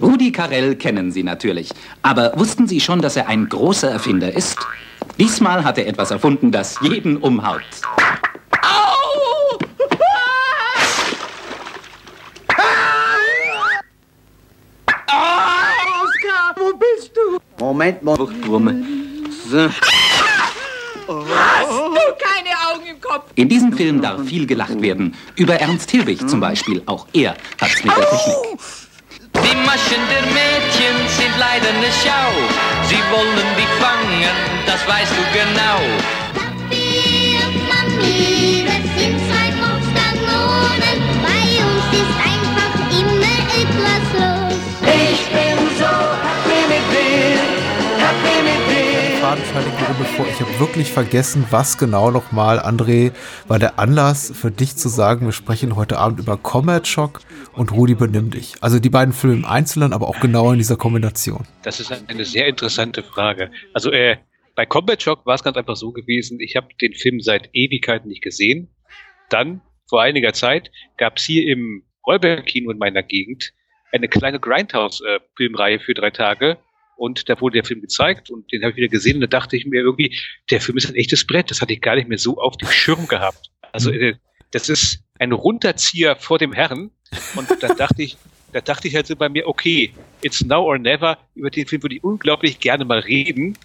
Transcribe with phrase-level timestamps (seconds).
[0.00, 1.70] Rudi Carell kennen Sie natürlich.
[2.02, 4.58] Aber wussten Sie schon, dass er ein großer Erfinder ist?
[5.18, 7.62] Diesmal hat er etwas erfunden, das jeden umhaut.
[8.62, 9.58] Au!
[15.08, 17.38] Ah, Oskar, wo bist du?
[17.58, 18.02] Moment.
[19.50, 19.68] So.
[21.08, 23.30] Hast du keine Augen im Kopf?
[23.36, 25.14] In diesem Film darf viel gelacht werden.
[25.36, 26.82] Über Ernst Hilbig zum Beispiel.
[26.86, 28.60] Auch er hat's mit der Technik.
[29.76, 32.32] Der Mädchen sind leider ne Schau.
[32.84, 34.24] Sie wollen dich fangen,
[34.64, 36.15] das weißt du genau.
[49.62, 49.66] Dir.
[49.66, 50.26] fadenscheinige Runde vor.
[50.28, 53.12] Ich habe wirklich vergessen, was genau nochmal, André,
[53.48, 57.20] war der Anlass für dich zu sagen, wir sprechen heute Abend über Combat Shock
[57.54, 58.54] und Rudi benimm dich.
[58.60, 61.46] Also die beiden Filme im Einzelnen, aber auch genau in dieser Kombination.
[61.62, 63.50] Das ist eine sehr interessante Frage.
[63.72, 64.16] Also äh,
[64.54, 68.08] bei Combat Shock war es ganz einfach so gewesen, ich habe den Film seit Ewigkeiten
[68.08, 68.68] nicht gesehen.
[69.28, 73.52] Dann, vor einiger Zeit, gab es hier im Rollberg-Kino in meiner Gegend
[73.92, 76.58] eine kleine Grindhouse-Filmreihe für drei Tage.
[76.96, 79.56] Und da wurde der Film gezeigt und den habe ich wieder gesehen und da dachte
[79.56, 80.18] ich mir irgendwie,
[80.50, 81.50] der Film ist ein echtes Brett.
[81.50, 83.50] Das hatte ich gar nicht mehr so auf dem Schirm gehabt.
[83.72, 84.16] Also äh,
[84.50, 86.90] das ist ein Runterzieher vor dem Herrn.
[87.34, 88.16] Und da dachte ich,
[88.52, 91.18] da dachte ich halt so bei mir, okay, it's now or never.
[91.34, 93.58] Über den Film würde ich unglaublich gerne mal reden.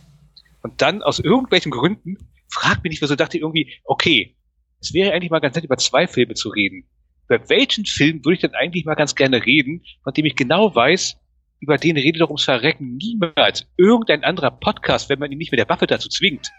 [0.63, 2.17] Und dann aus irgendwelchen Gründen,
[2.49, 4.35] frag mich nicht, wieso dachte ich irgendwie, okay,
[4.81, 6.83] es wäre eigentlich mal ganz nett, über zwei Filme zu reden.
[7.29, 10.75] Über welchen Film würde ich denn eigentlich mal ganz gerne reden, von dem ich genau
[10.75, 11.17] weiß,
[11.61, 15.59] über den redet doch ums Verrecken niemals irgendein anderer Podcast, wenn man ihn nicht mit
[15.59, 16.51] der Waffe dazu zwingt.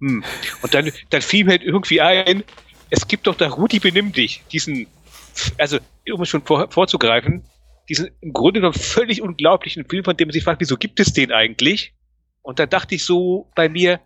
[0.00, 0.24] Hm.
[0.62, 2.44] Und dann, dann fiel mir halt irgendwie ein,
[2.88, 4.86] es gibt doch da Rudi benimm dich, diesen,
[5.58, 5.78] also
[6.10, 7.42] um es schon vor, vorzugreifen,
[7.88, 11.12] diesen im Grunde genommen völlig unglaublichen Film, von dem man sich fragt, wieso gibt es
[11.12, 11.92] den eigentlich?
[12.42, 14.00] Und da dachte ich so bei mir,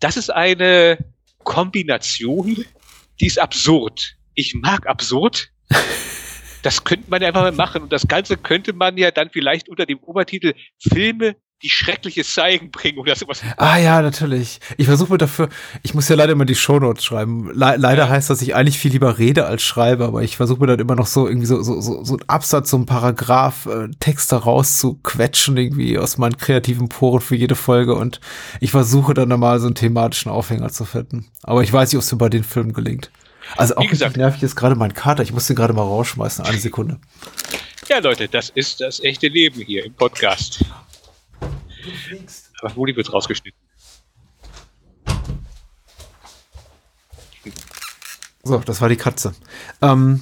[0.00, 0.98] das ist eine
[1.44, 2.64] Kombination,
[3.20, 4.16] die ist absurd.
[4.34, 5.52] Ich mag absurd.
[6.62, 7.82] Das könnte man ja einfach mal machen.
[7.82, 12.70] Und das Ganze könnte man ja dann vielleicht unter dem Obertitel Filme, die Schreckliches zeigen
[12.70, 13.42] bringen oder sowas.
[13.56, 14.60] Ah ja, natürlich.
[14.78, 15.48] Ich versuche mir dafür,
[15.82, 17.50] ich muss ja leider immer die Shownotes schreiben.
[17.52, 20.60] Le leider heißt das, dass ich eigentlich viel lieber rede als schreibe, aber ich versuche
[20.60, 23.66] mir dann immer noch so irgendwie so, so, so, so ein Absatz, so ein Paragraph,
[23.66, 28.20] äh, Text da rauszuquetschen, irgendwie aus meinen kreativen Poren für jede Folge und
[28.60, 31.26] ich versuche dann mal so einen thematischen Aufhänger zu finden.
[31.42, 33.10] Aber ich weiß nicht, ob es mir bei den Filmen gelingt.
[33.56, 35.22] Also auch Wie gesagt- nervig ist gerade mein Kater.
[35.22, 36.44] Ich muss den gerade mal rausschmeißen.
[36.44, 36.98] Eine Sekunde.
[37.88, 40.64] Ja, Leute, das ist das echte Leben hier im Podcast.
[42.60, 43.58] Aber Rudi wird rausgeschnitten.
[48.42, 49.34] So, das war die Katze.
[49.82, 50.20] Ähm,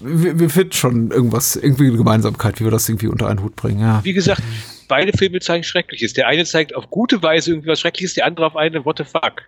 [0.00, 3.56] wir, wir finden schon irgendwas, irgendwie eine Gemeinsamkeit, wie wir das irgendwie unter einen Hut
[3.56, 3.80] bringen.
[3.80, 4.04] Ja.
[4.04, 4.42] Wie gesagt,
[4.88, 6.12] beide Filme zeigen Schreckliches.
[6.12, 9.04] Der eine zeigt auf gute Weise irgendwie was Schreckliches, der andere auf eine What the
[9.04, 9.42] fuck.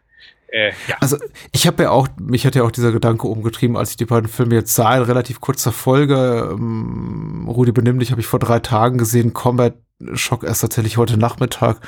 [0.48, 0.96] Äh, ja.
[1.00, 1.16] Also
[1.52, 4.28] ich habe ja auch, mich hat ja auch dieser Gedanke umgetrieben, als ich die beiden
[4.28, 6.48] Filme jetzt sah, in relativ kurzer Folge.
[6.52, 9.74] Ähm, Rudi benimm dich habe ich vor drei Tagen gesehen, Combat
[10.14, 11.80] Schock erst tatsächlich heute Nachmittag.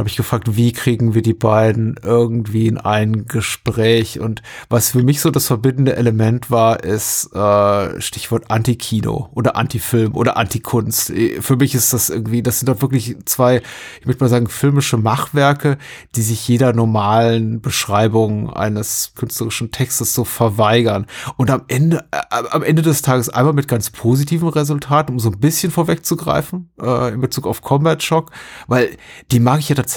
[0.00, 4.18] Habe ich gefragt, wie kriegen wir die beiden irgendwie in ein Gespräch?
[4.18, 4.40] Und
[4.70, 10.38] was für mich so das verbindende Element war, ist äh, Stichwort Anti-Kino oder Anti-Film oder
[10.38, 11.10] Anti-Kunst.
[11.10, 13.60] Äh, Für mich ist das irgendwie, das sind doch wirklich zwei,
[14.00, 15.76] ich möchte mal sagen, filmische Machwerke,
[16.16, 21.04] die sich jeder normalen Beschreibung eines künstlerischen Textes so verweigern.
[21.36, 25.28] Und am Ende, äh, am Ende des Tages einmal mit ganz positiven Resultaten, um so
[25.28, 28.30] ein bisschen vorwegzugreifen, äh, in Bezug auf Combat Shock,
[28.66, 28.96] weil
[29.30, 29.89] die mag ich ja tatsächlich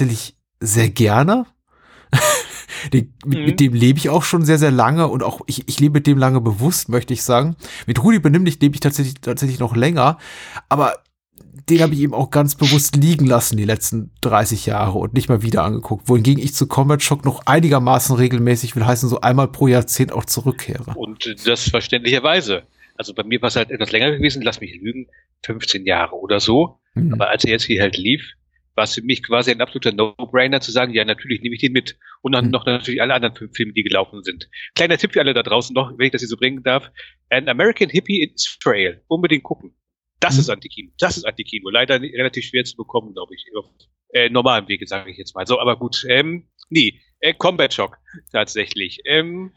[0.60, 1.46] sehr gerne.
[2.92, 3.44] Die, mit, Mhm.
[3.46, 6.06] mit dem lebe ich auch schon sehr, sehr lange und auch ich, ich lebe mit
[6.06, 7.56] dem lange bewusst, möchte ich sagen.
[7.86, 10.18] Mit Rudi benimm dich lebe ich tatsächlich, tatsächlich noch länger,
[10.68, 10.98] aber
[11.70, 15.30] den habe ich eben auch ganz bewusst liegen lassen die letzten 30 Jahre und nicht
[15.30, 16.08] mal wieder angeguckt.
[16.08, 20.26] Wohingegen ich zu Combat Shock noch einigermaßen regelmäßig, will heißen, so einmal pro Jahrzehnt auch
[20.26, 20.92] zurückkehre.
[20.94, 22.64] Und das verständlicherweise.
[22.96, 25.06] Also bei mir war es halt etwas länger gewesen, lass mich lügen,
[25.44, 26.78] 15 Jahre oder so.
[26.92, 27.14] Hm.
[27.14, 28.34] Aber als er jetzt hier halt lief,
[28.74, 31.72] war es für mich quasi ein absoluter No-Brainer zu sagen, ja, natürlich nehme ich den
[31.72, 31.96] mit.
[32.22, 32.50] Und dann Mhm.
[32.50, 34.48] noch natürlich alle anderen fünf Filme, die gelaufen sind.
[34.74, 36.90] Kleiner Tipp für alle da draußen noch, wenn ich das hier so bringen darf.
[37.30, 39.02] An American Hippie is Trail.
[39.08, 39.74] Unbedingt gucken.
[40.20, 40.40] Das Mhm.
[40.40, 40.90] ist Antikino.
[40.98, 41.70] Das ist Antikino.
[41.70, 43.44] Leider relativ schwer zu bekommen, glaube ich.
[43.56, 43.66] Auf
[44.12, 45.46] äh, normalem Wege, sage ich jetzt mal.
[45.46, 46.04] So, aber gut.
[46.08, 47.98] Ähm, nee, äh, Combat Shock
[48.32, 49.00] tatsächlich.
[49.06, 49.52] Ähm,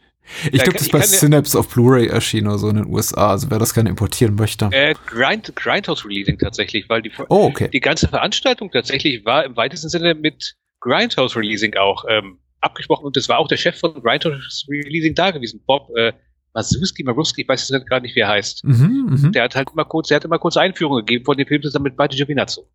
[0.52, 3.30] Ich glaube, das ist bei Synapse auf Blu-ray erschienen oder so in den USA.
[3.30, 4.66] Also wer das gerne importieren möchte.
[4.72, 7.68] Äh, Grind, Grindhouse Releasing tatsächlich, weil die, Oh, okay.
[7.72, 13.16] die ganze Veranstaltung tatsächlich war im weitesten Sinne mit Grindhouse Releasing auch ähm, abgesprochen und
[13.16, 16.12] es war auch der Chef von Grindhouse Releasing da gewesen, Bob, äh,
[16.54, 18.64] Masuski, Maruski, ich weiß jetzt gerade nicht, wie er heißt.
[18.64, 19.32] Mhm, mhm.
[19.32, 21.84] Der hat halt immer kurz, der hat immer kurz Einführungen gegeben von dem Film zusammen
[21.84, 22.68] mit Buddy Giovinazzo.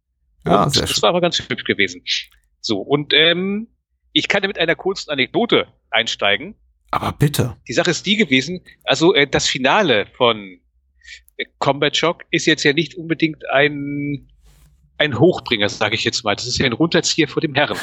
[0.45, 1.01] Ja, Und sehr das schön.
[1.01, 2.01] war aber ganz hübsch gewesen.
[2.61, 3.67] So, und ähm,
[4.13, 6.55] ich kann mit einer kurzen Anekdote einsteigen.
[6.93, 7.57] Aber bitte.
[7.67, 10.59] Die Sache ist die gewesen, also äh, das Finale von
[11.37, 14.29] äh, Combat Shock ist jetzt ja nicht unbedingt ein,
[14.99, 16.35] ein Hochbringer, sage ich jetzt mal.
[16.35, 17.79] Das ist ja ein Runterzieher vor dem Herren.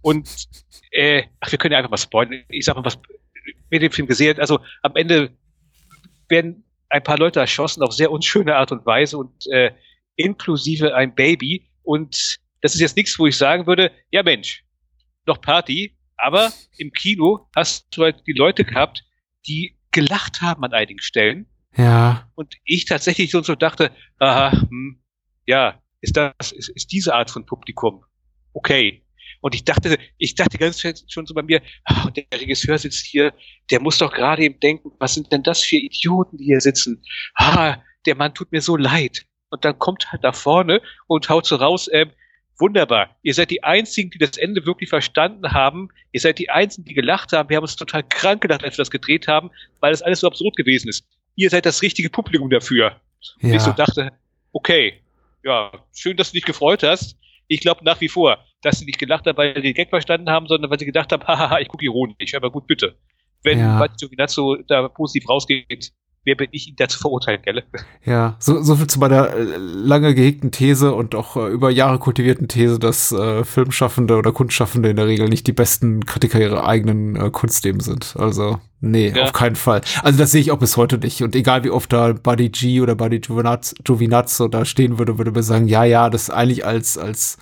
[0.00, 0.48] Und
[0.90, 2.44] äh, ach, wir können ja einfach mal spoilern.
[2.48, 2.98] Ich sag mal, was
[3.68, 5.36] wer den Film gesehen also am Ende
[6.30, 9.72] werden ein paar Leute erschossen auf sehr unschöne Art und Weise und äh,
[10.16, 11.68] inklusive ein Baby.
[11.82, 14.64] Und das ist jetzt nichts, wo ich sagen würde, ja Mensch,
[15.26, 19.04] noch Party, aber im Kino hast du halt die Leute gehabt,
[19.46, 21.46] die gelacht haben an einigen Stellen
[21.76, 22.28] Ja.
[22.34, 25.02] und ich tatsächlich so und so dachte, aha, hm,
[25.46, 28.04] ja, ist das, ist, ist diese Art von Publikum
[28.54, 29.02] okay.
[29.40, 33.34] Und ich dachte, ich dachte ganz schon so bei mir, ah, der Regisseur sitzt hier,
[33.70, 37.02] der muss doch gerade eben denken, was sind denn das für Idioten, die hier sitzen?
[37.34, 37.76] Ah,
[38.06, 39.26] der Mann tut mir so leid.
[39.50, 42.10] Und dann kommt halt da vorne und haut so raus, ähm,
[42.58, 43.16] wunderbar.
[43.22, 45.88] Ihr seid die Einzigen, die das Ende wirklich verstanden haben.
[46.12, 47.48] Ihr seid die Einzigen, die gelacht haben.
[47.48, 50.26] Wir haben uns total krank gedacht, als wir das gedreht haben, weil das alles so
[50.28, 51.04] absurd gewesen ist.
[51.36, 53.00] Ihr seid das richtige Publikum dafür.
[53.42, 53.76] Und ich so Ja.
[53.76, 54.12] dachte,
[54.52, 55.00] okay,
[55.42, 57.16] ja, schön, dass du dich gefreut hast.
[57.48, 60.30] Ich glaube nach wie vor, dass sie nicht gelacht haben, weil sie den Gag verstanden
[60.30, 62.96] haben, sondern weil sie gedacht haben, hahaha, ich gucke ironisch, aber gut, bitte.
[63.42, 63.80] Wenn Ja.
[63.80, 63.86] ja.
[63.88, 65.92] Giovinazzo da positiv rausgeht,
[66.24, 67.62] wer bin ich, ihn dazu verurteilen, gell?
[68.04, 71.98] Ja, so, so viel zu meiner äh, lange gehegten These und auch äh, über Jahre
[71.98, 76.66] kultivierten These, dass äh, Filmschaffende oder Kunstschaffende in der Regel nicht die besten Kritiker ihrer
[76.66, 78.14] eigenen äh, Kunst eben sind.
[78.18, 79.24] Also, nee, Ja.
[79.24, 79.82] auf keinen Fall.
[80.02, 81.22] Also das sehe ich auch bis heute nicht.
[81.22, 85.30] Und egal wie oft da Buddy G oder Buddy Giovinazzo, Giovinazzo da stehen würde, würde
[85.32, 87.38] mir sagen, ja, ja, das ist eigentlich als, als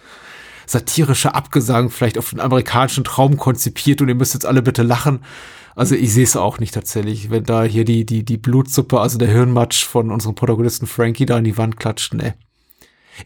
[0.66, 5.20] satirischer Abgesang vielleicht auf den amerikanischen Traum konzipiert und ihr müsst jetzt alle bitte lachen.
[5.74, 9.18] Also ich sehe es auch nicht tatsächlich, wenn da hier die, die, die Blutsuppe, also
[9.18, 12.34] der Hirnmatsch von unserem Protagonisten Frankie da an die Wand klatscht, ne.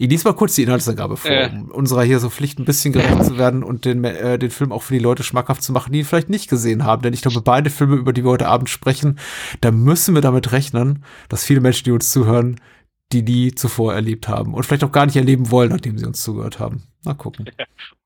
[0.01, 1.49] Ich lese mal kurz die Inhaltsangabe vor, Äh.
[1.49, 4.73] um unserer hier so Pflicht ein bisschen gerecht zu werden und den, äh, den Film
[4.73, 7.03] auch für die Leute schmackhaft zu machen, die ihn vielleicht nicht gesehen haben.
[7.03, 9.19] Denn ich glaube, beide Filme, über die wir heute Abend sprechen,
[9.61, 12.61] da müssen wir damit rechnen, dass viele Menschen, die uns zuhören,
[13.13, 16.23] die nie zuvor erlebt haben und vielleicht auch gar nicht erleben wollen, nachdem sie uns
[16.23, 16.83] zugehört haben.
[17.05, 17.47] Mal gucken.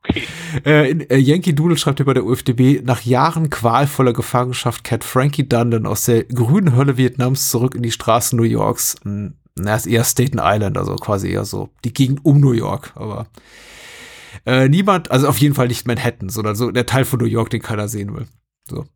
[0.09, 0.23] Okay.
[0.65, 5.47] Äh, in, äh, Yankee Doodle schreibt bei der UFDB, nach Jahren qualvoller Gefangenschaft kehrt Frankie
[5.47, 8.97] Dundon aus der grünen Hölle Vietnams zurück in die Straßen New Yorks.
[9.05, 13.27] Na, ist eher Staten Island, also quasi eher so die Gegend um New York, aber
[14.47, 17.51] äh, niemand, also auf jeden Fall nicht Manhattan, sondern so der Teil von New York,
[17.51, 18.27] den keiner sehen will.
[18.69, 18.87] So.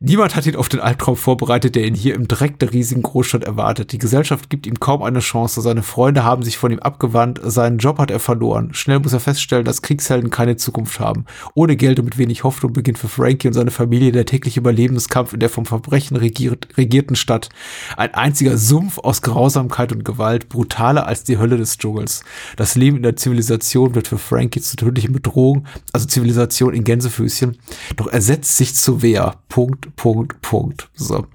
[0.00, 3.42] Niemand hat ihn auf den Albtraum vorbereitet, der ihn hier im Dreck der riesigen Großstadt
[3.42, 3.90] erwartet.
[3.90, 5.60] Die Gesellschaft gibt ihm kaum eine Chance.
[5.60, 7.40] Seine Freunde haben sich von ihm abgewandt.
[7.42, 8.72] Seinen Job hat er verloren.
[8.74, 11.24] Schnell muss er feststellen, dass Kriegshelden keine Zukunft haben.
[11.54, 15.32] Ohne Geld und mit wenig Hoffnung beginnt für Frankie und seine Familie der tägliche Überlebenskampf
[15.32, 17.48] in der vom Verbrechen regiert, regierten Stadt.
[17.96, 22.22] Ein einziger Sumpf aus Grausamkeit und Gewalt, brutaler als die Hölle des Dschungels.
[22.54, 27.58] Das Leben in der Zivilisation wird für Frankie zur tödlichen Bedrohung, also Zivilisation in Gänsefüßchen.
[27.96, 29.34] Doch er setzt sich zur Wehr.
[29.58, 30.88] Punkt, Punkt, Punkt.
[30.94, 31.26] So.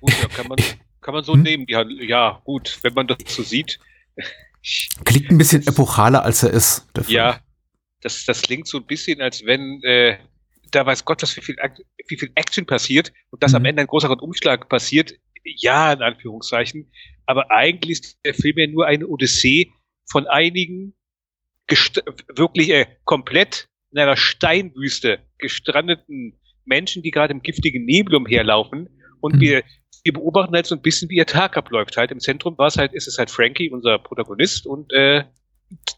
[0.00, 0.58] Gut, ja, kann man,
[1.00, 1.42] kann man so Hm?
[1.42, 1.64] nehmen.
[1.68, 3.78] Ja, ja, gut, wenn man das so sieht.
[5.04, 6.84] Klingt ein bisschen epochaler, als er ist.
[7.06, 7.38] Ja,
[8.00, 10.18] das, das klingt so ein bisschen, als wenn äh,
[10.72, 11.54] da weiß Gott, was wie viel,
[12.08, 13.56] wie viel Action passiert und dass Mhm.
[13.58, 15.14] am Ende ein großer Umschlag passiert.
[15.44, 16.90] Ja, in Anführungszeichen.
[17.26, 19.70] Aber eigentlich ist der Film ja nur eine Odyssee
[20.06, 20.94] von einigen
[22.34, 28.88] wirklich äh, komplett in einer Steinwüste gestrandeten Menschen, die gerade im giftigen Nebel umherlaufen.
[29.20, 29.40] Und Mhm.
[29.40, 29.62] wir,
[30.04, 31.96] wir beobachten halt so ein bisschen, wie ihr Tag abläuft.
[31.96, 35.24] Halt im Zentrum war es halt, ist es halt Frankie, unser Protagonist, und äh,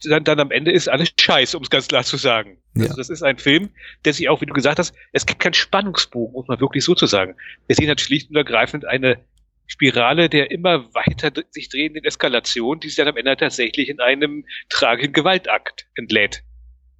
[0.05, 2.59] dann, dann am Ende ist alles scheiße, um es ganz klar zu sagen.
[2.75, 2.85] Ja.
[2.85, 3.71] Also das ist ein Film,
[4.05, 6.95] der sich auch, wie du gesagt hast, es gibt keinen Spannungsbogen, muss man wirklich so
[6.95, 7.35] zu sagen.
[7.67, 9.19] Wir sehen halt schlicht und ergreifend eine
[9.69, 14.45] Spirale der immer weiter sich drehenden Eskalation, die sich dann am Ende tatsächlich in einem
[14.69, 16.43] tragischen Gewaltakt entlädt.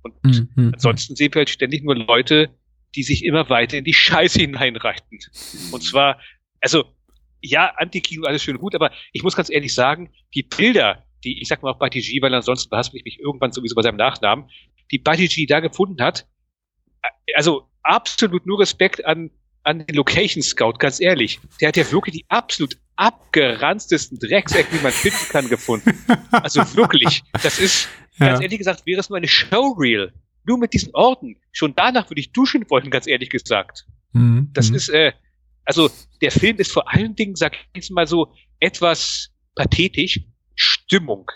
[0.03, 0.71] Und Mhm, mhm.
[0.75, 2.51] ansonsten sehen wir halt ständig nur Leute,
[2.97, 5.19] die sich immer weiter in die Scheiße hineinreiten.
[5.71, 6.21] Und zwar,
[6.61, 6.85] also,
[7.43, 11.41] ja, Antikino, alles schön und gut, aber ich muss ganz ehrlich sagen, die Bilder, die,
[11.41, 13.97] ich sag mal auch Buddy G, weil ansonsten behaspel ich mich irgendwann sowieso bei seinem
[13.97, 14.49] Nachnamen,
[14.91, 16.27] die G da gefunden hat,
[17.03, 19.31] äh, also absolut nur Respekt an,
[19.63, 21.41] an den Location Scout, ganz ehrlich.
[21.61, 25.93] Der hat ja wirklich die absolut abgeranztesten Drecksecken, die man finden kann, gefunden.
[26.31, 27.89] Also wirklich, das ist,
[28.19, 28.43] ganz Ja.
[28.45, 30.13] ehrlich gesagt, wäre es nur eine Showreel.
[30.47, 31.37] Nur mit diesen Orten.
[31.53, 33.87] Schon danach würde ich duschen wollen, ganz ehrlich gesagt.
[34.13, 34.77] Mhm, Das mhm.
[34.77, 35.13] ist, äh,
[35.65, 35.91] also
[36.23, 40.21] der Film ist vor allen Dingen, sag ich jetzt mal so, etwas pathetisch.
[40.55, 41.31] Stimmung.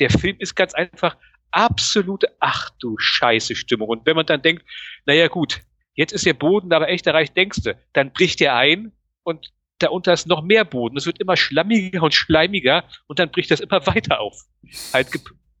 [0.00, 1.16] Der Film ist ganz einfach
[1.50, 3.88] absolute, ach du Scheiße Stimmung.
[3.88, 4.64] Und wenn man dann denkt,
[5.06, 5.60] naja gut,
[5.94, 8.92] jetzt ist der Boden aber echt erreicht, denkste, dann bricht er ein
[9.22, 10.96] und darunter ist noch mehr Boden.
[10.96, 14.44] Es wird immer schlammiger und schleimiger und dann bricht das immer weiter auf.
[14.92, 15.08] Halt,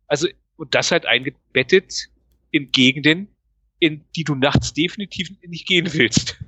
[0.06, 2.08] also, und das halt eingebettet
[2.54, 3.28] in Gegenden,
[3.80, 6.38] in die du nachts definitiv nicht gehen willst.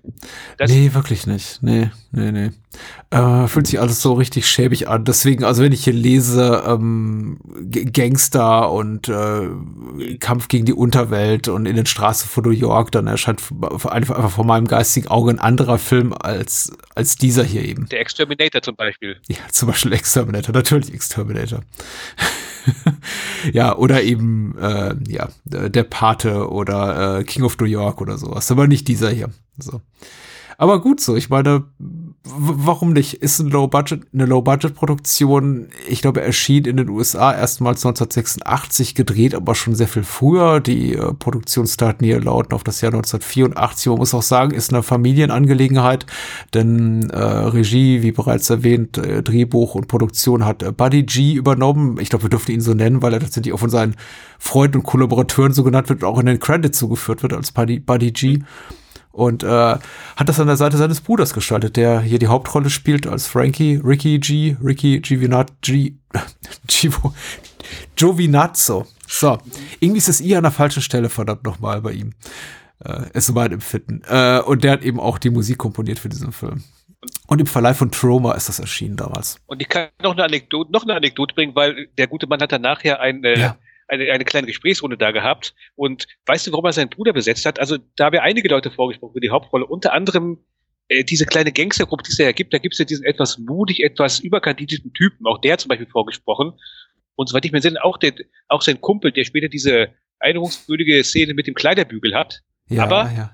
[0.56, 1.62] Das, nee, wirklich nicht.
[1.62, 2.50] Nee, nee, nee.
[3.10, 5.04] Äh, fühlt sich alles so richtig schäbig an.
[5.04, 7.38] Deswegen, also wenn ich hier lese, ähm,
[7.92, 13.08] Gangster und äh, Kampf gegen die Unterwelt und in den Straßen von New York, dann
[13.08, 13.42] erscheint
[13.84, 17.88] einfach vor meinem geistigen Auge ein anderer Film als, als dieser hier eben.
[17.88, 19.20] der Exterminator zum Beispiel.
[19.28, 21.62] Ja, zum Beispiel Exterminator, natürlich Exterminator.
[23.52, 28.50] ja, oder eben, äh, ja, der Pate oder äh, King of New York oder sowas.
[28.50, 29.30] Aber nicht dieser hier.
[29.58, 29.80] So.
[30.58, 31.64] Aber gut so, ich meine,
[32.28, 33.14] warum nicht?
[33.14, 39.34] Ist ein Low Budget, eine Low-Budget-Produktion, ich glaube, erschien in den USA erstmals 1986 gedreht,
[39.34, 40.60] aber schon sehr viel früher.
[40.60, 43.86] Die äh, Produktionsdaten hier lauten auf das Jahr 1984.
[43.86, 46.06] Man muss auch sagen, ist eine Familienangelegenheit,
[46.54, 51.98] denn äh, Regie, wie bereits erwähnt, äh, Drehbuch und Produktion hat äh, Buddy G übernommen.
[52.00, 53.96] Ich glaube, wir dürfen ihn so nennen, weil er tatsächlich auch von seinen
[54.38, 57.78] Freunden und Kollaborateuren so genannt wird und auch in den Credits zugeführt wird als Buddy,
[57.78, 58.40] Buddy G
[59.16, 63.06] und äh, hat das an der Seite seines Bruders gestaltet, der hier die Hauptrolle spielt
[63.06, 65.94] als Frankie, Ricky G, Ricky Giovinazzo, G,
[66.68, 67.14] Givo,
[67.96, 68.86] Giovinazzo.
[69.08, 69.38] So,
[69.80, 72.12] irgendwie ist das I an der falschen Stelle, verdammt nochmal bei ihm.
[72.84, 74.02] Äh, ist so mein Empfinden.
[74.06, 76.62] Äh, und der hat eben auch die Musik komponiert für diesen Film.
[77.26, 79.40] Und im Verleih von Troma ist das erschienen damals.
[79.46, 82.52] Und ich kann noch eine Anekdote, noch eine Anekdote bringen, weil der gute Mann hat
[82.52, 83.56] dann nachher ein, äh, Ja.
[83.88, 85.54] Eine, eine kleine Gesprächsrunde da gehabt.
[85.74, 87.58] Und weißt du, warum er seinen Bruder besetzt hat?
[87.60, 90.44] Also da haben ja einige Leute vorgesprochen für die Hauptrolle, unter anderem
[90.88, 92.52] äh, diese kleine Gangstergruppe, die es ja gibt.
[92.54, 95.26] Da gibt es ja diesen etwas mutig, etwas überkandidierten Typen.
[95.26, 96.52] Auch der zum Beispiel vorgesprochen.
[97.14, 98.12] Und soweit ich mir entsinne, auch, der,
[98.48, 99.88] auch sein Kumpel, der später diese
[100.18, 102.42] erinnerungswürdige Szene mit dem Kleiderbügel hat.
[102.68, 103.32] Ja, Aber- ja.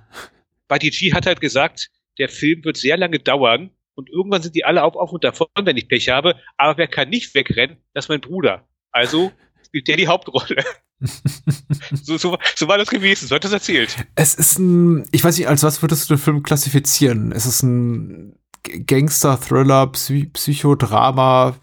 [0.69, 4.65] Buddy G hat halt gesagt, der Film wird sehr lange dauern und irgendwann sind die
[4.65, 6.37] alle auf, auf und davon, wenn ich Pech habe.
[6.57, 7.77] Aber wer kann nicht wegrennen?
[7.93, 8.67] Das ist mein Bruder.
[8.91, 9.33] Also
[9.73, 10.63] spielt der die Hauptrolle.
[11.01, 13.27] so, so, so war das gewesen.
[13.27, 13.97] So hat das erzählt.
[14.15, 17.33] Es ist ein, ich weiß nicht, als was würdest du den Film klassifizieren?
[17.33, 21.57] Es ist ein Gangster, Thriller, Psy Psychodrama.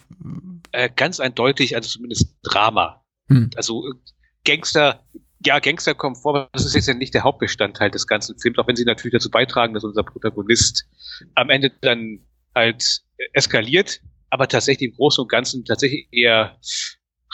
[0.72, 3.04] Äh, ganz eindeutig, also zumindest Drama.
[3.28, 3.52] Hm.
[3.56, 3.94] Also äh,
[4.44, 5.04] Gangster,
[5.46, 8.58] ja, Gangster kommen vor, aber das ist jetzt ja nicht der Hauptbestandteil des ganzen Films,
[8.58, 10.86] auch wenn sie natürlich dazu beitragen, dass unser Protagonist
[11.36, 12.26] am Ende dann
[12.56, 14.02] halt äh, eskaliert,
[14.32, 16.58] aber tatsächlich im Großen und Ganzen tatsächlich eher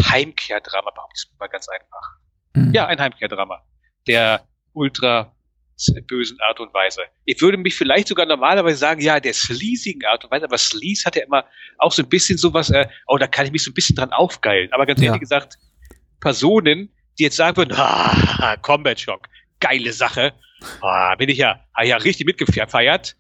[0.03, 2.17] Heimkehrdrama, behaupte ich mal ganz einfach.
[2.55, 2.73] Hm.
[2.73, 3.61] Ja, ein Heimkehrdrama.
[4.07, 5.31] Der ultra
[6.07, 7.01] bösen Art und Weise.
[7.25, 11.03] Ich würde mich vielleicht sogar normalerweise sagen, ja, der sleasigen Art und Weise, aber Sleaze
[11.05, 11.45] hat ja immer
[11.79, 14.13] auch so ein bisschen sowas, äh, oh, da kann ich mich so ein bisschen dran
[14.13, 14.71] aufgeilen.
[14.71, 15.07] Aber ganz Ja.
[15.07, 15.57] ehrlich gesagt,
[16.21, 19.27] Personen, die jetzt sagen würden, ah, Combat Shock,
[19.59, 20.33] geile Sache,
[20.81, 23.15] ah, bin ich ja, ah, ja richtig mitgefeiert.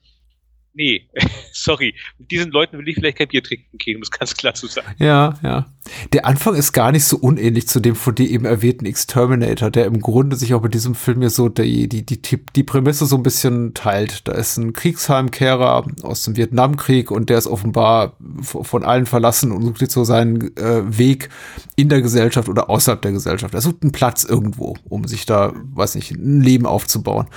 [0.75, 1.07] Nee,
[1.53, 1.95] sorry.
[2.19, 4.67] Mit diesen Leuten will ich vielleicht kein Bier trinken gehen, um es ganz klar zu
[4.67, 4.93] sagen.
[4.99, 5.67] Ja, ja.
[6.11, 9.85] Der Anfang ist gar nicht so unähnlich zu dem von dir eben erwähnten Exterminator, der
[9.85, 13.15] im Grunde sich auch mit diesem Film ja so die, die, die, die, Prämisse so
[13.15, 14.27] ein bisschen teilt.
[14.27, 19.63] Da ist ein Kriegsheimkehrer aus dem Vietnamkrieg und der ist offenbar von allen verlassen und
[19.63, 21.29] sucht jetzt so seinen äh, Weg
[21.77, 23.53] in der Gesellschaft oder außerhalb der Gesellschaft.
[23.53, 27.27] Er sucht einen Platz irgendwo, um sich da, weiß nicht, ein Leben aufzubauen.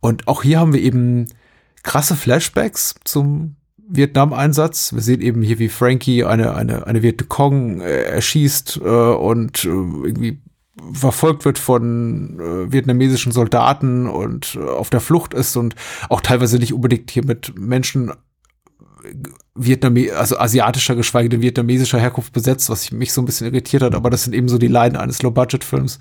[0.00, 1.26] Und auch hier haben wir eben
[1.82, 3.56] krasse Flashbacks zum
[3.88, 4.92] Vietnam-Einsatz.
[4.92, 9.68] Wir sehen eben hier, wie Frankie eine, eine, eine Vietcong äh, erschießt äh, und äh,
[9.68, 10.40] irgendwie
[10.92, 15.74] verfolgt wird von äh, vietnamesischen Soldaten und äh, auf der Flucht ist und
[16.08, 18.12] auch teilweise nicht unbedingt hier mit Menschen
[19.54, 23.94] Vietname also asiatischer, geschweige denn vietnamesischer Herkunft besetzt, was mich so ein bisschen irritiert hat,
[23.94, 25.98] aber das sind eben so die Leiden eines Low-Budget-Films.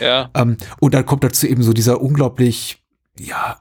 [0.00, 0.30] Ja.
[0.34, 2.82] Ähm, und dann kommt dazu eben so dieser unglaublich,
[3.18, 3.58] ja,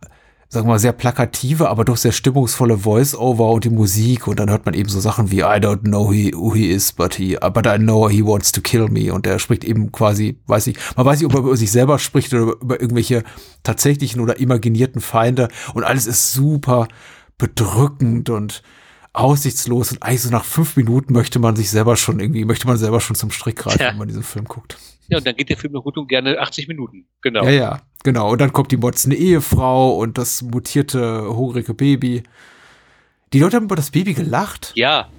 [0.53, 4.27] sagen wir mal, sehr plakative, aber doch sehr stimmungsvolle Voice-Over und die Musik.
[4.27, 6.91] Und dann hört man eben so Sachen wie I don't know he, who he is,
[6.91, 9.13] but he, but I know he wants to kill me.
[9.13, 11.99] Und er spricht eben quasi, weiß ich, man weiß nicht, ob er über sich selber
[11.99, 13.23] spricht oder über irgendwelche
[13.63, 15.47] tatsächlichen oder imaginierten Feinde.
[15.73, 16.89] Und alles ist super
[17.37, 18.61] bedrückend und
[19.13, 19.93] aussichtslos.
[19.93, 22.99] Und eigentlich so nach fünf Minuten möchte man sich selber schon irgendwie, möchte man selber
[22.99, 23.91] schon zum Strick greifen, Ja.
[23.91, 24.77] wenn man diesen Film guckt.
[25.07, 27.05] Ja, und dann geht der Film noch gut und gerne 80 Minuten.
[27.21, 27.43] Genau.
[27.43, 28.31] Ja, ja, genau.
[28.31, 32.23] Und dann kommt die motzende Ehefrau und das mutierte, hungrige Baby.
[33.33, 34.73] Die Leute haben über das Baby gelacht.
[34.75, 35.09] Ja.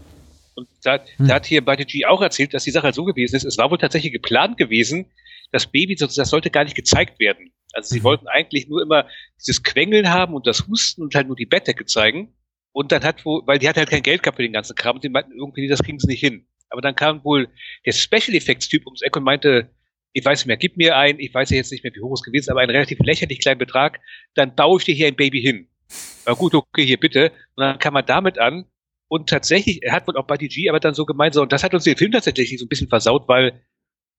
[0.55, 1.29] Und da, Hm.
[1.29, 3.45] da hat hier Buddy G auch erzählt, dass die Sache halt so gewesen ist.
[3.45, 5.07] Es war wohl tatsächlich geplant gewesen,
[5.51, 7.53] das Baby, das das sollte gar nicht gezeigt werden.
[7.73, 8.05] Also sie Mhm.
[8.05, 9.07] wollten eigentlich nur immer
[9.41, 12.35] dieses Quengeln haben und das Husten und halt nur die Bettdecke zeigen.
[12.73, 14.97] Und dann hat wohl, weil die hat halt kein Geld gehabt für den ganzen Kram
[14.97, 16.47] und die meinten irgendwie, das kriegen sie nicht hin.
[16.69, 17.49] Aber dann kam wohl
[17.87, 19.71] der Special Effects Typ ums Eck und meinte,
[20.13, 22.13] ich weiß nicht mehr, gib mir ein, ich weiß ja jetzt nicht mehr, wie hoch
[22.15, 24.01] es gewesen ist, aber einen relativ lächerlich kleinen Betrag,
[24.35, 25.69] dann baue ich dir hier ein Baby hin.
[26.27, 27.33] Na gut, okay, hier bitte.
[27.55, 28.67] Und dann kam man damit an
[29.13, 31.63] Und tatsächlich, er hat wohl auch Buddy G, aber dann so gemeint, so, und das
[31.63, 33.61] hat uns den Film tatsächlich so ein bisschen versaut, weil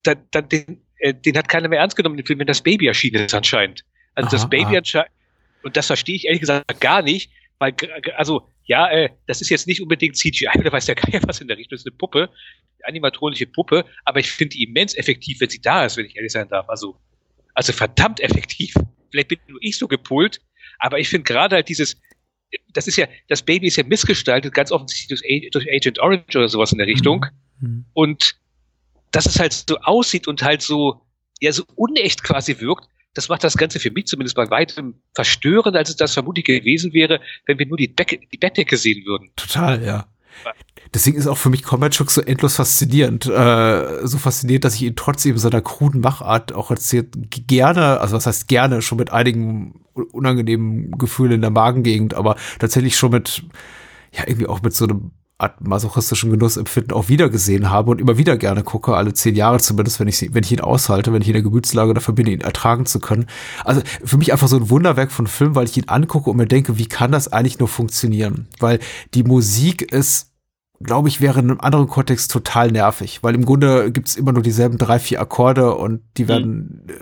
[0.03, 2.85] dann, dann den, äh, den hat keiner mehr ernst genommen, den Film, wenn das Baby
[2.85, 3.83] erschienen ist anscheinend.
[4.13, 4.77] Also das Aha, Baby aha.
[4.77, 5.09] anscheinend,
[5.63, 7.31] und das verstehe ich ehrlich gesagt gar nicht,
[7.63, 7.75] weil,
[8.17, 11.47] also, ja, äh, das ist jetzt nicht unbedingt CGI, oder weiß der Geier was in
[11.47, 12.29] der Richtung, das ist eine Puppe,
[12.79, 16.15] eine animatronische Puppe, aber ich finde die immens effektiv, wenn sie da ist, wenn ich
[16.15, 16.67] ehrlich sein darf.
[16.67, 16.97] Also,
[17.53, 18.73] also verdammt effektiv.
[19.11, 20.41] Vielleicht bin nur ich so gepult,
[20.79, 21.95] aber ich finde gerade halt dieses,
[22.73, 26.49] das ist ja, das Baby ist ja missgestaltet, ganz offensichtlich durch, durch Agent Orange oder
[26.49, 27.25] sowas in der Richtung.
[27.59, 27.85] Mhm.
[27.93, 28.35] Und
[29.11, 31.05] dass es halt so aussieht und halt so,
[31.39, 35.79] ja, so unecht quasi wirkt, das macht das Ganze für mich zumindest bei weitem verstörender,
[35.79, 39.31] als es das vermutlich gewesen wäre, wenn wir nur die, Decke, die Bettdecke sehen würden.
[39.35, 40.07] Total, ja.
[40.93, 43.25] Deswegen ist auch für mich Combat Shock so endlos faszinierend.
[43.25, 47.09] Äh, so fasziniert, dass ich ihn trotz eben seiner kruden Machart auch erzählt
[47.47, 52.97] gerne, also was heißt gerne, schon mit einigen unangenehmen Gefühlen in der Magengegend, aber tatsächlich
[52.97, 53.43] schon mit,
[54.11, 55.11] ja, irgendwie auch mit so einem
[55.59, 59.99] masochistischen Genussempfinden auch wieder gesehen habe und immer wieder gerne gucke, alle zehn Jahre zumindest,
[59.99, 62.41] wenn ich, sie- wenn ich ihn aushalte, wenn ich in der Gemütslage dafür bin, ihn
[62.41, 63.25] ertragen zu können.
[63.65, 66.45] Also für mich einfach so ein Wunderwerk von Film, weil ich ihn angucke und mir
[66.47, 68.47] denke, wie kann das eigentlich nur funktionieren?
[68.59, 68.79] Weil
[69.13, 70.29] die Musik ist
[70.81, 74.43] glaube ich, wäre in einem anderen Kontext total nervig, weil im Grunde gibt's immer nur
[74.43, 76.93] dieselben drei, vier Akkorde und die werden äh,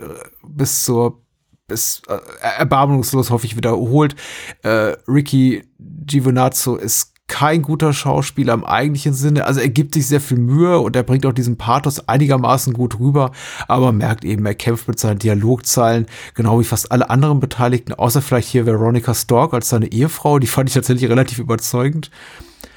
[0.46, 1.20] bis zur
[1.66, 2.18] bis äh,
[2.58, 4.14] erbarmungslos hoffe ich wiederholt.
[4.62, 9.46] Äh, Ricky Giovinazzo ist kein guter Schauspieler im eigentlichen Sinne.
[9.46, 13.00] Also er gibt sich sehr viel Mühe und er bringt auch diesen Pathos einigermaßen gut
[13.00, 13.32] rüber,
[13.68, 18.20] aber merkt eben, er kämpft mit seinen Dialogzeilen, genau wie fast alle anderen Beteiligten, außer
[18.20, 22.10] vielleicht hier Veronica Stork als seine Ehefrau, die fand ich tatsächlich relativ überzeugend.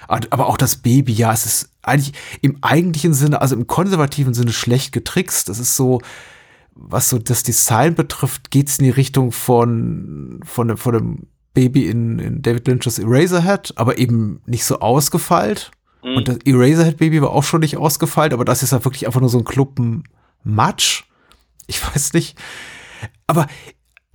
[0.07, 4.53] Aber auch das Baby, ja, es ist eigentlich im eigentlichen Sinne, also im konservativen Sinne
[4.53, 5.49] schlecht getrickst.
[5.49, 5.99] Das ist so,
[6.75, 12.19] was so das Design betrifft, geht's in die Richtung von, von, von dem Baby in,
[12.19, 15.71] in David Lynch's Eraserhead, aber eben nicht so ausgefeilt.
[16.03, 16.17] Mhm.
[16.17, 19.21] Und das Eraserhead Baby war auch schon nicht ausgefeilt, aber das ist ja wirklich einfach
[19.21, 20.03] nur so ein Klumpen
[20.43, 21.05] Matsch.
[21.65, 22.37] Ich weiß nicht.
[23.25, 23.47] Aber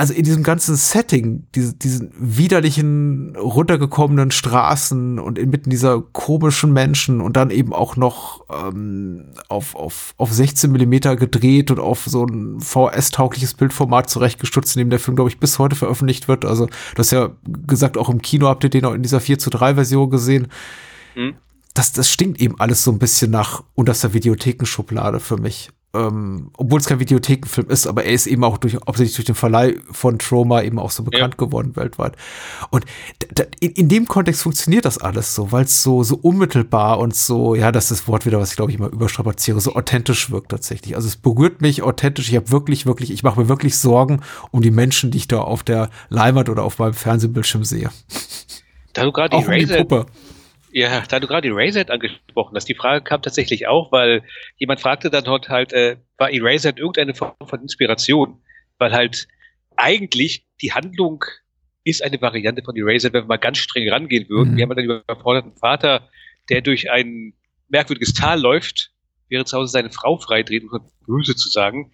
[0.00, 7.20] also in diesem ganzen Setting, diese, diesen widerlichen, runtergekommenen Straßen und inmitten dieser komischen Menschen
[7.20, 12.24] und dann eben auch noch ähm, auf, auf, auf 16 Millimeter gedreht und auf so
[12.24, 16.46] ein VS-taugliches Bildformat zurechtgestutzt, in dem der Film, glaube ich, bis heute veröffentlicht wird.
[16.46, 17.33] Also, das ist ja
[17.66, 20.48] gesagt, auch im Kino habt ihr den auch in dieser 4 zu 3 Version gesehen.
[21.12, 21.35] Hm.
[21.74, 25.68] Das, das stinkt eben alles so ein bisschen nach unterster Videothekenschublade für mich.
[25.92, 29.35] Ähm, obwohl es kein Videothekenfilm ist, aber er ist eben auch durch, hauptsächlich durch den
[29.35, 32.14] Verleih von Trauma eben auch so bekannt geworden weltweit.
[32.70, 32.85] Und
[33.59, 37.57] in, in dem Kontext funktioniert das alles so, weil es so, so unmittelbar und so,
[37.57, 40.50] ja, das ist das Wort wieder, was ich glaube ich mal überstrapaziere, so authentisch wirkt
[40.53, 40.94] tatsächlich.
[40.94, 42.29] Also es berührt mich authentisch.
[42.29, 44.20] Ich habe wirklich, wirklich, ich mache mir wirklich Sorgen
[44.53, 47.90] um die Menschen, die ich da auf der Leinwand oder auf meinem Fernsehbildschirm sehe.
[48.92, 50.07] Da du gerade die um die Puppe.
[50.72, 54.22] Ja, da du gerade die Razorhead angesprochen hast, die Frage kam tatsächlich auch, weil
[54.56, 58.42] jemand fragte dann dort halt, äh, war Eraserhead irgendeine Form von Inspiration?
[58.78, 59.26] Weil halt
[59.76, 61.24] eigentlich die Handlung
[61.85, 64.52] ist eine Variante von Eraserhead, wenn wir mal ganz streng rangehen würden.
[64.52, 64.56] Mhm.
[64.56, 66.09] Wir haben einen überforderten Vater,
[66.48, 67.35] der durch ein
[67.68, 68.92] merkwürdiges Tal läuft,
[69.28, 71.92] während zu Hause seine Frau freidreht, um böse zu sagen.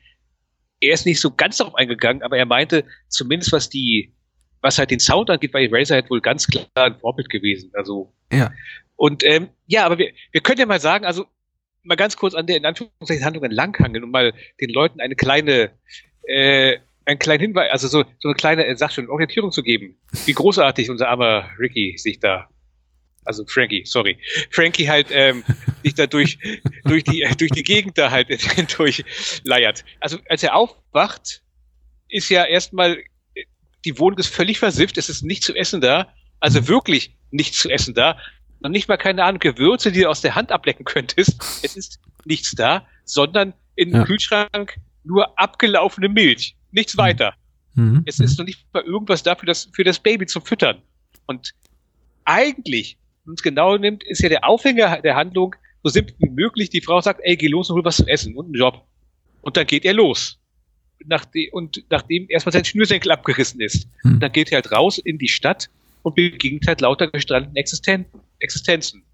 [0.80, 4.14] Er ist nicht so ganz darauf eingegangen, aber er meinte, zumindest was die,
[4.66, 7.70] was halt den Sound angeht, war Eraserhead wohl ganz klar ein Vorbild gewesen.
[7.74, 8.50] Also Ja.
[8.96, 11.26] und ähm, ja, aber wir, wir können ja mal sagen, also
[11.84, 15.70] mal ganz kurz an der in Anführungszeichen Handlung entlanghangeln und mal den Leuten eine kleine,
[16.26, 19.96] äh, einen kleinen Hinweis, also so, so eine kleine, äh, sag schon, Orientierung zu geben,
[20.24, 22.48] wie großartig unser armer Ricky sich da,
[23.24, 24.18] also Frankie, sorry,
[24.50, 25.44] Frankie halt ähm,
[25.84, 26.38] sich da durch,
[26.84, 28.28] durch, die, äh, durch die Gegend da halt
[28.78, 29.84] durchleiert.
[30.00, 31.42] Also als er aufwacht,
[32.08, 32.98] ist ja erstmal,
[33.86, 36.08] die Wohnung ist völlig versifft, es ist nichts zu essen da,
[36.40, 38.18] also wirklich nichts zu essen da.
[38.60, 41.40] Noch nicht mal, keine Ahnung, Gewürze, die du aus der Hand ablecken könntest.
[41.62, 44.04] Es ist nichts da, sondern im Ja.
[44.04, 46.56] Kühlschrank nur abgelaufene Milch.
[46.72, 47.34] Nichts weiter.
[47.74, 48.02] Mhm.
[48.06, 50.82] Es ist noch nicht mal irgendwas da für das, für das Baby zum Füttern.
[51.26, 51.52] Und
[52.24, 56.30] eigentlich, wenn man es genau nimmt, ist ja der Aufhänger der Handlung so simpel wie
[56.30, 56.70] möglich.
[56.70, 58.84] Die Frau sagt, ey, geh los und hol was zu essen und einen Job.
[59.42, 60.38] Und dann geht er los.
[61.04, 63.88] Nachdem, und nachdem erstmal sein Schnürsenkel abgerissen ist.
[64.02, 64.20] Hm.
[64.20, 65.68] Dann geht er halt raus in die Stadt
[66.02, 68.20] und begegnet halt lauter gestrandeten Existenzen.
[68.38, 69.04] Existenzen.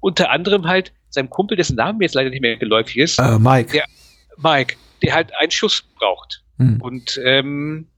[0.00, 3.76] Unter anderem halt seinem Kumpel, dessen Name jetzt leider nicht mehr geläufig ist, Äh, Mike.
[3.76, 3.84] Ja.
[4.36, 6.42] Mike, der halt einen Schuss braucht.
[6.58, 6.80] Hm.
[6.80, 7.88] Und ähm,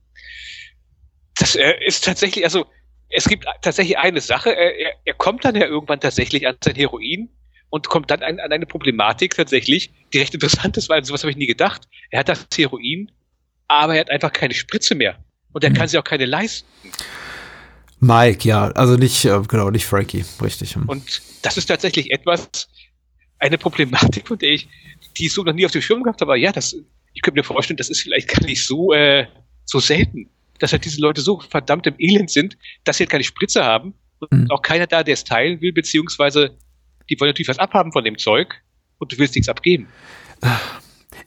[1.37, 2.65] das äh, ist tatsächlich, also
[3.09, 6.75] es gibt tatsächlich eine Sache, er, er, er kommt dann ja irgendwann tatsächlich an sein
[6.75, 7.29] Heroin
[7.69, 11.31] und kommt dann an, an eine Problematik tatsächlich, die recht interessant ist, weil sowas habe
[11.31, 11.87] ich nie gedacht.
[12.09, 13.11] Er hat das Heroin,
[13.79, 15.17] aber er hat einfach keine Spritze mehr.
[15.53, 16.67] Und er kann sich auch keine leisten.
[17.99, 20.75] Mike, ja, also nicht, äh, genau, nicht Frankie, richtig.
[20.75, 20.87] hm.
[20.87, 22.49] Und das ist tatsächlich etwas,
[23.39, 24.67] eine Problematik, von der ich,
[25.17, 26.31] die ich so noch nie auf dem Schirm gehabt habe.
[26.31, 26.75] Aber ja, das,
[27.13, 29.27] ich könnte mir vorstellen, das ist vielleicht gar nicht so, äh,
[29.65, 30.29] so selten,
[30.59, 33.93] dass halt diese Leute so verdammt im Elend sind, dass sie halt keine Spritze haben
[34.19, 34.51] und Mhm.
[34.51, 36.55] auch keiner da, der es teilen will, beziehungsweise
[37.09, 38.61] die wollen natürlich was abhaben von dem Zeug
[38.99, 39.87] und du willst nichts abgeben.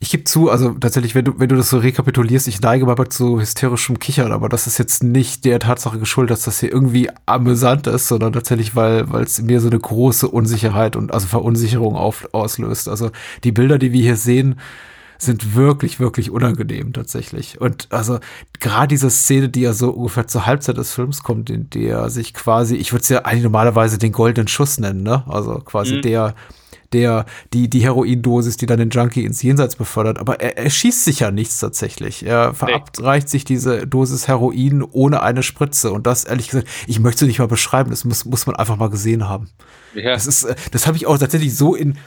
[0.00, 2.96] Ich gebe zu, also tatsächlich, wenn du, wenn du das so rekapitulierst, ich neige mal
[3.08, 7.08] zu hysterischem Kichern, aber das ist jetzt nicht der Tatsache geschuldet, dass das hier irgendwie
[7.26, 11.96] amüsant ist, sondern tatsächlich, weil weil es mir so eine große Unsicherheit und also Verunsicherung
[11.96, 12.88] auf, auslöst.
[12.88, 13.10] Also
[13.44, 14.56] die Bilder, die wir hier sehen,
[15.16, 17.60] sind wirklich, wirklich unangenehm tatsächlich.
[17.60, 18.18] Und also
[18.60, 22.34] gerade diese Szene, die ja so ungefähr zur Halbzeit des Films kommt, in der sich
[22.34, 25.22] quasi, ich würde es ja eigentlich normalerweise den goldenen Schuss nennen, ne?
[25.28, 26.02] Also quasi Mhm.
[26.02, 26.34] der,
[26.94, 30.18] der, die, die Heroindosis, die dann den Junkie ins Jenseits befördert.
[30.18, 32.24] Aber er, er schießt sich ja nichts tatsächlich.
[32.24, 35.92] Er verabreicht sich diese Dosis Heroin ohne eine Spritze.
[35.92, 37.90] Und das, ehrlich gesagt, ich möchte es nicht mal beschreiben.
[37.90, 39.50] Das muss, muss man einfach mal gesehen haben.
[39.94, 41.98] Ja, Das ist, äh, das habe ich auch tatsächlich so in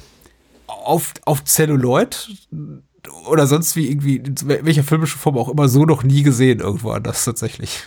[0.67, 2.30] auf, auf Celluloid
[3.30, 6.91] oder sonst wie irgendwie, in welcher filmischen Form auch immer, so noch nie gesehen irgendwo
[6.91, 7.84] anders tatsächlich.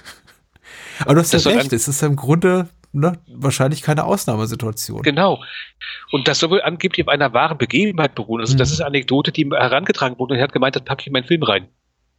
[1.01, 5.03] Aber du hast Das ja recht, es ist ja im Grunde ne, wahrscheinlich keine Ausnahmesituation.
[5.03, 5.43] Genau.
[6.13, 8.41] Und das soll wohl angeblich auf einer wahren Begebenheit beruhen.
[8.41, 8.73] Also, das Mhm.
[8.75, 10.35] ist eine Anekdote, die herangetragen wurde.
[10.35, 11.69] Und er hat gemeint, das packe ich in meinen Film rein.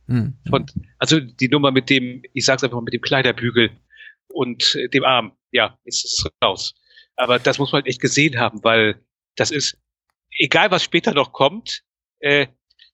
[0.07, 0.37] Hm.
[0.51, 3.71] Und, also, die Nummer mit dem, ich sag's einfach mal, mit dem Kleiderbügel
[4.29, 5.33] und äh, dem Arm.
[5.51, 6.73] Ja, ist es raus.
[7.17, 9.01] Aber das muss man halt echt gesehen haben, weil
[9.35, 9.77] das ist,
[10.39, 11.83] egal was später noch kommt,
[12.19, 12.47] äh,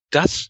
[0.10, 0.50] das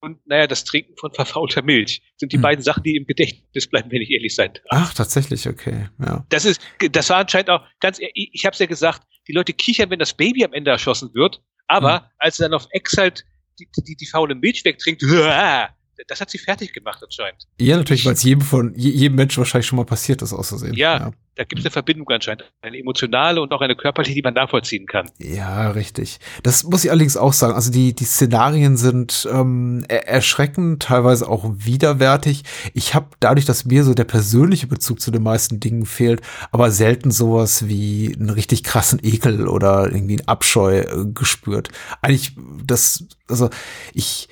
[0.00, 2.42] und, naja, das Trinken von verfaulter Milch sind die Mhm.
[2.42, 4.64] beiden Sachen, die im Gedächtnis bleiben, wenn ich ehrlich sein darf.
[4.70, 5.88] Ach, tatsächlich, okay.
[6.04, 6.24] Ja.
[6.30, 9.52] Das ist, das war anscheinend auch ganz, ich, ich habe es ja gesagt, die Leute
[9.52, 13.24] kichern, wenn das Baby am Ende erschossen wird, aber als sie dann auf Ex halt
[13.58, 15.02] die, die, die faule Milch wegtrinkt,
[16.08, 17.46] das hat sie fertig gemacht anscheinend.
[17.60, 20.74] ja, natürlich, weil es jedem von je- jedem Menschen wahrscheinlich schon mal passiert ist, auszusehen.
[20.74, 21.12] Ja.
[21.34, 24.84] Da gibt es eine Verbindung anscheinend, eine emotionale und auch eine körperliche, die man nachvollziehen
[24.84, 25.10] kann.
[25.16, 26.20] Ja, richtig.
[26.42, 27.54] Das muss ich allerdings auch sagen.
[27.54, 32.42] Also die, die Szenarien sind ähm, er erschreckend, teilweise auch widerwärtig.
[32.74, 36.70] Ich habe dadurch, dass mir so der persönliche Bezug zu den meisten Dingen fehlt, aber
[36.70, 41.70] selten sowas wie einen richtig krassen Ekel oder irgendwie einen Abscheu äh, gespürt.
[42.02, 42.36] Eigentlich,
[42.66, 43.48] das, also
[43.94, 44.28] ich,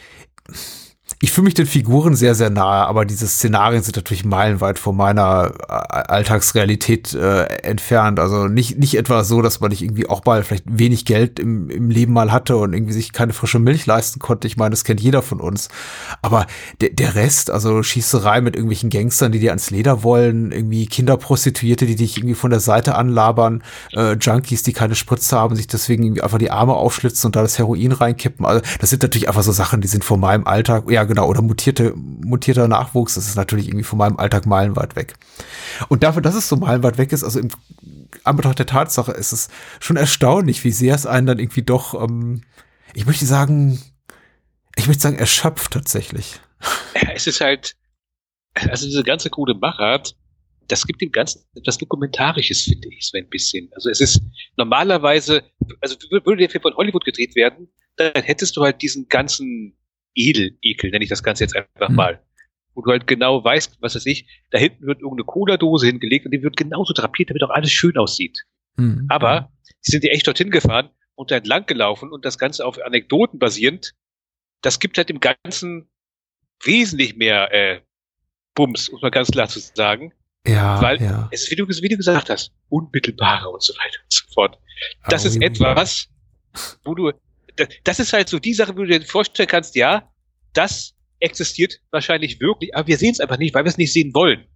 [1.22, 4.96] ich fühle mich den Figuren sehr, sehr nahe, aber diese Szenarien sind natürlich meilenweit von
[4.96, 8.18] meiner äh, Alltagsrealität äh, entfernt.
[8.18, 11.68] Also nicht, nicht etwa so, dass man nicht irgendwie auch mal vielleicht wenig Geld im,
[11.68, 14.46] im Leben mal hatte und irgendwie sich keine frische Milch leisten konnte.
[14.46, 15.68] Ich meine, das kennt jeder von uns.
[16.22, 16.46] Aber
[16.80, 21.84] der, der Rest, also Schießerei mit irgendwelchen Gangstern, die dir ans Leder wollen, irgendwie Kinderprostituierte,
[21.84, 26.02] die dich irgendwie von der Seite anlabern, äh, Junkies, die keine Spritze haben, sich deswegen
[26.02, 28.46] irgendwie einfach die Arme aufschlitzen und da das Heroin reinkippen.
[28.46, 31.42] Also das sind natürlich einfach so Sachen, die sind von meinem Alltag, ja genau, oder
[31.42, 35.14] mutierte, mutierter Nachwuchs, das ist natürlich irgendwie von meinem Alltag meilenweit weg.
[35.88, 37.48] Und dafür, dass es so meilenweit weg ist, also im
[38.22, 39.48] Anbetracht der Tatsache, ist es
[39.80, 42.42] schon erstaunlich, wie sehr es einen dann irgendwie doch, ähm,
[42.94, 43.82] ich möchte sagen,
[44.76, 46.38] ich möchte sagen, erschöpft tatsächlich.
[47.12, 47.74] Es ist halt,
[48.54, 50.14] also diese ganze gute Machart,
[50.68, 53.68] das gibt dem Ganzen etwas Dokumentarisches, finde ich, so ein bisschen.
[53.74, 54.22] Also es ist
[54.56, 55.42] normalerweise,
[55.80, 59.76] also würde der Film von Hollywood gedreht werden, dann hättest du halt diesen ganzen
[60.14, 61.96] Edel-Ekel, nenne ich das Ganze jetzt einfach Mhm.
[61.96, 62.22] mal.
[62.74, 66.30] Wo du halt genau weißt, was weiß ich, da hinten wird irgendeine Cola-Dose hingelegt und
[66.32, 68.44] die wird genauso drapiert, damit auch alles schön aussieht.
[68.76, 69.06] Hm.
[69.08, 72.78] Aber sie sind ja echt dorthin gefahren und da entlang gelaufen und das Ganze auf
[72.80, 73.94] Anekdoten basierend.
[74.62, 75.90] Das gibt halt dem Ganzen
[76.64, 77.80] wesentlich mehr äh,
[78.54, 80.12] Bums, um mal ganz klar zu sagen.
[80.46, 81.28] ja, weil ja.
[81.32, 84.58] Es ist, wie du, wie du gesagt hast, unmittelbarer und so weiter und so fort.
[85.08, 86.08] Das Oh, ist etwas,
[86.84, 87.12] wo du,
[87.84, 90.10] das, ist halt so die Sache, wo du dir vorstellen kannst, ja,
[90.52, 94.14] das existiert wahrscheinlich wirklich, aber wir sehen es einfach nicht, weil wir es nicht sehen
[94.14, 94.46] wollen.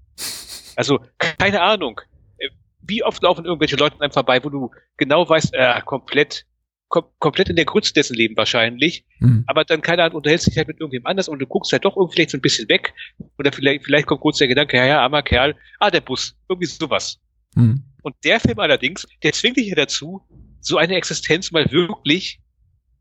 [0.77, 1.01] Also,
[1.38, 2.01] keine Ahnung.
[2.38, 2.49] Äh,
[2.81, 6.47] Wie oft laufen irgendwelche Leute an einem vorbei, wo du genau weißt, äh, komplett,
[6.88, 9.45] kom komplett in der Grütze dessen Leben wahrscheinlich, Hm.
[9.47, 11.97] aber dann, keine Ahnung, unterhältst dich halt mit irgendjemand anders und du guckst halt doch
[11.97, 12.95] irgendwie vielleicht so ein bisschen weg
[13.38, 16.67] oder vielleicht, vielleicht kommt kurz der Gedanke, ja, ja, armer Kerl, ah, der Bus, irgendwie
[16.67, 17.21] sowas.
[17.55, 17.85] Hm.
[18.03, 20.23] Und der Film allerdings, der zwingt dich ja dazu,
[20.61, 22.40] so eine Existenz mal wirklich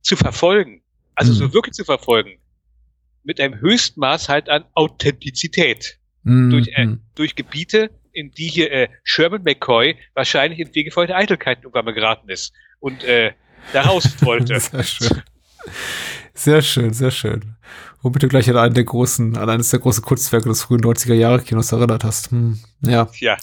[0.03, 0.83] zu verfolgen.
[1.15, 1.37] Also Mhm.
[1.37, 2.39] so wirklich zu verfolgen.
[3.23, 5.97] Mit einem Höchstmaß halt an Authentizität.
[6.23, 6.49] Hm.
[6.49, 7.01] Durch, äh, hm.
[7.15, 12.53] durch Gebiete, in die hier äh, Sherman McCoy wahrscheinlich in fegefeuerte Eitelkeiten irgendwann geraten ist.
[12.79, 13.33] Und äh,
[13.71, 14.59] da raus wollte.
[14.59, 15.21] Sehr schön.
[16.33, 17.55] Sehr schön, sehr schön.
[18.01, 21.13] Womit du gleich an einen der großen, an eines der großen Kunstwerke des frühen 90er
[21.13, 22.31] Jahre Kinos erinnert hast.
[22.31, 23.07] Hm, ja.
[23.19, 23.37] Ja.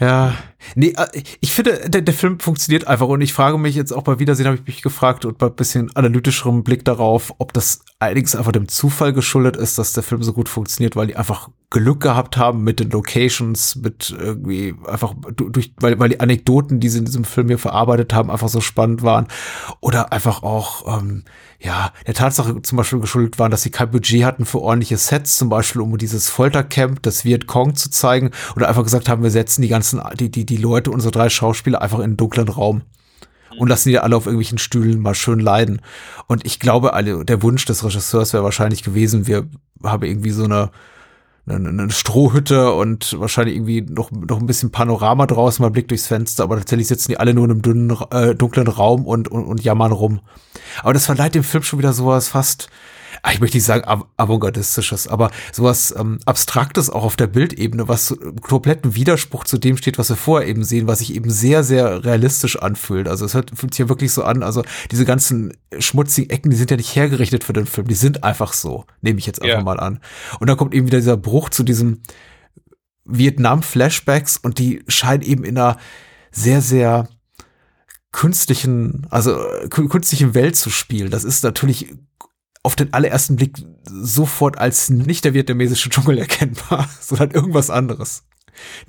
[0.00, 0.34] Ja.
[0.74, 1.06] Nee, äh,
[1.40, 4.46] ich finde, der, der Film funktioniert einfach und ich frage mich jetzt auch bei Wiedersehen,
[4.46, 8.52] habe ich mich gefragt und bei ein bisschen analytischerem Blick darauf, ob das allerdings einfach
[8.52, 12.36] dem Zufall geschuldet ist, dass der Film so gut funktioniert, weil die einfach Glück gehabt
[12.36, 16.98] haben mit den Locations, mit irgendwie einfach du- durch, weil, weil die Anekdoten, die sie
[16.98, 19.28] in diesem Film hier verarbeitet haben, einfach so spannend waren.
[19.80, 21.24] Oder einfach auch, ähm,
[21.60, 25.36] ja, der Tatsache zum Beispiel geschuldet waren, dass sie kein Budget hatten für ordentliche Sets,
[25.36, 29.62] zum Beispiel um dieses Foltercamp des Vietcong zu zeigen, oder einfach gesagt haben, wir setzen
[29.62, 32.82] die ganzen, die, die, die Leute, unsere drei Schauspieler einfach in einen dunklen Raum
[33.58, 35.80] und lassen die alle auf irgendwelchen Stühlen mal schön leiden.
[36.26, 39.46] Und ich glaube, alle, der Wunsch des Regisseurs wäre wahrscheinlich gewesen, wir
[39.82, 40.70] haben irgendwie so eine,
[41.46, 46.06] eine, eine Strohhütte und wahrscheinlich irgendwie noch, noch ein bisschen Panorama draußen, mal Blick durchs
[46.06, 49.44] Fenster, aber tatsächlich sitzen die alle nur in einem dünnen, äh, dunklen Raum und, und,
[49.44, 50.20] und jammern rum.
[50.82, 52.68] Aber das verleiht dem Film schon wieder sowas fast,
[53.32, 58.10] ich möchte nicht sagen av avantgardistisches, aber sowas ähm, Abstraktes auch auf der Bildebene, was
[58.12, 61.64] im kompletten Widerspruch zu dem steht, was wir vorher eben sehen, was sich eben sehr,
[61.64, 63.08] sehr realistisch anfühlt.
[63.08, 66.56] Also es hört, fühlt sich ja wirklich so an, also diese ganzen schmutzigen Ecken, die
[66.56, 69.58] sind ja nicht hergerichtet für den Film, die sind einfach so, nehme ich jetzt einfach
[69.58, 69.64] Ja.
[69.64, 70.00] mal an.
[70.40, 72.02] Und dann kommt eben wieder dieser Bruch zu diesem
[73.04, 75.76] Vietnam-Flashbacks und die scheinen eben in einer
[76.30, 77.08] sehr, sehr
[78.12, 81.10] künstlichen, also äh, kü- künstlichen Welt zu spielen.
[81.10, 81.94] Das ist natürlich
[82.68, 88.26] auf den allerersten Blick sofort als nicht der vietnamesische Dschungel erkennbar, sondern irgendwas anderes.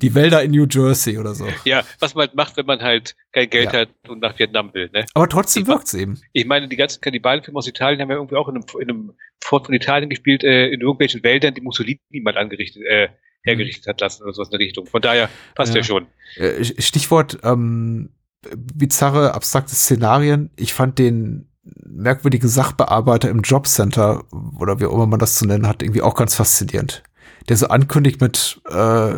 [0.02, 1.46] Die Wälder in New Jersey oder so.
[1.64, 3.80] Ja, was man halt macht, wenn man halt kein Geld Ja.
[3.80, 5.06] hat und nach Vietnam will, ne?
[5.14, 6.20] Aber trotzdem wirkt's eben.
[6.34, 9.12] Ich meine, die ganzen Kannibalenfilme aus Italien haben ja irgendwie auch in einem, in einem
[9.42, 13.08] Fort von Italien gespielt, äh, in irgendwelchen Wäldern, die Mussolini mal angerichtet, äh,
[13.42, 14.84] hergerichtet hat lassen oder sowas in der Richtung.
[14.86, 15.84] Von daher passt ja, Ja.
[15.84, 16.06] schon.
[16.36, 18.10] Äh, Stichwort ähm,
[18.56, 20.50] bizarre, abstrakte Szenarien.
[20.56, 24.24] Ich fand den merkwürdigen Sachbearbeiter im Jobcenter
[24.58, 27.02] oder wie auch immer man das zu nennen hat, irgendwie auch ganz faszinierend.
[27.48, 29.14] Der so ankündigt mit äh,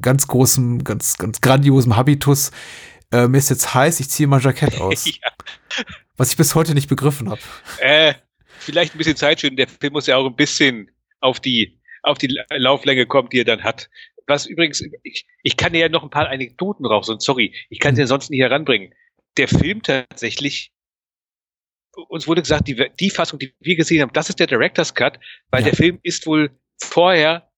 [0.00, 2.50] ganz großem, ganz, ganz grandiosem Habitus,
[3.12, 5.06] äh, mir ist jetzt heiß, ich ziehe mal Jackett aus.
[5.06, 5.30] ja.
[6.16, 7.40] Was ich bis heute nicht begriffen habe.
[7.80, 8.14] Äh,
[8.58, 9.56] vielleicht ein bisschen Zeit schön.
[9.56, 13.40] Der Film muss ja auch ein bisschen auf die, auf die La- Lauflänge kommen, die
[13.40, 13.88] er dann hat.
[14.26, 17.78] Was übrigens, ich, ich kann dir ja noch ein paar Anekdoten raus und sorry, ich
[17.80, 18.94] kann sie ja sonst nicht heranbringen.
[19.36, 20.70] Der Film tatsächlich,
[22.08, 25.18] uns wurde gesagt, die, die Fassung, die wir gesehen haben, das ist der Director's Cut,
[25.50, 25.68] weil Ja.
[25.68, 27.50] der Film ist wohl vorher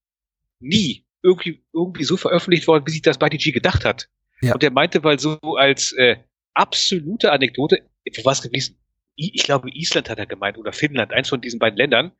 [0.60, 4.08] nie irgendwie, irgendwie so veröffentlicht worden, wie sich das Buddy G gedacht hat.
[4.40, 4.54] Ja.
[4.54, 6.16] Und er meinte, weil so als äh,
[6.54, 7.82] absolute Anekdote,
[8.16, 8.78] wo war es gewesen?
[9.16, 12.12] Ich glaube, Island hat er gemeint oder Finnland, eins von diesen beiden Ländern.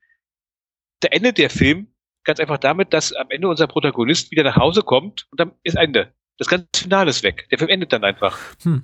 [1.00, 1.88] Da endet der Film
[2.24, 5.76] ganz einfach damit, dass am Ende unser Protagonist wieder nach Hause kommt und dann ist
[5.76, 6.14] Ende.
[6.38, 7.46] Das ganze Finale ist weg.
[7.50, 8.38] Der Film endet dann einfach.
[8.62, 8.82] Hm.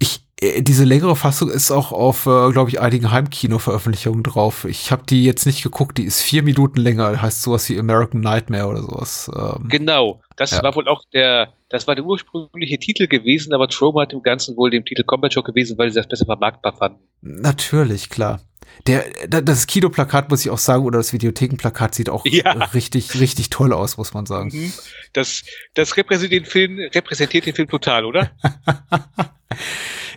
[0.00, 0.20] Ich,
[0.60, 4.64] diese längere Fassung ist auch auf, äh, glaube ich, einigen Heimkino-Veröffentlichungen drauf.
[4.64, 8.20] Ich habe die jetzt nicht geguckt, die ist vier Minuten länger, heißt sowas wie American
[8.20, 9.30] Nightmare oder sowas.
[9.36, 10.20] Ähm, Genau.
[10.36, 10.62] Das Ja.
[10.62, 14.56] war wohl auch der, das war der ursprüngliche Titel gewesen, aber Troma hat im Ganzen
[14.56, 17.00] wohl dem Titel Combat Show gewesen, weil sie das besser vermarktbar fanden.
[17.20, 18.40] Natürlich, klar.
[18.86, 22.52] Der, da- das Kinoplakat muss ich auch sagen, oder das Videothekenplakat sieht auch Ja.
[22.74, 24.50] richtig, richtig toll aus, muss man sagen.
[24.52, 24.72] Mhm.
[25.12, 25.42] Das,
[25.74, 28.30] das repräsentiert den Film, repräsentiert den Film total, oder?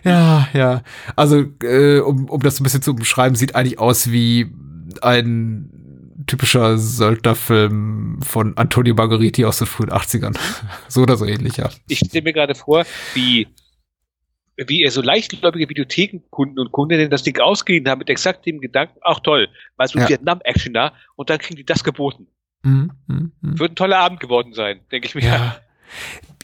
[0.04, 0.82] Ja, ja.
[1.16, 4.46] Also, äh, um, um das ein bisschen zu umschreiben, sieht eigentlich aus wie
[5.02, 5.70] ein
[6.26, 10.36] typischer Söldnerfilm von Antonio Margheriti aus den frühen 80ern.
[10.88, 11.70] so oder so ähnlich, ja.
[11.88, 13.48] ich stelle mir gerade vor, wie,
[14.56, 18.98] wie er so leichtgläubige Videothekenkunden und Kundinnen das Ding ausgeliehen haben mit exakt dem Gedanken,
[19.02, 20.08] ach toll, mal so Ja.
[20.08, 22.26] Vietnam-Action da und dann kriegen die das geboten.
[22.62, 23.58] Mhm, mhm, mhm.
[23.58, 25.24] Wird ein toller Abend geworden sein, denke ich mir.
[25.24, 25.60] Ja.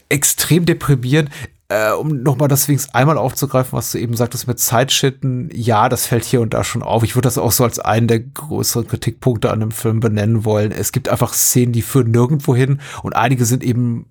[0.09, 1.29] Extrem deprimierend.
[1.73, 6.05] Äh, um nochmal das wenigstens einmal aufzugreifen, was du eben sagtest mit Zeitschnitten, ja, das
[6.05, 7.01] fällt hier und da schon auf.
[7.01, 10.71] Ich würde das auch so als einen der größeren Kritikpunkte an dem Film benennen wollen.
[10.71, 14.05] Es gibt einfach Szenen, die führen nirgendwo hin und einige sind eben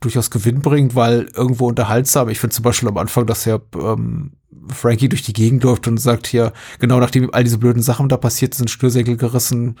[0.00, 2.28] durchaus gewinnbringend, weil irgendwo unterhaltsam.
[2.28, 4.32] Ich finde zum Beispiel am Anfang, dass ja ähm,
[4.68, 8.18] Frankie durch die Gegend läuft und sagt hier, genau nachdem all diese blöden Sachen da
[8.18, 9.76] passiert sind, Schnürsenkel gerissen,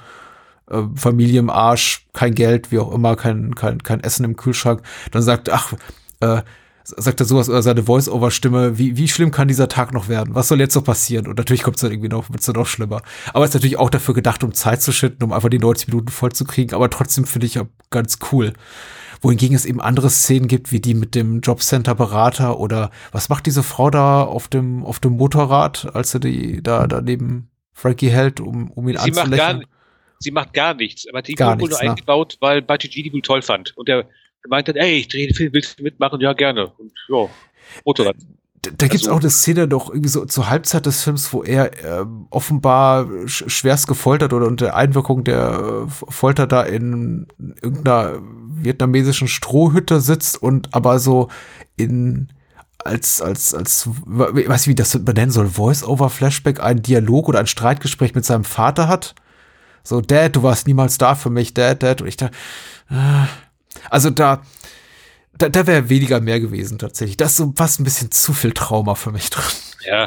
[0.70, 4.80] äh, Familie im Arsch, kein Geld, wie auch immer, kein, kein, kein Essen im Kühlschrank.
[5.10, 5.74] Dann sagt, ach,
[6.20, 6.40] äh,
[6.86, 10.34] sagt er sowas oder seine Voice-Over-Stimme, wie, wie schlimm kann dieser Tag noch werden?
[10.34, 11.26] Was soll jetzt noch passieren?
[11.26, 13.02] Und natürlich kommt es dann irgendwie noch, wird's dann noch schlimmer.
[13.32, 15.88] Aber es ist natürlich auch dafür gedacht, um Zeit zu schütten, um einfach die 90
[15.88, 16.74] Minuten voll zu kriegen.
[16.74, 18.52] Aber trotzdem finde ich ja ganz cool.
[19.20, 23.62] Wohingegen es eben andere Szenen gibt, wie die mit dem Jobcenter-Berater oder was macht diese
[23.62, 28.70] Frau da auf dem, auf dem Motorrad, als er die da daneben Frankie hält, um,
[28.70, 29.60] um ihn Sie macht, anzulächeln?
[29.60, 29.68] gar,
[30.18, 31.90] sie macht gar nichts, aber die Gar wurde nur nichts, ne?
[31.90, 33.76] eingebaut, weil G die wohl toll fand.
[33.76, 34.06] Und der
[34.48, 36.20] meinte dann, ey, ich drehe den Film, willst du mitmachen?
[36.20, 36.68] Ja, gerne.
[36.78, 37.28] Und ja,
[37.84, 38.16] Motorrad.
[38.62, 41.42] Da, da gibt's Also- auch eine Szene doch irgendwie so zur Halbzeit des Films, wo
[41.42, 47.26] er ähm, offenbar sch schwerst gefoltert oder unter Einwirkung der äh, Folter da in
[47.62, 48.18] irgendeiner
[48.58, 51.28] vietnamesischen Strohhütte sitzt und aber so
[51.76, 52.28] in
[52.78, 53.88] als, als, als,
[54.36, 58.44] ich weiß nicht, wie das benennen soll, Voice-over-Flashback, einen Dialog oder ein Streitgespräch mit seinem
[58.44, 59.16] Vater hat.
[59.82, 62.00] So, Dad, du warst niemals da für mich, Dad, Dad.
[62.00, 62.26] Und ich da,
[62.90, 63.26] äh,
[63.90, 64.42] also da,
[65.38, 67.16] da, da wäre weniger mehr gewesen tatsächlich.
[67.16, 69.44] Da ist so fast ein bisschen zu viel Trauma für mich drin.
[69.86, 70.04] Ja.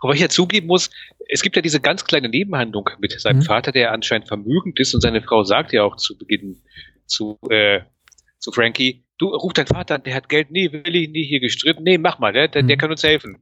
[0.00, 0.90] Wobei ich ja zugeben muss,
[1.28, 3.42] es gibt ja diese ganz kleine Nebenhandlung mit seinem Mhm.
[3.44, 6.62] Vater, der anscheinend vermögend ist und seine Frau sagt ja auch zu Beginn
[7.06, 7.80] zu, äh,
[8.38, 11.40] zu Frankie, du ruf deinen Vater an, der hat Geld, nee, will ich nicht hier
[11.40, 12.80] gestritten, nee, mach mal, der, der, der Mhm.
[12.80, 13.38] kann uns helfen.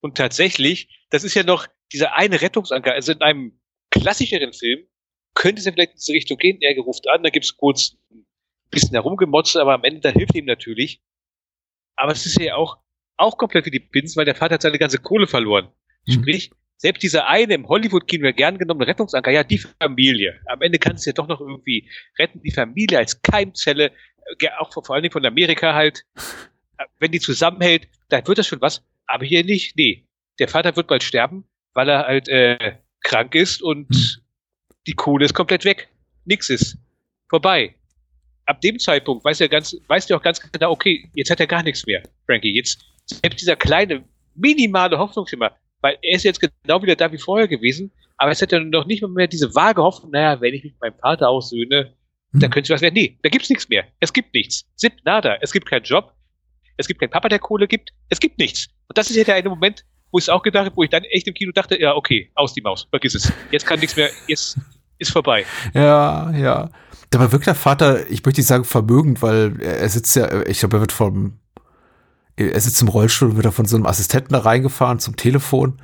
[0.00, 3.60] Und tatsächlich, das ist ja noch dieser eine Rettungsanker, also in einem
[3.90, 4.80] klassischeren Film
[5.34, 8.21] könnte es ja vielleicht in diese Richtung gehen, er ruft an, da gibt's kurz ein
[8.72, 11.00] bisschen herumgemotzt, aber am Ende, da hilft ihm natürlich.
[11.96, 12.78] Aber es ist ja auch,
[13.16, 15.68] auch komplett wie die Binsen, weil der Vater hat seine ganze Kohle verloren.
[16.06, 16.12] Mhm.
[16.12, 20.40] Sprich, selbst dieser eine im Hollywood-Kino gern genommene Rettungsanker, ja, die Familie.
[20.46, 23.92] Am Ende kannst du ja doch noch irgendwie retten, die Familie als Keimzelle,
[24.40, 26.04] äh, auch vor vor allen Dingen von Amerika halt.
[26.98, 28.82] Wenn die zusammenhält, dann wird das schon was.
[29.06, 30.08] Aber hier nicht, nee.
[30.40, 34.22] Der Vater wird bald sterben, weil er halt äh, krank ist und Hm.
[34.88, 35.88] die Kohle ist komplett weg.
[36.24, 36.78] Nix ist.
[37.28, 37.76] Vorbei.
[38.52, 41.46] Ab dem Zeitpunkt weiß er ganz, weiß er auch ganz genau, okay, jetzt hat er
[41.46, 42.54] gar nichts mehr, Frankie.
[42.54, 47.48] Jetzt selbst dieser kleine, minimale Hoffnungsschimmer, weil er ist jetzt genau wieder da wie vorher
[47.48, 50.64] gewesen, aber es hat ja noch nicht mal mehr diese vage Hoffnung, naja, wenn ich
[50.64, 51.94] mich mit meinem Vater aussöhne,
[52.34, 52.50] da Hm.
[52.50, 52.92] könnte was werden.
[52.92, 53.86] Nee, da gibt's nichts mehr.
[54.00, 54.66] Es gibt nichts.
[54.76, 55.38] Zip, nada.
[55.40, 56.12] Es gibt keinen Job.
[56.76, 57.94] Es gibt keinen Papa, der Kohle gibt.
[58.10, 58.68] Es gibt nichts.
[58.86, 60.90] Und das ist ja der eine Moment, wo ich es auch gedacht habe, wo ich
[60.90, 63.32] dann echt im Kino dachte, ja, okay, aus die Maus, vergiss es.
[63.50, 64.58] Jetzt kann nichts mehr, jetzt
[65.02, 65.44] ist vorbei.
[65.74, 66.70] Ja, ja.
[67.10, 70.78] Dabei wirkt der Vater, ich möchte nicht sagen vermögend, weil er, sitzt ja, ich glaube,
[70.78, 71.34] er wird vom,
[72.36, 75.78] er sitzt im Rollstuhl und wird da von so einem Assistenten da reingefahren zum Telefon.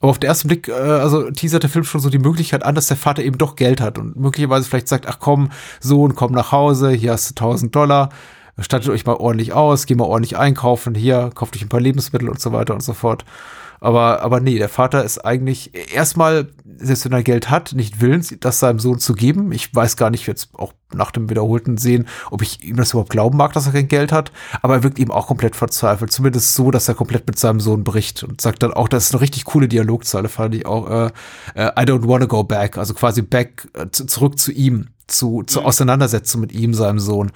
[0.00, 2.74] Aber auf den ersten Blick, äh, also teasert der Film schon so die Möglichkeit an,
[2.74, 6.32] dass der Vater eben doch Geld hat und möglicherweise vielleicht sagt, ach komm, Sohn, komm
[6.32, 8.08] nach Hause, hier hast du 1000 Dollar,
[8.58, 12.28] stattet euch mal ordentlich aus, geh mal ordentlich einkaufen, hier, kauft euch ein paar Lebensmittel
[12.28, 13.24] und so weiter und so fort.
[13.82, 18.32] Aber, aber nee, der Vater ist eigentlich erstmal, selbst wenn er Geld hat, nicht willens,
[18.38, 19.50] das seinem Sohn zu geben.
[19.50, 23.10] Ich weiß gar nicht jetzt auch nach dem wiederholten Sehen, ob ich ihm das überhaupt
[23.10, 24.30] glauben mag, dass er kein Geld hat.
[24.62, 26.12] Aber er wirkt eben auch komplett verzweifelt.
[26.12, 29.14] Zumindest so, dass er komplett mit seinem Sohn bricht und sagt dann auch, das ist
[29.14, 31.10] eine richtig coole Dialogzeile, fand ich auch, äh,
[31.56, 32.78] äh, I don't wanna go back.
[32.78, 37.32] Also quasi back, äh, zu, zurück zu ihm, zu, zur Auseinandersetzung mit ihm, seinem Sohn.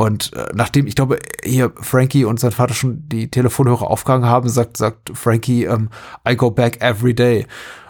[0.00, 4.48] Und äh, nachdem, ich glaube, hier Frankie und sein Vater schon die Telefonhörer aufgehangen haben,
[4.48, 5.90] sagt, sagt Frankie, ähm,
[6.26, 7.46] I go back every day.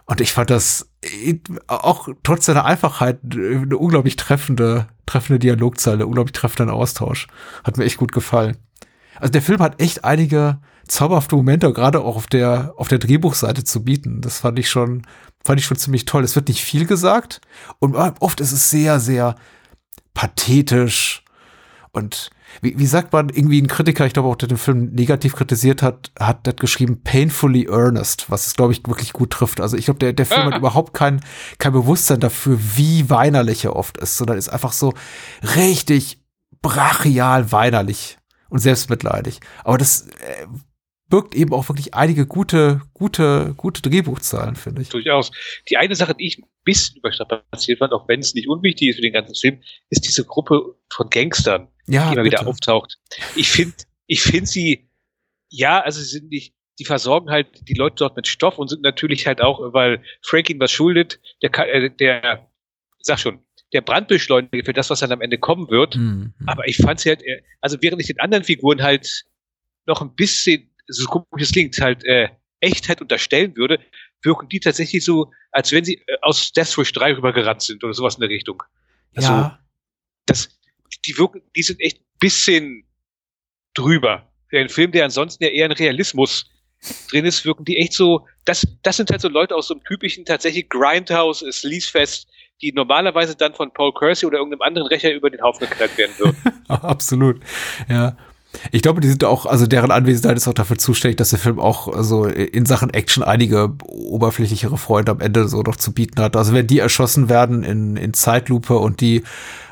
[0.07, 6.05] Und ich fand das äh, auch trotz seiner Einfachheit äh, eine unglaublich treffende, treffende Dialogzeile,
[6.05, 7.29] unglaublich treffenden Austausch.
[7.63, 8.57] Hat mir echt gut gefallen.
[9.21, 13.63] Also der Film hat echt einige zauberhafte Momente, gerade auch auf der, auf der Drehbuchseite
[13.63, 14.21] zu bieten.
[14.21, 15.07] Das fand ich schon,
[15.45, 16.25] fand ich schon ziemlich toll.
[16.25, 17.41] Es wird nicht viel gesagt
[17.79, 19.37] und oft ist es sehr, sehr
[20.13, 21.20] pathetisch
[21.93, 25.35] und wie, wie sagt man, irgendwie ein Kritiker, ich glaube auch, der den Film negativ
[25.35, 29.61] kritisiert hat, hat das geschrieben, painfully earnest, was es, glaube ich, wirklich gut trifft.
[29.61, 31.21] Also ich glaube, der, der Film hat überhaupt kein,
[31.59, 34.95] kein Bewusstsein dafür, wie weinerlich er oft ist, sondern ist einfach so
[35.57, 36.23] richtig
[36.63, 38.19] brachial weinerlich
[38.51, 39.41] und selbstmitleidig.
[39.65, 40.47] Aber das äh,
[41.11, 44.89] birgt eben auch wirklich einige gute, gute, gute Drehbuchzahlen, finde ich.
[44.89, 45.31] Durchaus.
[45.69, 48.97] Die eine Sache, die ich ein bisschen überstrapaziert fand, auch wenn es nicht unwichtig ist
[48.97, 52.49] für den ganzen Film, ist diese Gruppe von Gangstern, Ja, die immer wieder bitte.
[52.49, 52.99] auftaucht.
[53.37, 53.75] Ich finde,
[54.07, 54.89] ich finde sie,
[55.51, 58.83] ja, also sie sind nicht, die versorgen halt die Leute dort mit Stoff und sind
[58.83, 62.49] natürlich halt auch, weil Frank ihnen was schuldet, der, äh, der,
[63.01, 63.41] sag schon,
[63.73, 65.97] der Brandbeschleuniger für das, was dann am Ende kommen wird.
[65.97, 66.35] Mhm.
[66.47, 69.25] Aber ich fand sie halt, äh, also während ich den anderen Figuren halt
[69.87, 72.29] noch ein bisschen, so komisch es klingt, halt äh,
[72.61, 73.81] Echtheit unterstellen würde,
[74.23, 77.95] wirken die tatsächlich so, als wenn sie äh, aus Death Wish 3 rübergerannt sind oder
[77.95, 78.63] sowas in der Richtung.
[79.15, 79.59] Also, ja,
[80.27, 80.59] das,
[81.07, 82.85] die wirken, die sind echt ein bisschen
[83.75, 84.31] drüber.
[84.49, 86.51] Für einen Film, der ansonsten ja eher ein Realismus
[87.11, 89.85] drin ist, wirken die echt so, das, das sind halt so Leute aus so einem
[89.85, 92.29] typischen tatsächlich Grindhouse, Sleazefest,
[92.63, 96.19] die normalerweise dann von Paul Kersey oder irgendeinem anderen Rächer über den Haufen geknallt werden
[96.19, 96.37] würden.
[96.69, 97.41] Absolut,
[97.89, 98.17] ja.
[98.73, 101.59] Ich glaube, die sind auch, also deren Anwesenheit ist auch dafür zuständig, dass der Film
[101.59, 106.37] auch also in Sachen Action einige oberflächlichere Freunde am Ende so noch zu bieten hat.
[106.37, 109.23] Also wenn die erschossen werden in, in Zeitlupe und die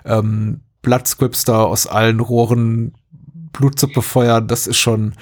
[0.05, 2.95] ähm, Bloodscripts da aus allen Rohren
[3.53, 5.15] Blutsuppe feuern, das ist schon,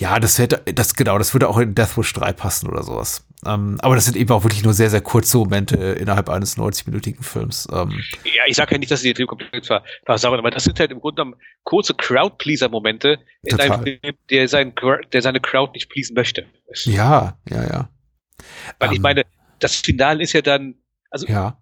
[0.00, 3.26] Ja, das hätte, das genau, das würde auch in Death Wish 3 passen oder sowas.
[3.46, 7.22] Ähm, aber das sind eben auch wirklich nur sehr, sehr kurze Momente innerhalb eines 90-minütigen
[7.22, 7.68] Films.
[7.70, 10.80] Ähm, Ja, ich sage ja nicht, dass den Film komplett ver versauen, aber das sind
[10.80, 13.72] halt im Grunde genommen kurze Crowd-Pleaser-Momente in Total.
[13.72, 14.72] einem Film, der, sein,
[15.12, 16.46] der seine Crowd nicht pleasen möchte.
[16.84, 17.88] ja, ja, ja.
[18.78, 19.22] Weil ich Ähm, meine,
[19.58, 20.74] das Finale ist ja dann,
[21.10, 21.58] also Ja.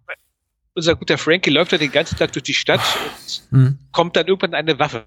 [0.75, 2.81] unser guter Frankie läuft ja den ganzen Tag durch die Stadt
[3.51, 3.79] und Hm.
[3.91, 5.05] kommt dann irgendwann eine Waffe.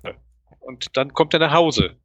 [0.60, 1.96] Und dann kommt er nach Hause.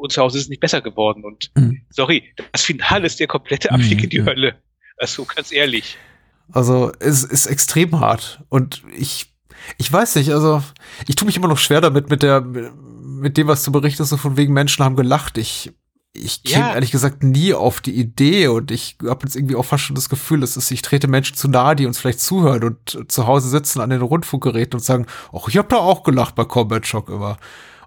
[0.00, 1.24] Und zu Hause ist es nicht besser geworden.
[1.24, 1.82] Und Mhm.
[1.90, 4.04] sorry, das Finale ist der komplette Abstieg Mhm.
[4.04, 4.54] in die Hölle.
[4.98, 5.96] Also ganz ehrlich.
[6.52, 9.26] Also es ist extrem hart und ich
[9.78, 10.62] ich weiß nicht, also
[11.06, 14.16] ich tue mich immer noch schwer damit mit der mit dem was du berichtest so
[14.16, 15.38] von wegen Menschen haben gelacht.
[15.38, 15.70] Ich
[16.12, 16.74] ich käme Ja.
[16.74, 20.08] ehrlich gesagt nie auf die Idee und ich habe jetzt irgendwie auch fast schon das
[20.08, 23.48] Gefühl, dass es ich trete Menschen zu nahe, die uns vielleicht zuhören und zu Hause
[23.48, 27.10] sitzen an den Rundfunkgeräten und sagen, ach, ich habe da auch gelacht bei Combat Shock
[27.10, 27.36] immer.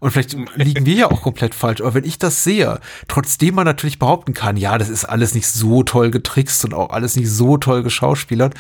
[0.04, 1.80] Und vielleicht liegen wir ja auch komplett falsch.
[1.80, 5.48] Aber wenn ich das sehe, trotzdem man natürlich behaupten kann, ja, das ist alles nicht
[5.48, 8.54] so toll getrickst und auch alles nicht so toll geschauspielert,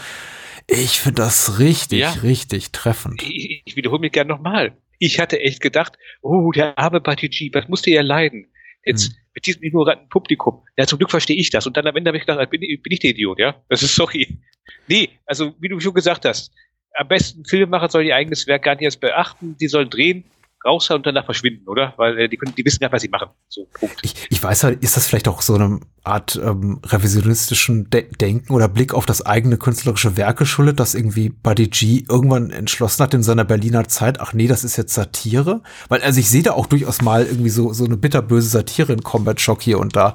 [0.67, 2.11] ich finde das richtig, Ja.
[2.23, 3.21] richtig treffend.
[3.21, 4.77] Ich, ich wiederhole mich gern nochmal.
[4.99, 8.47] Ich hatte echt gedacht, oh, der arme G, was musste er leiden?
[8.85, 9.15] Jetzt Hm.
[9.35, 10.63] mit diesem ignoranten Publikum.
[10.77, 11.67] Ja, zum Glück verstehe ich das.
[11.67, 13.55] Und dann am Ende habe ich gedacht, bin, ich- bin ich der Idiot, ja?
[13.67, 14.39] Das ist sorry.
[14.87, 16.53] Nee, also wie du schon gesagt hast,
[16.95, 20.23] am besten Filmemacher sollen ihr eigenes Werk gar nicht erst beachten, die sollen drehen,
[20.65, 21.93] raushauen und danach verschwinden, oder?
[21.97, 23.29] Weil äh, die, können, die wissen gar, was sie machen.
[23.49, 23.99] So, Punkt.
[24.03, 28.53] Ich, ich weiß halt, ist das vielleicht auch so eine Art ähm, revisionistischen De Denken
[28.53, 33.13] oder Blick auf das eigene künstlerische Werk geschuldet, dass irgendwie Buddy G irgendwann entschlossen hat
[33.13, 35.61] in seiner Berliner Zeit, ach nee, das ist jetzt Satire?
[35.89, 39.03] Weil, also ich sehe da auch durchaus mal irgendwie so, so eine bitterböse Satire in
[39.03, 40.13] Combat Shock hier und da.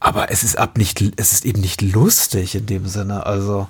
[0.00, 3.68] Aber es ist ab nicht, es ist eben nicht lustig in dem Sinne, also.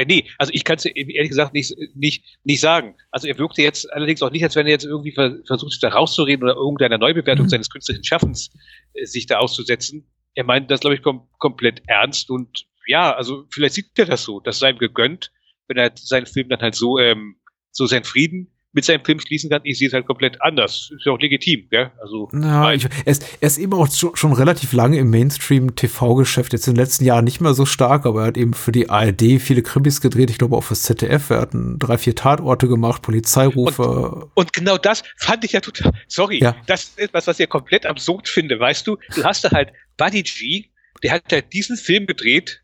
[0.00, 2.96] Äh, nee, also ich kann es ehrlich gesagt nicht, nicht, nicht sagen.
[3.10, 5.80] Also er wirkte jetzt allerdings auch nicht, als wenn er jetzt irgendwie ver versucht, sich
[5.80, 7.50] da rauszureden oder irgendeiner Neubewertung Mhm.
[7.50, 8.50] seines künstlerischen Schaffens
[8.94, 10.06] äh, sich da auszusetzen.
[10.34, 14.24] Er meint das, glaube ich, kom komplett ernst und ja, also vielleicht sieht er das
[14.24, 15.32] so, das sei ihm gegönnt,
[15.68, 17.36] wenn er seinen Film dann halt so, ähm,
[17.70, 19.62] so seinen Frieden mit seinem Film schließen kann.
[19.64, 20.90] Ich sehe es halt komplett anders.
[20.94, 21.90] Ist ja auch legitim, gell?
[22.00, 22.76] Also, nein.
[22.78, 26.74] ich, er, ist, er ist eben auch schon, schon relativ lange im Mainstream-TV-Geschäft, jetzt in
[26.74, 29.62] den letzten Jahren nicht mehr so stark, aber er hat eben für die ARD viele
[29.62, 34.28] Krimis gedreht, ich glaube auch fürs ZDF, er hat drei, vier Tatorte gemacht, Polizeirufe.
[34.34, 36.54] Und genau das fand ich ja total, sorry, Ja.
[36.66, 38.96] das ist etwas, was ich ja komplett absurd finde, weißt du?
[39.14, 40.66] Du hast da halt Buddy G,
[41.02, 42.62] der hat halt diesen Film gedreht,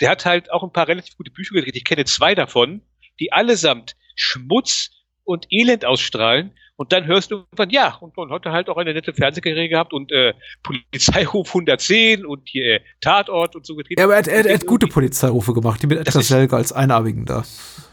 [0.00, 2.82] der hat halt auch ein paar relativ gute Bücher gedreht, ich kenne zwei davon,
[3.20, 4.90] die allesamt Schmutz
[5.26, 8.94] und Elend ausstrahlen und dann hörst du irgendwann, ja, und man hat halt auch eine
[8.94, 13.98] nette Fernsehkarriere gehabt und äh, Polizeiruf 110 und hier äh, Tatort und so gedreht.
[13.98, 16.72] Ja, aber er hat, er, er hat gute Polizeirufe gemacht, die mit ist- Selger als
[16.72, 17.44] Einarmigen da.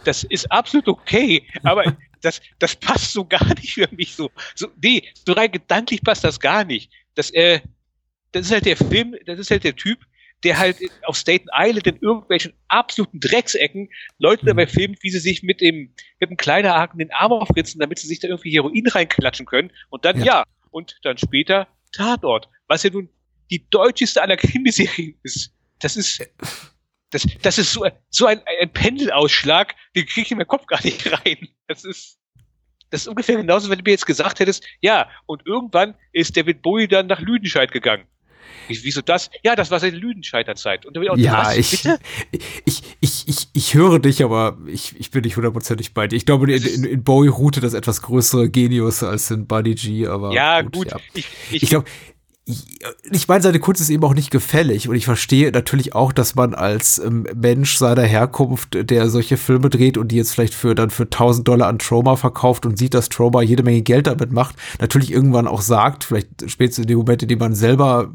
[0.03, 4.29] das ist absolut okay, aber das, das passt so gar nicht für mich so.
[4.55, 6.91] so nee, so rein gedanklich passt das gar nicht.
[7.15, 7.59] Das, äh,
[8.31, 9.99] das ist halt der Film, das ist halt der Typ,
[10.43, 13.89] der halt auf Staten Island in irgendwelchen absoluten Drecksecken
[14.19, 14.47] Leute Mhm.
[14.47, 18.07] dabei filmt, wie sie sich mit dem, mit dem Kleiderhaken den Arm aufritzen, damit sie
[18.07, 19.71] sich da irgendwie Heroin reinklatschen können.
[19.89, 20.25] Und dann, Ja.
[20.25, 23.09] ja, und dann später Tatort, was ja nun
[23.51, 25.53] die deutscheste aller Krimiserien ist.
[25.79, 26.21] Das ist,
[27.11, 30.83] das, das ist so, so ein, ein Pendelausschlag, den kriege ich in meinen Kopf gar
[30.83, 31.47] nicht rein.
[31.67, 32.19] Das ist,
[32.89, 36.61] das ist ungefähr genauso, wenn du mir jetzt gesagt hättest, ja, und irgendwann ist David
[36.61, 38.05] Bowie dann nach Lüdenscheid gegangen.
[38.67, 39.29] Wieso das?
[39.43, 40.85] Ja, das war seine Lüdenscheider Zeit.
[40.85, 41.85] Und, und ja, was, ich,
[42.65, 46.15] ich, ich, ich, ich höre dich, aber ich, ich bin nicht hundertprozentig bei dir.
[46.15, 50.07] Ich glaube, in, in, in Bowie ruhte das etwas größere Genius als in Buddy G,
[50.07, 50.91] aber Ja, gut.
[50.91, 50.97] ja.
[51.13, 51.85] Ich, ich, Ich glaube,
[52.45, 56.35] ich, meine, seine Kunst ist eben auch nicht gefällig und ich verstehe natürlich auch, dass
[56.35, 60.75] man als ähm, Mensch seiner Herkunft, der solche Filme dreht und die jetzt vielleicht für
[60.75, 64.33] dann für 1000 Dollar an Trauma verkauft und sieht, dass Trauma jede Menge Geld damit
[64.33, 68.11] macht, natürlich irgendwann auch sagt, vielleicht spätestens in dem Moment, in dem man selber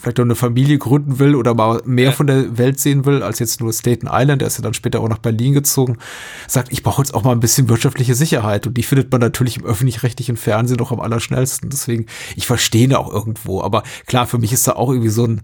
[0.00, 3.38] vielleicht auch eine Familie gründen will oder mal mehr von der Welt sehen will, als
[3.38, 5.98] jetzt nur Staten Island, der ist ja dann später auch nach Berlin gezogen,
[6.46, 9.56] sagt, ich brauche jetzt auch mal ein bisschen wirtschaftliche Sicherheit und die findet man natürlich
[9.56, 11.70] im öffentlich-rechtlichen Fernsehen noch am allerschnellsten.
[11.70, 12.06] Deswegen,
[12.36, 15.42] ich verstehe ihn auch irgendwo, aber klar, für mich ist da auch irgendwie so ein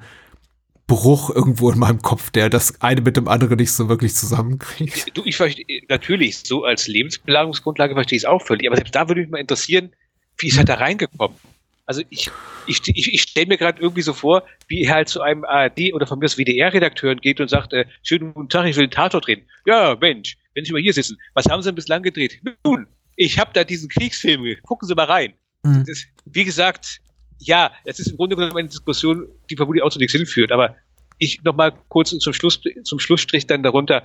[0.87, 5.17] Bruch irgendwo in meinem Kopf, der das eine mit dem anderen nicht so wirklich zusammenkriegt.
[5.17, 9.07] Du, ich verstehe, natürlich, so als Lebensplanungsgrundlage verstehe ich es auch völlig, aber selbst da
[9.07, 9.93] würde mich mal interessieren,
[10.39, 11.37] wie ist er da reingekommen?
[11.85, 12.31] Also ich,
[12.67, 15.93] ich, ich, ich stelle mir gerade irgendwie so vor, wie er halt zu einem ARD
[15.95, 18.91] oder von mir aus WDR-Redakteur geht und sagt, äh, schönen guten Tag, ich will den
[18.91, 19.43] Tatort drehen.
[19.67, 22.41] Ja, Mensch, wenn Sie mal hier sitzen, was haben Sie denn bislang gedreht?
[22.65, 25.33] Nun, ich habe da diesen Kriegsfilm, gucken Sie mal rein.
[25.63, 25.85] Mhm.
[25.87, 27.01] Das, wie gesagt,
[27.39, 30.77] ja, das ist im Grunde genommen eine Diskussion, die vermutlich auch zu nichts hinführt, aber
[31.19, 34.03] ich noch mal kurz zum Schluss, zum Schlussstrich dann darunter,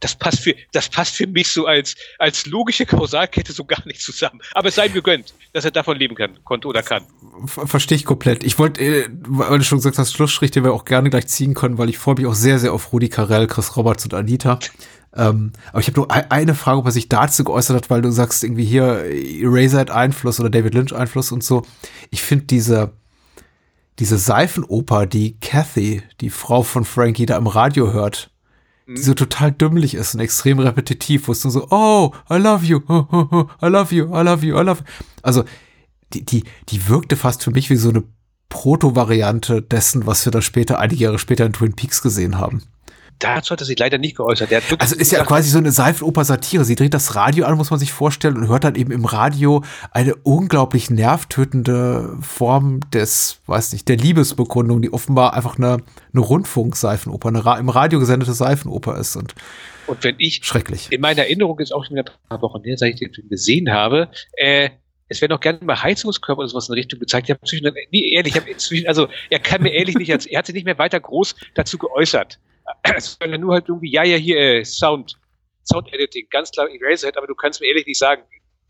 [0.00, 4.02] Das passt für, das passt für mich so als, als logische Kausalkette so gar nicht
[4.02, 4.40] zusammen.
[4.52, 7.06] Aber es sei ihm gegönnt, dass er davon leben kann, konnte oder kann.
[7.46, 8.44] Ver Verstehe ich komplett.
[8.44, 11.54] Ich wollte, äh, weil du schon gesagt hast, Schlussstrich, den wir auch gerne gleich ziehen
[11.54, 14.58] können, weil ich freue mich auch sehr, sehr auf Rudi Carell, Chris Roberts und Anita.
[15.16, 18.02] Ähm, aber ich habe nur ein, eine Frage, ob er sich dazu geäußert hat, weil
[18.02, 21.62] du sagst irgendwie hier Eraser Einfluss oder David Lynch Einfluss und so.
[22.10, 22.92] Ich finde diese,
[23.98, 28.30] diese Seifenoper, die Kathy, die Frau von Frankie, da im Radio hört,
[28.88, 32.66] die so total dümmlich ist und extrem repetitiv, wo es nur so, oh, I love
[32.66, 34.86] you, oh, oh, oh, I love you, I love you, I love you.
[35.22, 35.44] Also,
[36.12, 38.02] die, die, die wirkte fast für mich wie so eine
[38.48, 42.62] Proto-Variante dessen, was wir dann später, einige Jahre später in Twin Peaks gesehen haben.
[43.18, 44.50] Dazu hat er sich leider nicht geäußert.
[44.78, 46.64] Also ist ja gesagt, quasi so eine Seifenoper-Satire.
[46.64, 49.64] Sie dreht das Radio an, muss man sich vorstellen, und hört dann eben im Radio
[49.90, 55.78] eine unglaublich nervtötende Form des, weiß nicht, der Liebesbekundung, die offenbar einfach eine,
[56.12, 59.34] eine Rundfunkseifenoper, eine Ra im Radio gesendete Seifenoper ist und
[59.86, 60.88] Und wenn ich schrecklich.
[60.90, 63.28] in meiner Erinnerung ist auch schon wieder ein paar Wochen her, seit ich den Film
[63.28, 64.70] gesehen habe, äh,
[65.08, 67.28] es werden auch gerne mal Heizungskörper oder sowas in Richtung gezeigt.
[67.28, 70.38] Ich habe inzwischen, nee, ehrlich, ich habe inzwischen, also er kann mir ehrlich nicht, er
[70.38, 72.38] hat sich nicht mehr weiter groß dazu geäußert.
[72.96, 75.16] Es war nur halt irgendwie, ja, ja, hier, äh, Sound,
[75.64, 78.22] Sound Editing, ganz klar Eraserhead, aber du kannst mir ehrlich nicht sagen,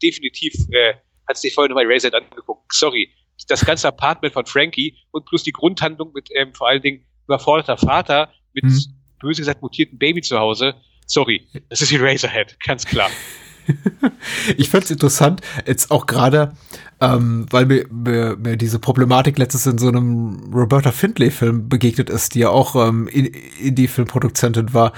[0.02, 0.94] definitiv, äh,
[1.28, 2.72] hat sich vorher nochmal Eraserhead angeguckt.
[2.72, 3.10] Sorry.
[3.48, 7.76] Das ganze Apartment von Frankie und plus die Grundhandlung mit ähm, vor allen Dingen überforderter
[7.76, 8.80] Vater mit Mhm.
[9.20, 10.74] böse gesagt mutierten Baby zu Hause.
[11.06, 13.10] Sorry, das ist Eraserhead, ganz klar.
[14.56, 16.52] Ich fand's interessant, jetzt auch gerade,
[17.00, 22.34] ähm, weil mir, mir, mir diese Problematik letztens in so einem Roberta Findlay-Film begegnet ist,
[22.34, 24.92] die ja auch ähm, in, Indie-Filmproduzentin war.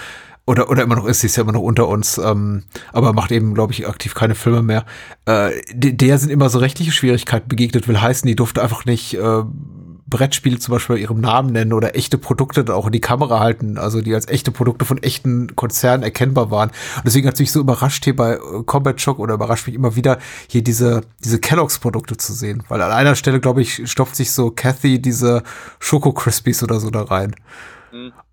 [0.48, 2.62] Oder, oder immer noch ist, sie ist ja immer noch unter uns, ähm,
[2.92, 4.84] aber macht eben, glaube ich, aktiv keine Filme mehr.
[5.24, 9.14] Äh, de- der sind immer so rechtliche Schwierigkeiten begegnet, will heißen, die durfte einfach nicht
[9.14, 9.42] äh,
[10.08, 13.40] Brettspiele zum Beispiel bei ihrem Namen nennen oder echte Produkte dann auch in die Kamera
[13.40, 16.70] halten, also die als echte Produkte von echten Konzernen erkennbar waren.
[16.70, 19.74] Und deswegen hat es mich so überrascht hier bei äh, Combat Shock oder überrascht mich
[19.74, 22.62] immer wieder hier diese, diese Kellogg's Produkte zu sehen.
[22.68, 25.42] Weil an einer Stelle, glaube ich, stopft sich so Kathy diese
[25.80, 27.34] Schoko Crispies oder so da rein.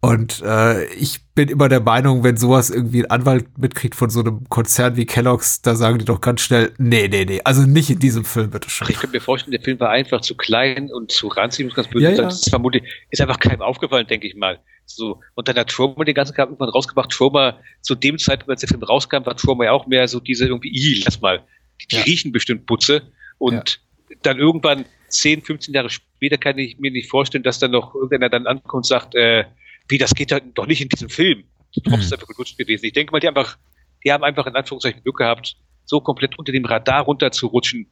[0.01, 4.19] Und äh, ich bin immer der Meinung, wenn sowas irgendwie ein Anwalt mitkriegt von so
[4.19, 7.89] einem Konzern wie Kellogg's, da sagen die doch ganz schnell, nee, nee, nee, also nicht
[7.89, 8.85] in diesem Film, bitteschön.
[8.85, 11.75] Ach, ich könnte mir vorstellen, der Film war einfach zu klein und zu ranzig, muss
[11.75, 12.21] ganz böse Ja, sagen.
[12.23, 12.29] ja.
[12.29, 14.59] Das ist vermutlich, ist einfach keinem aufgefallen, denke ich mal.
[14.85, 15.21] So.
[15.35, 17.09] Und dann hat Trauma den ganzen Tag irgendwann rausgebracht.
[17.09, 20.45] Trauma, zu dem Zeitpunkt, als der Film rauskam, war Trauma ja auch mehr so diese
[20.45, 21.43] irgendwie, lass mal,
[21.81, 22.03] die, die Ja.
[22.03, 23.01] riechen bestimmt Putze.
[23.37, 23.79] Und
[24.25, 28.29] dann irgendwann 10, 15 Jahre später kann ich mir nicht vorstellen, dass dann noch irgendeiner
[28.29, 29.45] dann ankommt und sagt, äh,
[29.87, 31.43] wie, das geht halt doch nicht in diesem Film.
[31.85, 31.93] Mhm.
[31.95, 32.85] ist einfach gelutscht gewesen.
[32.85, 33.57] Ich denke mal, die einfach,
[34.03, 35.55] die haben einfach in Anführungszeichen Glück gehabt,
[35.85, 37.87] so komplett unter dem Radar runterzurutschen,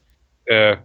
[0.45, 0.77] äh,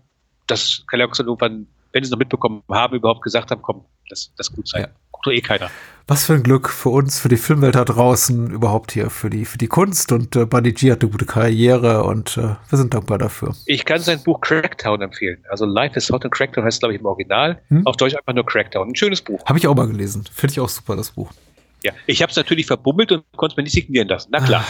[0.47, 4.53] dass dann irgendwann, wenn sie es noch mitbekommen haben, überhaupt gesagt haben, komm, das, das
[4.53, 4.83] gut sein.
[4.83, 4.89] Ja.
[5.11, 5.71] Guckt doch eh keiner.
[6.09, 9.45] Was für ein Glück für uns, für die Filmwelt da draußen, überhaupt hier, für die,
[9.45, 12.95] für die Kunst und äh, Buddy G hat eine gute Karriere und äh, wir sind
[12.95, 13.57] dankbar dafür.
[13.67, 15.45] Ich kann sein Buch Cracktown empfehlen.
[15.49, 17.61] Also Life is Hot and Cracktown heißt, glaube ich, im Original.
[17.71, 17.85] Hm?
[17.89, 18.91] Auf Deutsch einfach nur Cracktown.
[18.91, 19.45] Ein schönes Buch.
[19.47, 20.23] Habe ich auch mal gelesen.
[20.33, 21.33] Finde ich auch super, das Buch.
[21.83, 21.93] Ja.
[22.07, 24.29] Ich habe es natürlich verbummelt und konnte es mir nicht signieren lassen.
[24.31, 24.65] Na klar.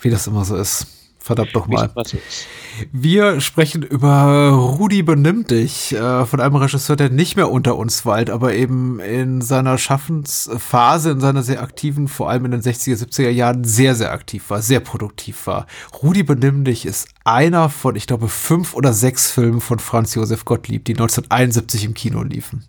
[0.00, 0.99] Wie das immer so ist.
[1.22, 1.90] Verdammt doch wie es mal.
[1.94, 2.46] immer so ist.
[2.92, 8.06] Wir sprechen über Rudi benimm dich, äh, von einem Regisseur, der nicht mehr unter uns
[8.06, 12.96] weilt, aber eben in seiner Schaffensphase, in seiner sehr aktiven, vor allem in den 60er,
[12.96, 15.66] 70er Jahren sehr, sehr aktiv war, sehr produktiv war.
[16.02, 20.46] Rudi benimm dich ist einer von, ich glaube, fünf oder sechs Filmen von Franz Josef
[20.46, 22.64] Gottlieb, die 1971 im Kino liefen.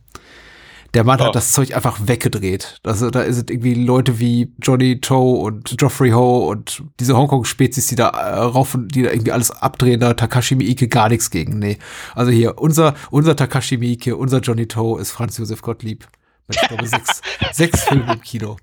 [0.93, 1.25] Der Mann Oh.
[1.25, 2.79] hat das Zeug einfach weggedreht.
[2.83, 7.95] Also da sind irgendwie Leute wie Johnny Toe und Geoffrey Ho und diese Hongkong-Spezies, die
[7.95, 11.59] da äh, rauf und die da irgendwie alles abdrehen, da Takashi Miike gar nichts gegen.
[11.59, 11.77] Nee.
[12.13, 16.07] Also hier, unser, unser Takashi Miike, unser Johnny Toe ist Franz Josef Gottlieb.
[16.47, 17.21] Mit, ich glaube, sechs,
[17.53, 18.57] sechs Filmen im Kino.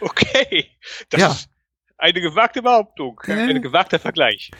[0.00, 0.66] Okay.
[1.10, 1.28] Das Ja.
[1.32, 1.48] ist
[2.02, 3.20] eine gewagte Behauptung.
[3.26, 3.36] Ja.
[3.36, 4.50] Ein gewagter Vergleich.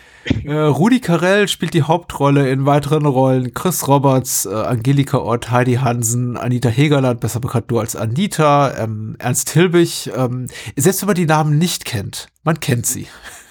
[0.44, 3.52] Äh, Rudi Carell spielt die Hauptrolle in weiteren Rollen.
[3.52, 9.16] Chris Roberts, äh, Angelika Ott, Heidi Hansen, Anita Hegerland, besser bekannt nur als Anita, ähm,
[9.18, 10.10] Ernst Hilbig.
[10.16, 13.08] Ähm, selbst wenn man die Namen nicht kennt, man kennt sie.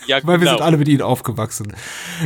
[0.08, 0.52] Ja, Weil wir genau.
[0.52, 1.76] sind alle mit ihnen aufgewachsen.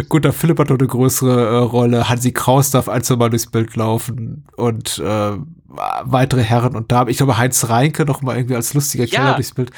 [0.07, 2.07] Gunter Philipp hat noch eine größere äh, Rolle.
[2.07, 4.45] Hansi Kraus darf ein, zwei Mal durchs Bild laufen.
[4.55, 5.31] Und äh,
[5.67, 7.09] weitere Herren und Damen.
[7.09, 9.19] Ich glaube, Heinz Reinke noch mal irgendwie als lustiger Ja.
[9.19, 9.71] Keller durchs Bild.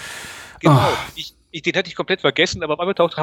[0.59, 0.73] Genau.
[0.73, 0.89] Ah.
[1.15, 3.17] Ich, ich, den hatte ich komplett vergessen, aber auf einmal taucht,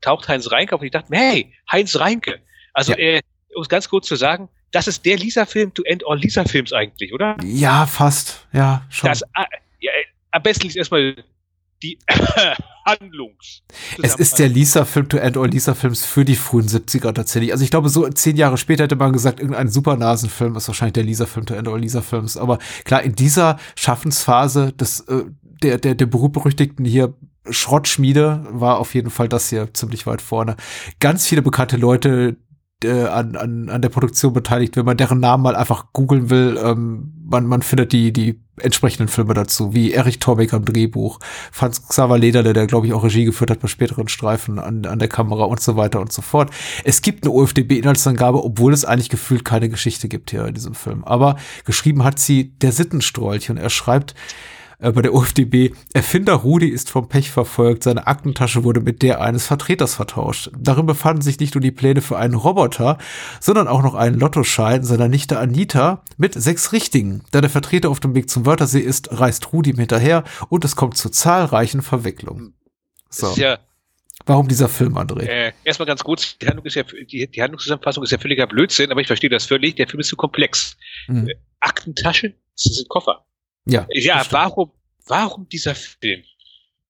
[0.00, 2.40] taucht Heinz Reinke auf und ich dachte hey, Heinz Reinke.
[2.72, 2.98] Also, Ja.
[2.98, 3.20] äh,
[3.54, 7.12] um es ganz kurz zu sagen, das ist der Lisa-Film to end all Lisa-Films eigentlich,
[7.12, 7.36] oder?
[7.44, 8.46] Ja, fast.
[8.52, 9.08] Ja, schon.
[9.08, 9.44] Das, ah,
[9.80, 11.14] ja, äh, am besten liest erstmal
[11.82, 11.98] die
[12.86, 13.62] Handlungs.
[14.02, 17.52] Es ist der Lisa-Film to end all Lisa-Films für die frühen 70er tatsächlich.
[17.52, 21.04] Also ich glaube, so zehn Jahre später hätte man gesagt, irgendein Supernasen-Film ist wahrscheinlich der
[21.04, 22.36] Lisa-Film to end all Lisa-Films.
[22.36, 25.24] Aber klar, in dieser Schaffensphase des, äh,
[25.62, 27.14] der, der, der berühmt-berüchtigten hier
[27.48, 30.56] Schrottschmiede war auf jeden Fall das hier ziemlich weit vorne.
[31.00, 32.36] Ganz viele bekannte Leute,
[32.84, 36.58] äh, an, an, an der Produktion beteiligt, wenn man deren Namen mal einfach googeln will,
[36.62, 41.18] ähm, man, man findet die, die entsprechenden Filme dazu, wie Erich Torbeck am Drehbuch,
[41.50, 44.98] Franz Xaver Lederle, der glaube ich auch Regie geführt hat bei späteren Streifen an, an
[44.98, 46.50] der Kamera und so weiter und so fort.
[46.84, 51.04] Es gibt eine OFDB-Inhaltsangabe, obwohl es eigentlich gefühlt keine Geschichte gibt hier in diesem Film.
[51.04, 54.14] Aber geschrieben hat sie der Sittenstrolch und er schreibt,
[54.82, 59.20] äh, bei der OFDB, Erfinder Rudi ist vom Pech verfolgt, seine Aktentasche wurde mit der
[59.20, 60.50] eines Vertreters vertauscht.
[60.58, 62.98] Darin befanden sich nicht nur die Pläne für einen Roboter,
[63.40, 67.24] sondern auch noch einen Lottoschein seiner Nichte Anita mit sechs Richtigen.
[67.30, 70.96] Da der Vertreter auf dem Weg zum Wörthersee ist, reist Rudi hinterher und es kommt
[70.96, 72.54] zu zahlreichen Verwicklungen.
[73.08, 73.34] So.
[73.36, 73.58] Ja,
[74.26, 75.22] Warum dieser Film, André?
[75.22, 78.90] äh, erstmal ganz kurz, die Handlung ist ja, die, die Handlungszusammenfassung ist ja völliger Blödsinn,
[78.92, 79.74] aber ich verstehe das völlig.
[79.76, 80.76] Der Film ist zu komplex.
[81.06, 81.28] Hm.
[81.28, 83.24] Äh, Aktentasche, das ist ein Koffer.
[83.64, 84.32] Ja, Ja, das stimmt.
[84.32, 84.72] warum,
[85.06, 86.22] warum dieser Film?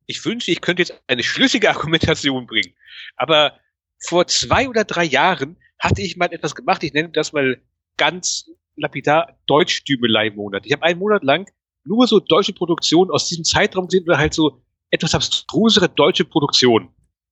[0.06, 2.74] Ich wünsche, ich könnte jetzt eine schlüssige Argumentation bringen.
[3.16, 3.58] Aber
[3.98, 7.60] vor zwei oder drei Jahren hatte ich mal etwas gemacht, ich nenne das mal
[7.96, 10.66] ganz lapidar Deutschdümelei-Monat.
[10.66, 11.50] Ich habe einen Monat lang
[11.84, 16.88] nur so deutsche Produktionen aus diesem Zeitraum gesehen oder halt so etwas abstrusere deutsche Produktionen.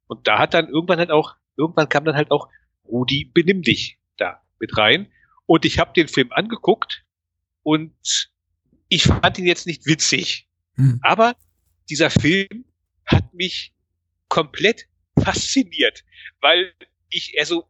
[0.07, 2.49] Und da hat dann irgendwann halt auch, irgendwann kam dann halt auch
[2.85, 5.11] Rudi benimm dich da mit rein.
[5.47, 7.05] Und ich habe den Film angeguckt
[7.63, 7.93] und
[8.91, 10.49] ich fand ihn jetzt nicht witzig.
[10.75, 11.01] Hm.
[11.03, 11.35] Aber
[11.89, 12.67] dieser Film
[13.07, 13.73] hat mich
[14.29, 14.87] komplett
[15.19, 16.05] fasziniert,
[16.41, 16.75] weil
[17.09, 17.65] ich, also,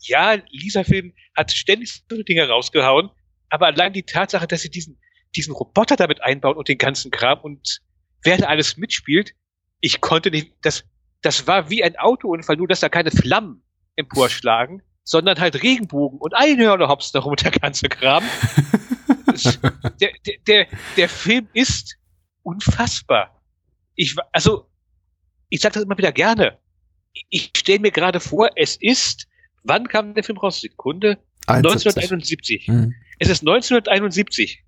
[0.00, 3.10] ja, Lisa Film hat ständig so Dinge rausgehauen,
[3.50, 4.98] aber allein die Tatsache, dass sie diesen,
[5.34, 7.80] diesen Roboter damit einbauen und den ganzen Kram und
[8.22, 9.34] wer da alles mitspielt,
[9.80, 10.84] ich konnte nicht, das,
[11.22, 13.62] das war wie ein Autounfall, nur dass da keine Flammen
[13.96, 18.24] emporschlagen, sondern halt Regenbogen und Einhörner hops darum und der ganze Kram.
[19.46, 19.58] Es-
[20.00, 20.10] der,
[20.46, 20.66] der,
[20.96, 21.96] der, Film ist
[22.42, 23.42] unfassbar.
[23.94, 24.68] Ich, also,
[25.48, 26.58] ich sage das immer wieder gerne.
[27.30, 29.26] Ich- stelle mir gerade vor, es ist,
[29.64, 30.60] wann kam der Film raus?
[30.60, 31.18] Sekunde?
[31.46, 31.86] 71.
[31.96, 32.66] 1971.
[32.66, 32.94] Hm.
[33.18, 34.62] Es ist 1971.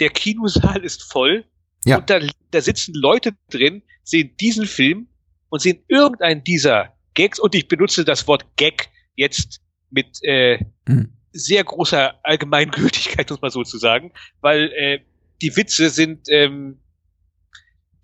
[0.00, 1.44] Der Kinosaal ist voll.
[1.84, 1.98] Ja.
[1.98, 2.20] Und da,
[2.50, 5.08] da sitzen Leute drin, sehen diesen Film
[5.50, 7.38] und sehen irgendeinen dieser Gags.
[7.38, 9.60] Und ich benutze das Wort Gag jetzt
[9.90, 10.58] mit äh,
[10.88, 11.12] Hm.
[11.32, 15.00] Sehr großer Allgemeingültigkeit, muss man so zu sagen, weil äh,
[15.40, 16.80] die Witze sind ähm,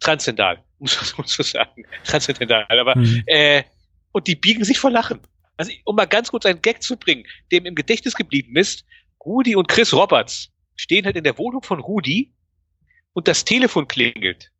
[0.00, 1.84] transzendal, muss man so zu sagen.
[2.04, 3.22] Transzendental, aber Hm.
[3.26, 3.62] äh,
[4.12, 5.20] und die biegen sich vor Lachen.
[5.56, 8.84] Also, um mal ganz kurz einen Gag zu bringen, dem im Gedächtnis geblieben ist,
[9.24, 12.32] Rudi und Chris Roberts stehen halt in der Wohnung von Rudi
[13.12, 14.50] und das Telefon klingelt.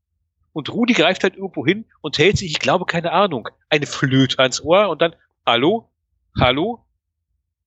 [0.53, 4.41] Und Rudi greift halt irgendwo hin und hält sich, ich glaube, keine Ahnung, eine Flöte
[4.41, 5.15] ans Ohr und dann,
[5.47, 5.91] hallo?
[6.39, 6.85] Hallo?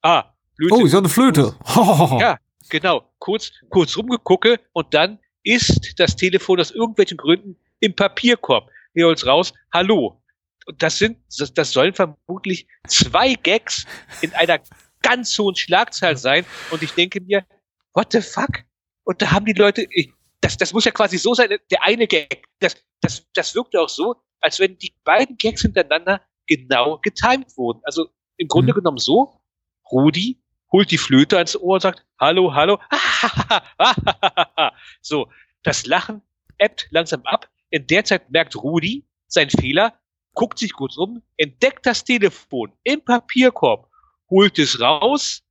[0.02, 0.74] Ah, Flöte.
[0.76, 1.56] Oh, ist ja eine Flöte.
[2.20, 2.38] Ja,
[2.70, 3.04] genau.
[3.20, 8.70] Kurz, kurz rumgegucke und dann ist das Telefon aus irgendwelchen Gründen im Papierkorb.
[8.94, 9.54] Wir holt's raus.
[9.74, 10.22] Hallo.
[10.68, 13.86] Und das sind, das, das sollen vermutlich zwei Gags
[14.22, 14.60] in einer
[15.02, 16.46] ganz hohen Schlagzahl sein.
[16.70, 17.46] Und ich denke mir,
[17.94, 18.64] what the fuck?
[19.04, 22.06] Und da haben die Leute, ich, das, das muss ja quasi so sein, der eine
[22.08, 27.58] Gag, das, das, das wirkte auch so, als wenn die beiden Gags hintereinander genau getimed
[27.58, 27.82] wurden.
[27.84, 28.78] Also im Grunde Mhm.
[28.78, 29.41] genommen so,
[29.92, 30.40] Rudi
[30.72, 32.80] holt die Flöte ans Ohr und sagt, hallo, hallo,
[35.02, 35.30] so,
[35.64, 36.22] das Lachen
[36.58, 37.50] ebbt langsam ab.
[37.70, 39.94] In der Zeit merkt Rudi seinen Fehler,
[40.34, 43.90] guckt sich kurz um, entdeckt das Telefon im Papierkorb,
[44.30, 45.44] holt es raus,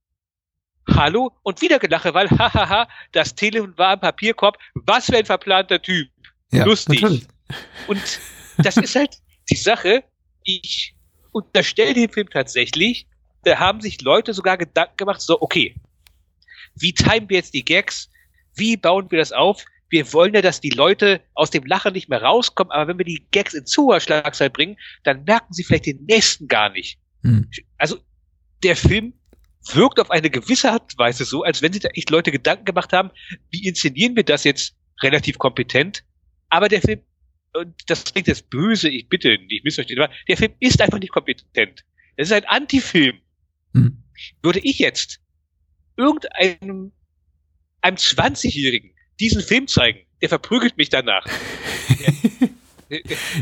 [0.89, 4.59] hallo und wieder gelache, weil hahaha, das Telefon war im Papierkorb.
[4.75, 6.09] Was für ein verplanter Typ.
[6.53, 7.03] Ja, lustig.
[7.03, 7.27] natürlich.
[7.87, 8.03] Und
[8.59, 9.17] das ist halt
[9.51, 10.05] die Sache.
[10.45, 10.95] Ich
[11.33, 13.07] unterstelle dem Film tatsächlich,
[13.45, 15.75] da haben sich Leute sogar Gedanken gemacht, so, okay,
[16.75, 18.11] wie timen wir jetzt die Gags?
[18.55, 19.65] Wie bauen wir das auf?
[19.89, 23.05] Wir wollen ja, dass die Leute aus dem Lachen nicht mehr rauskommen, aber wenn wir
[23.05, 26.99] die Gags in zu hoher bringen, dann merken sie vielleicht den nächsten gar nicht.
[27.23, 27.51] Hm.
[27.77, 27.99] Also,
[28.63, 29.15] der Film
[29.73, 32.65] wirkt auf eine gewisse Art und Weise so, als wenn sich da echt Leute Gedanken
[32.65, 33.11] gemacht haben,
[33.51, 36.05] wie inszenieren wir das jetzt relativ kompetent?
[36.49, 37.01] Aber der Film,
[37.55, 41.13] und das klingt jetzt böse, ich bitte nicht missverstehen, aber der Film ist einfach nicht
[41.13, 41.85] kompetent.
[42.17, 43.19] Es ist ein Anti-Film.
[43.75, 44.03] Hm.
[44.43, 45.21] Würde ich jetzt
[45.97, 46.93] irgendeinem
[47.83, 51.25] einem 20-Jährigen diesen Film zeigen, der verprügelt mich danach.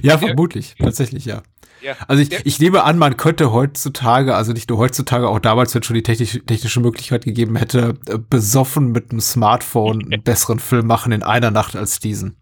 [0.02, 0.74] Ja, vermutlich.
[0.78, 1.42] Tatsächlich, ja.
[1.80, 1.96] ja.
[2.06, 5.82] Also ich, ich nehme an, man könnte heutzutage, also nicht nur heutzutage, auch damals, wenn
[5.82, 10.86] schon die technisch, technische Möglichkeit gegeben hätte, äh, besoffen mit einem Smartphone einen besseren Film
[10.86, 12.36] machen in einer Nacht als diesen.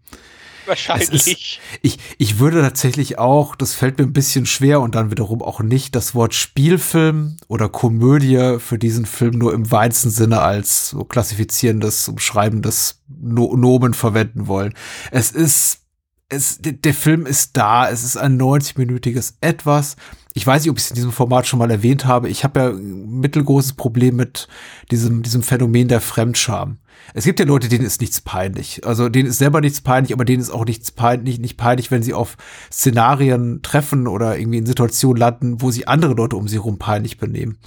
[0.67, 1.27] Wahrscheinlich.
[1.27, 5.41] ist, ich, ich würde tatsächlich auch, das fällt mir ein bisschen schwer und dann wiederum
[5.41, 10.89] auch nicht, das Wort Spielfilm oder Komödie für diesen Film nur im weitesten Sinne als
[10.89, 14.73] so klassifizierendes, umschreibendes no Nomen verwenden wollen.
[15.11, 15.81] Es ist
[16.29, 19.95] es, der Film ist da, es ist ein 90-minütiges Etwas.
[20.37, 22.29] Ich weiß nicht, ob ich es in diesem Format schon mal erwähnt habe.
[22.29, 24.47] Ich habe ja ein mittelgroßes Problem mit
[24.91, 26.77] diesem, diesem Phänomen der Fremdscham.
[27.15, 28.85] Es gibt ja Leute, denen ist nichts peinlich.
[28.85, 32.03] Also denen ist selber nichts peinlich, aber denen ist auch nichts peinlich, nicht peinlich, wenn
[32.03, 32.37] sie auf
[32.71, 37.17] Szenarien treffen oder irgendwie in Situationen landen, wo sie andere Leute um sie herum peinlich
[37.17, 37.57] benehmen.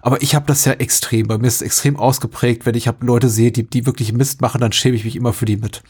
[0.00, 1.26] Aber ich habe das ja extrem.
[1.26, 4.40] Bei mir ist es extrem ausgeprägt, wenn ich hab Leute sehe, die, die wirklich Mist
[4.40, 5.82] machen, dann schäme ich mich immer für die mit.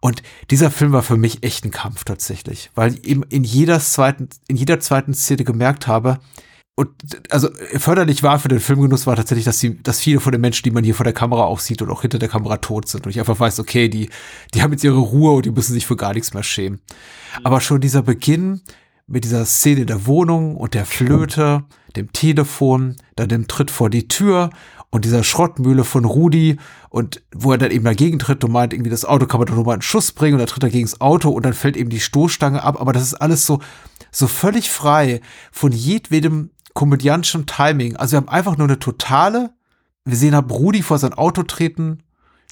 [0.00, 3.80] Und dieser Film war für mich echt ein Kampf tatsächlich, weil ich eben in jeder
[3.80, 6.18] zweiten, in jeder zweiten Szene gemerkt habe,
[6.76, 6.90] und
[7.30, 10.64] also förderlich war für den Filmgenuss war tatsächlich, dass die, dass viele von den Menschen,
[10.64, 13.06] die man hier vor der Kamera auch sieht und auch hinter der Kamera tot sind.
[13.06, 14.10] Und ich einfach weiß, okay, die,
[14.54, 16.80] die haben jetzt ihre Ruhe und die müssen sich für gar nichts mehr schämen.
[17.44, 18.60] Aber schon dieser Beginn
[19.06, 21.64] mit dieser Szene der Wohnung und der Flöte,
[21.94, 24.50] dem Telefon, dann dem Tritt vor die Tür
[24.94, 26.56] und dieser Schrottmühle von Rudi
[26.88, 29.56] und wo er dann eben dagegen tritt und meint, irgendwie das Auto kann man doch
[29.56, 31.76] nur mal einen Schuss bringen und dann tritt er gegen das Auto und dann fällt
[31.76, 32.80] eben die Stoßstange ab.
[32.80, 33.58] Aber das ist alles so,
[34.12, 35.20] so völlig frei
[35.50, 37.96] von jedwedem komödiantischen Timing.
[37.96, 39.50] Also wir haben einfach nur eine totale,
[40.04, 42.04] wir sehen halt Rudi vor sein Auto treten,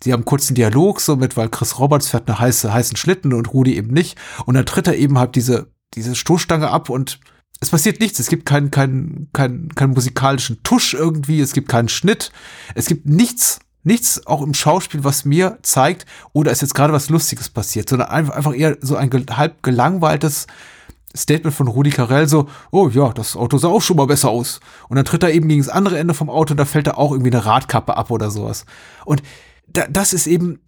[0.03, 3.32] Sie haben kurz einen Dialog so mit, weil Chris Roberts fährt eine heiße, heißen Schlitten
[3.32, 4.18] und Rudi eben nicht.
[4.47, 7.20] Und dann tritt er eben halt diese, diese Stoßstange ab und
[7.63, 8.19] es passiert nichts.
[8.19, 11.41] Es gibt keinen, keinen, keinen, keinen musikalischen Tusch irgendwie.
[11.41, 12.33] Es gibt keinen Schnitt.
[12.75, 17.09] Es gibt nichts, nichts auch im Schauspiel, was mir zeigt, oder ist jetzt gerade was
[17.09, 20.49] Lustiges passiert, sondern einfach, einfach eher so ein halb gelangweiltes,
[21.15, 24.59] Statement von Rudi Carell so, oh ja, das Auto sah auch schon mal besser aus.
[24.89, 26.95] Und dann tritt er eben gegen das andere Ende vom Auto und da fällt da
[26.95, 28.65] auch irgendwie eine Radkappe ab oder sowas.
[29.05, 29.23] Und
[29.69, 30.59] da, das ist eben,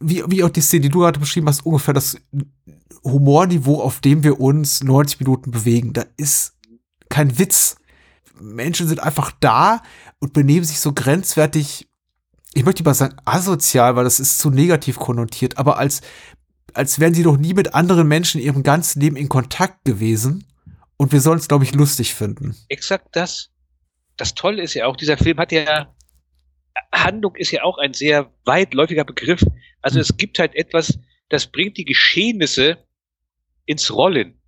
[0.00, 2.16] wie, wie auch die Szene, die du gerade beschrieben hast, ungefähr das
[3.02, 5.92] Humorniveau, auf dem wir uns 90 Minuten bewegen.
[5.92, 6.54] Da ist
[7.08, 7.76] kein Witz.
[8.40, 9.82] Menschen sind einfach da
[10.18, 11.88] und benehmen sich so grenzwertig,
[12.54, 16.02] ich möchte lieber sagen asozial, weil das ist zu negativ konnotiert, aber als
[16.74, 20.44] als wären sie noch nie mit anderen Menschen in ihrem ganzen Leben in Kontakt gewesen.
[20.96, 22.56] Und wir sollen es, glaube ich, lustig finden.
[22.68, 23.50] Exakt das.
[24.16, 25.94] Das Tolle ist ja auch, dieser Film hat ja,
[26.92, 29.44] Handlung ist ja auch ein sehr weitläufiger Begriff.
[29.82, 32.78] Also es gibt halt etwas, das bringt die Geschehnisse
[33.66, 34.40] ins Rollen.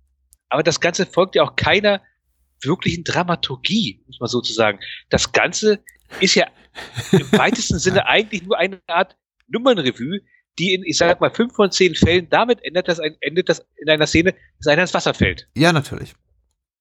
[0.49, 2.01] Aber das Ganze folgt ja auch keiner
[2.61, 4.79] wirklichen Dramaturgie, muss man sozusagen.
[5.09, 5.83] Das Ganze
[6.21, 6.47] ist ja
[7.11, 9.15] im weitesten Sinne eigentlich nur eine Art
[9.47, 10.21] Nummernrevue,
[10.59, 13.65] die in, ich sag mal, fünf von zehn Fällen damit endet, dass ein, endet das
[13.77, 15.47] in einer Szene, dass einer ins Wasser fällt.
[15.55, 16.13] Ja, natürlich.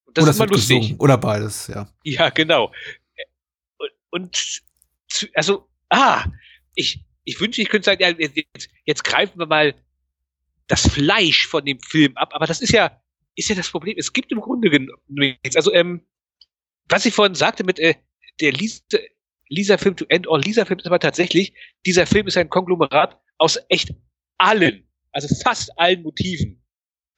[0.07, 0.79] Und das Oder ist immer lustig.
[0.79, 1.01] gesungen.
[1.01, 1.89] Oder beides, ja.
[2.05, 2.73] Ja, genau.
[4.11, 4.63] Und,
[5.35, 6.25] also, ah,
[6.75, 9.75] ich, ich wünsche, ich könnte sagen, ja, jetzt, jetzt greifen wir mal
[10.69, 13.01] das Fleisch von dem Film ab, aber das ist ja,
[13.37, 13.97] ist ja das Problem.
[13.99, 15.57] Es gibt im Grunde genommen nichts.
[15.57, 16.07] Also, ähm,
[16.89, 17.95] was ich vorhin sagte mit äh,
[18.41, 18.83] der Lisa,
[19.49, 21.55] Lisa Film to End All Lisa Film ist aber tatsächlich,
[21.85, 23.95] dieser Film ist ein Konglomerat aus echt
[24.39, 26.65] allen, also fast allen Motiven,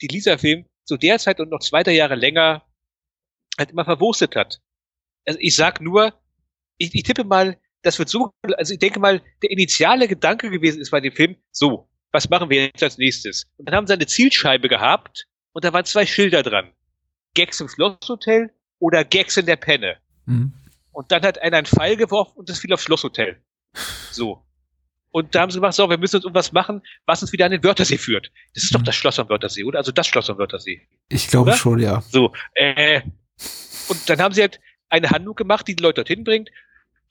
[0.02, 2.66] die Lisa Film zu der Zeit und noch zwei, drei Jahre länger
[3.58, 4.60] halt immer verwurstet hat.
[5.26, 6.14] Also ich sag nur,
[6.78, 10.80] ich, ich tippe mal, das wird so, also ich denke mal, der initiale Gedanke gewesen
[10.80, 11.88] ist bei dem Film, so,
[12.18, 13.46] was machen wir jetzt als nächstes?
[13.58, 16.72] Und dann haben sie eine Zielscheibe gehabt und da waren zwei Schilder dran.
[17.34, 18.50] Gags im Schlosshotel
[18.80, 19.98] oder Gags in der Penne.
[20.26, 20.52] Mhm.
[20.90, 23.40] Und dann hat einer einen Pfeil geworfen und das fiel aufs Schlosshotel.
[24.10, 24.42] So.
[25.10, 27.52] Und da haben sie gemacht, so, wir müssen uns irgendwas machen, was uns wieder an
[27.52, 28.32] den Wörthersee führt.
[28.54, 29.78] Das ist doch das Schloss am Wörthersee, oder?
[29.78, 30.88] Also das Schloss am Wörthersee.
[31.08, 32.00] Ich glaube schon, ja.
[32.00, 33.02] So, äh,
[33.88, 34.58] und dann haben sie halt
[34.88, 36.50] eine Handlung gemacht, die die Leute dorthin bringt,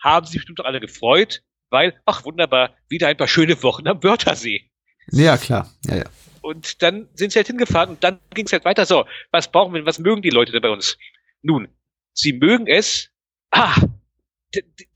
[0.04, 4.04] haben sich bestimmt doch alle gefreut, weil, ach wunderbar, wieder ein paar schöne Wochen am
[4.04, 4.70] Wörthersee.
[5.12, 5.72] Ja, klar.
[5.86, 6.06] Ja, ja.
[6.42, 8.86] Und dann sind sie halt hingefahren und dann ging es halt weiter.
[8.86, 10.98] So, was brauchen wir, was mögen die Leute denn bei uns?
[11.42, 11.68] Nun,
[12.14, 13.10] sie mögen es,
[13.52, 13.76] ah,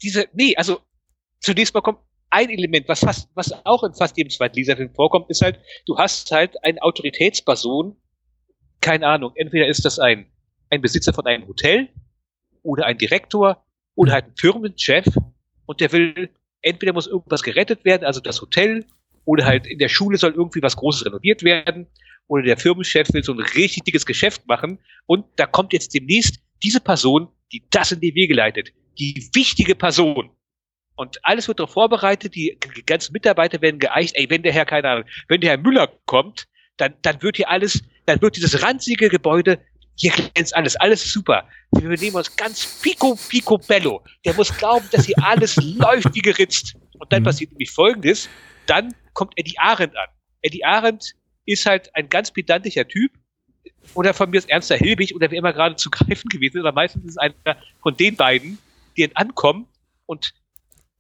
[0.02, 0.82] diese, nee, also
[1.40, 2.00] zunächst mal kommt
[2.30, 5.98] ein Element, was fast, was auch in fast jedem zweiten Lisa-Film vorkommt, ist halt, du
[5.98, 7.98] hast halt eine Autoritätsperson,
[8.80, 10.32] keine Ahnung, entweder ist das ein,
[10.70, 11.90] ein Besitzer von einem Hotel
[12.64, 15.06] oder ein Direktor oder halt ein Firmenchef
[15.66, 16.30] und der will,
[16.62, 18.86] entweder muss irgendwas gerettet werden, also das Hotel,
[19.32, 21.88] oder halt in der Schule soll irgendwie was Großes renoviert werden,
[22.28, 26.40] oder der Firmenchef will so ein richtig dickes Geschäft machen und da kommt jetzt demnächst
[26.64, 30.30] diese Person, die das in die Wege leitet, die wichtige Person.
[30.96, 34.88] Und alles wird darauf vorbereitet, die ganzen Mitarbeiter werden geeicht, ey, wenn der Herr, keine
[34.90, 39.10] Ahnung, wenn der Herr Müller kommt, dann, dann wird hier alles, dann wird dieses ranzige
[39.10, 39.60] Gebäude,
[39.96, 41.48] hier glänzt alles, alles ist super.
[41.72, 44.04] Wir nehmen uns ganz pico, pico bello.
[44.26, 46.76] Der muss glauben, dass hier alles läuft wie geritzt.
[47.00, 47.26] Und dann Mhm.
[47.26, 48.30] passiert nämlich Folgendes,
[48.68, 50.08] dann kommt Eddie Arendt an.
[50.42, 53.12] Eddie Arendt ist halt ein ganz pedantischer Typ,
[53.94, 56.74] oder von mir ist Ernster Hilbig oder wer immer gerade zu greifen gewesen ist, aber
[56.74, 58.58] meistens ist es einer von den beiden,
[58.98, 59.68] die dann ankommen
[60.06, 60.34] und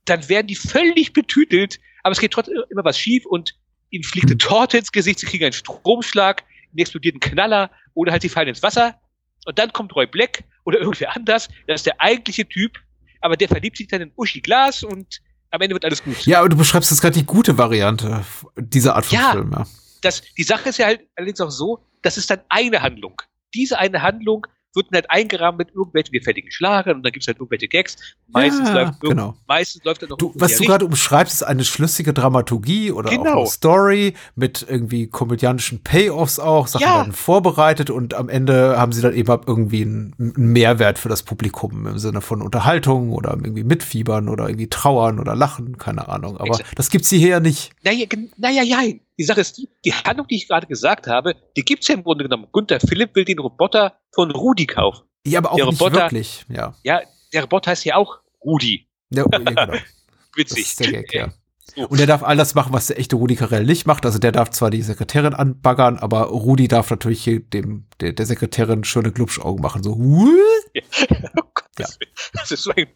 [0.05, 3.55] dann werden die völlig betütelt, aber es geht trotzdem immer was schief und
[3.91, 8.21] ihnen fliegt eine Torte ins Gesicht, sie kriegen einen Stromschlag, einen explodierten Knaller oder halt
[8.21, 8.99] sie fallen ins Wasser.
[9.45, 12.79] Und dann kommt Roy Black oder irgendwer anders, das ist der eigentliche Typ,
[13.19, 15.21] aber der verliebt sich dann in Uschi Glas und
[15.51, 16.25] am Ende wird alles gut.
[16.25, 18.23] Ja, aber du beschreibst jetzt gerade die gute Variante
[18.57, 19.31] dieser Art von Ja.
[19.31, 19.65] Film, ja.
[20.01, 23.21] Das, die Sache ist ja halt allerdings auch so, das ist dann eine Handlung.
[23.53, 27.37] Diese eine Handlung wird dann halt eingerahmt mit irgendwelchen gefälligen Schlagern und dann gibt's halt
[27.37, 27.97] irgendwelche Gags.
[28.27, 29.35] Meistens, Ja, läuft, genau.
[29.47, 33.13] meistens läuft dann noch Du, was du gerade umschreibst, ist eine schlüssige Dramaturgie oder auch
[33.13, 33.39] Genau.
[33.39, 36.67] eine Story mit irgendwie komödiantischen Payoffs auch.
[36.67, 36.97] Sachen Ja.
[36.97, 41.23] werden vorbereitet und am Ende haben sie dann eben irgendwie einen, einen Mehrwert für das
[41.23, 46.37] Publikum im Sinne von Unterhaltung oder irgendwie mitfiebern oder irgendwie trauern oder lachen, keine Ahnung.
[46.37, 46.77] Aber Exakt.
[46.77, 47.71] das gibt's hier ja nicht.
[47.83, 48.05] Naja,
[48.37, 48.79] naja, ja.
[49.21, 52.03] Die Sache ist die, die Handlung, die ich gerade gesagt habe, die gibt's ja im
[52.03, 52.47] Grunde genommen.
[52.51, 55.03] Gunther Philipp will den Roboter von Rudi kaufen.
[55.27, 56.43] Ja, aber auch Der nicht Roboter- wirklich.
[56.49, 56.75] Ja.
[56.81, 57.01] Ja,
[57.31, 58.87] der Roboter heißt ja auch Rudi.
[59.11, 59.67] ja, ja genau.
[60.37, 60.75] Das Witzig.
[60.77, 61.33] der Gag, ja.
[61.75, 61.87] So.
[61.87, 64.05] Und der darf all das machen, was der echte Rudi Carell nicht macht.
[64.05, 68.25] Also der darf zwar die Sekretärin anbaggern, aber Rudi darf natürlich hier dem, der, der
[68.25, 69.83] Sekretärin schöne Glubschaugen machen.
[69.83, 69.91] So?
[69.93, 71.85] Oh Gott, Ja.
[71.85, 71.99] das,
[72.33, 72.87] das ist so ein,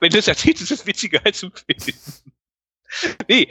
[0.00, 1.96] wenn du es erzählst, ist es witziger als im Film.
[3.28, 3.48] nee,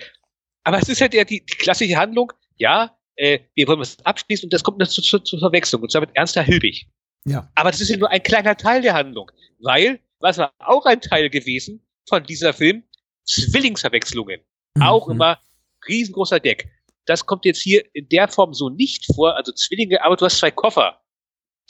[0.70, 4.46] aber es ist halt ja die, die klassische Handlung, ja, äh, wir wollen was abschließen
[4.46, 6.88] und das kommt dann zu, zu, zur Verwechslung und zwar mit Ernster Hilbig.
[7.26, 7.50] Ja.
[7.56, 11.02] Aber das ist ja nur ein kleiner Teil der Handlung, weil, was war auch ein
[11.02, 12.84] Teil gewesen von dieser Film,
[13.26, 14.42] Zwillingsverwechslungen.
[14.80, 15.14] Auch Mhm.
[15.16, 15.40] immer
[15.88, 16.70] riesengroßer Deck.
[17.06, 20.38] Das kommt jetzt hier in der Form so nicht vor, also Zwillinge, aber du hast
[20.38, 21.02] zwei Koffer,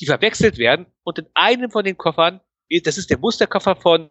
[0.01, 2.41] die verwechselt werden und in einem von den Koffern,
[2.83, 4.09] das ist der Musterkoffer von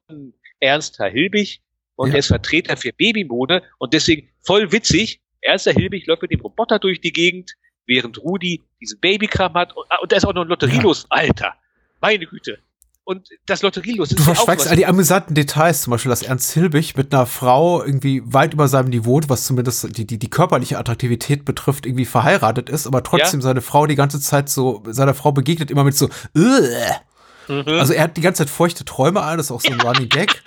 [0.61, 1.61] Ernst Herr Hilbig
[1.99, 2.15] und Ja.
[2.15, 6.41] er ist Vertreter für Babymode und deswegen voll witzig, Ernst Herr Hilbig läuft mit dem
[6.41, 7.53] Roboter durch die Gegend,
[7.87, 11.55] während Rudi diesen Babykram hat und, ah, und da ist auch noch ein Lotterielos, Alter.
[12.01, 12.59] Meine Güte.
[13.05, 14.71] Und das Lotterielos Du ist ja auch verschweigst was.
[14.71, 18.69] all die amüsanten Details, zum Beispiel, dass Ernst Hilbig mit einer Frau irgendwie weit über
[18.69, 23.41] seinem Niveau, was zumindest die, die, die körperliche Attraktivität betrifft, irgendwie verheiratet ist, aber trotzdem
[23.41, 26.11] seine Frau die ganze Zeit so, seiner Frau begegnet immer mit so.
[26.35, 27.65] Mhm.
[27.67, 30.11] also er hat die ganze Zeit feuchte Träume an, das ist auch so ein Running
[30.11, 30.43] Gag,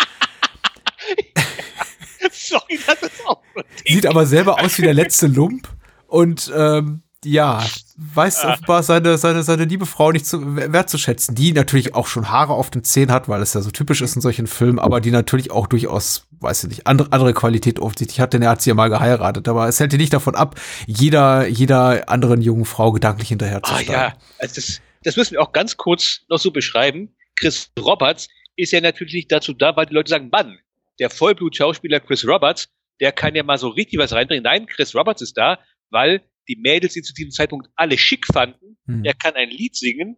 [2.51, 3.95] Sorry, das ist auch so ein Ding.
[3.95, 5.67] sieht aber selber aus wie der letzte Lump
[6.07, 7.63] und ähm, ja,
[7.97, 8.53] weiß Ah.
[8.53, 12.71] offenbar seine, seine, seine liebe Frau nicht zu, wertzuschätzen, die natürlich auch schon Haare auf
[12.71, 15.51] den Zähnen hat, weil es ja so typisch ist in solchen Filmen, aber die natürlich
[15.51, 18.73] auch durchaus, weiß ich nicht, andere, andere Qualität offensichtlich hat, denn er hat sie ja
[18.73, 19.47] mal geheiratet.
[19.47, 23.71] Aber es hält ihn nicht davon ab, jeder, jeder anderen jungen Frau gedanklich hinterher zu
[23.71, 27.13] Ah ja, also das, das müssen wir auch ganz kurz noch so beschreiben.
[27.35, 30.57] Chris Roberts ist ja natürlich nicht dazu da, weil die Leute sagen, Mann,
[30.99, 32.69] der Vollblut-Schauspieler Chris Roberts,
[32.99, 34.43] der kann ja mal so richtig was reinbringen.
[34.43, 38.77] Nein, Chris Roberts ist da, weil die Mädels ihn zu diesem Zeitpunkt alle schick fanden.
[38.85, 39.03] Hm.
[39.03, 40.17] Er kann ein Lied singen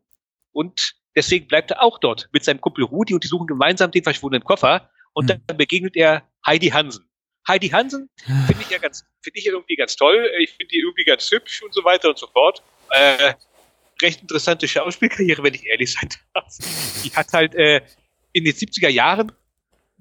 [0.52, 4.04] und deswegen bleibt er auch dort mit seinem Kumpel Rudi und die suchen gemeinsam den
[4.04, 5.42] verschwundenen Koffer und Hm.
[5.48, 7.10] dann begegnet er Heidi Hansen.
[7.48, 10.30] Heidi Hansen finde ich ja ganz, finde ich ja irgendwie ganz toll.
[10.40, 12.64] Ich finde die irgendwie ganz hübsch und so weiter und so fort.
[12.90, 13.34] Äh,
[14.02, 16.48] recht interessante Schauspielkarriere, wenn ich ehrlich sein darf.
[17.04, 17.82] Die hat halt äh,
[18.32, 19.32] in den 70er Jahren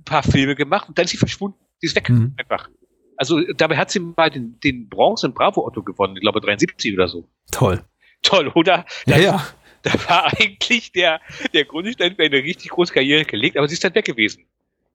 [0.02, 1.58] ein paar Filme gemacht und dann ist sie verschwunden.
[1.78, 2.34] Sie ist weg, Mhm.
[2.36, 2.68] einfach.
[3.16, 6.92] Also dabei hat sie mal den, den Bronze und Bravo Otto gewonnen, ich glaube 73
[6.94, 7.28] oder so.
[7.52, 7.84] Toll.
[8.22, 8.84] Toll, oder?
[9.06, 9.46] Ja, Das- ja.
[9.84, 11.20] Da war eigentlich der,
[11.52, 14.46] der Grundstein für eine richtig große Karriere gelegt, aber sie ist dann weg gewesen.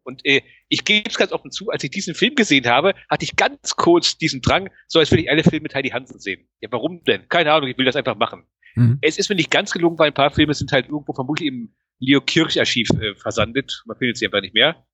[0.03, 3.25] Und äh, ich gebe es ganz offen zu, als ich diesen Film gesehen habe, hatte
[3.25, 6.47] ich ganz kurz diesen Drang, so als würde ich alle Filme mit Heidi Hansen sehen.
[6.61, 7.27] Ja, warum denn?
[7.27, 8.45] Keine Ahnung, ich will das einfach machen.
[8.75, 8.99] Mhm.
[9.01, 11.73] Es ist mir nicht ganz gelungen, weil ein paar Filme sind halt irgendwo vermutlich im
[11.99, 13.83] Leo Kirch Archiv äh, versandet.
[13.87, 14.85] Man findet sie einfach nicht mehr.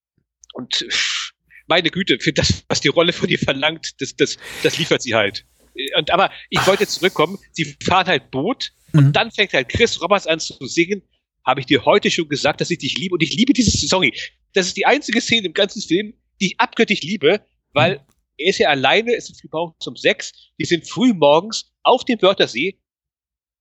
[0.53, 0.85] Und
[1.67, 5.13] meine Güte, für das, was die Rolle von ihr verlangt, das, das, das liefert sie
[5.13, 5.45] halt.
[5.97, 7.37] Und aber ich wollte jetzt zurückkommen.
[7.51, 9.13] Sie fahren halt Boot und Mhm.
[9.13, 11.01] dann fängt halt Chris Roberts an zu singen.
[11.45, 14.13] Habe ich dir heute schon gesagt, dass ich dich liebe und ich liebe diese Sorry.
[14.53, 17.43] Das ist die einzige Szene im ganzen Film, die ich abgöttisch liebe,
[17.73, 18.05] weil
[18.37, 22.21] er ist ja alleine, es ist morgens um sechs, die sind früh morgens auf dem
[22.21, 22.77] Wörthersee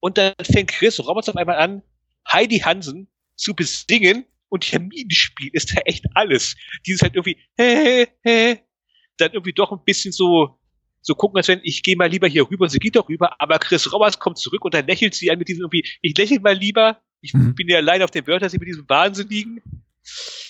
[0.00, 1.82] und dann fängt Chris Roberts auf einmal an,
[2.30, 6.56] Heidi Hansen zu besingen und Terminspiel ist da echt alles.
[6.86, 8.58] Dieses halt irgendwie, hä, hä,
[9.16, 10.58] dann irgendwie doch ein bisschen so,
[11.00, 13.40] so gucken, als wenn ich gehe mal lieber hier rüber und sie geht doch rüber,
[13.40, 16.38] aber Chris Roberts kommt zurück und dann lächelt sie an mit diesem irgendwie, ich lächle
[16.40, 17.54] mal lieber, ich Mhm.
[17.54, 20.41] bin ja allein auf dem Wörthersee mit diesem mir was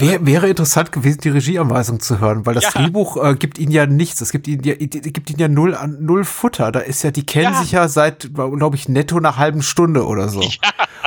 [0.00, 2.70] Wär, wäre interessant gewesen, die Regieanweisung zu hören, weil das Ja.
[2.72, 4.20] Drehbuch äh, gibt ihnen ja nichts.
[4.20, 6.72] Es gibt ihnen ja, gibt ihnen ja null an null Futter.
[6.72, 7.60] Da ist ja, die kennen Ja.
[7.60, 10.42] sich ja seit, glaube ich, netto einer halben Stunde oder so.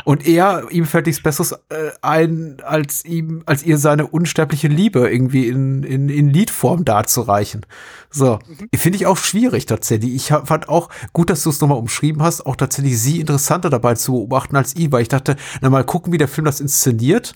[0.03, 5.09] Und er, ihm fällt nichts Besseres äh, ein, als ihm, als ihr seine unsterbliche Liebe
[5.09, 7.65] irgendwie in, in, in Liedform darzureichen.
[8.11, 8.39] So.
[8.75, 10.13] Finde ich auch schwierig tatsächlich.
[10.15, 13.95] Ich fand auch gut, dass du es nochmal umschrieben hast, auch tatsächlich sie interessanter dabei
[13.95, 17.33] zu beobachten als ihn, weil ich dachte, na mal gucken, wie der Film das inszeniert,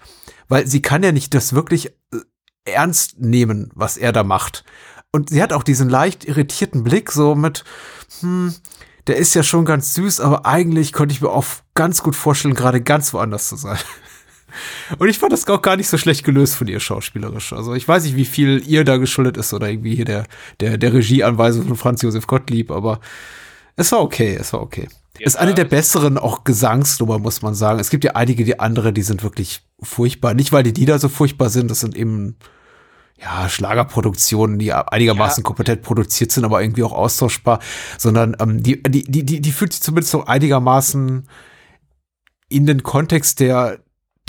[0.50, 2.18] weil sie kann ja nicht das wirklich äh,
[2.66, 4.66] ernst nehmen, was er da macht.
[5.12, 7.64] und sie hat auch diesen leicht irritierten Blick, so mit,
[8.20, 8.54] hm,
[9.08, 12.54] der ist ja schon ganz süß, aber eigentlich könnte ich mir auch ganz gut vorstellen,
[12.54, 13.80] gerade ganz woanders zu sein.
[15.00, 17.54] Und ich fand das auch gar nicht so schlecht gelöst von ihr schauspielerisch.
[17.54, 20.26] Also ich weiß nicht, wie viel ihr da geschuldet ist oder irgendwie hier der,
[20.60, 23.00] der, der Regieanweisung von Franz Josef Gottlieb, aber
[23.76, 24.88] es war okay, es war okay.
[25.20, 27.80] Ja, ist eine der es- besseren auch Gesangsnummer, muss man sagen.
[27.80, 30.34] Es gibt ja einige, die andere, die sind wirklich furchtbar.
[30.34, 32.36] Nicht, weil die Lieder so furchtbar sind, das sind eben
[33.22, 37.60] ja, Schlagerproduktionen, die einigermaßen kompetent produziert sind, aber irgendwie auch austauschbar,
[37.98, 41.28] sondern ähm, die, die, die, die, die fühlt sich zumindest so einigermaßen
[42.48, 43.80] in den Kontext der,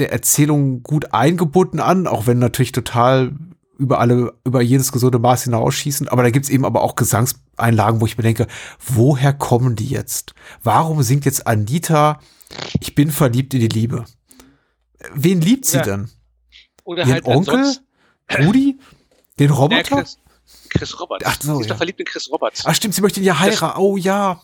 [0.01, 3.33] der Erzählung gut eingebunden an, auch wenn natürlich total
[3.79, 6.09] über alle, über jedes gesunde Maß hinausschießen.
[6.09, 6.97] Aber da gibt's eben aber auch
[7.61, 8.47] Gesangseinlagen, wo ich mir denke,
[8.87, 10.35] woher kommen die jetzt?
[10.63, 12.21] Warum singt jetzt Anita,
[12.81, 14.05] ich bin verliebt in die Liebe?
[15.15, 15.83] Wen liebt sie Ja.
[15.85, 16.11] denn?
[16.85, 17.77] Oder Ihren halt Onkel?
[18.39, 18.79] Rudi?
[19.39, 19.83] Den Ja, Roboter?
[20.03, 20.19] Chris,
[20.71, 21.25] Chris Roberts.
[21.27, 21.71] Ach so, Sie ist ja.
[21.75, 22.67] doch verliebt in Chris Roberts.
[22.67, 23.79] Ah, stimmt, sie möchte ihn ja heiraten.
[23.81, 24.41] Oh ja.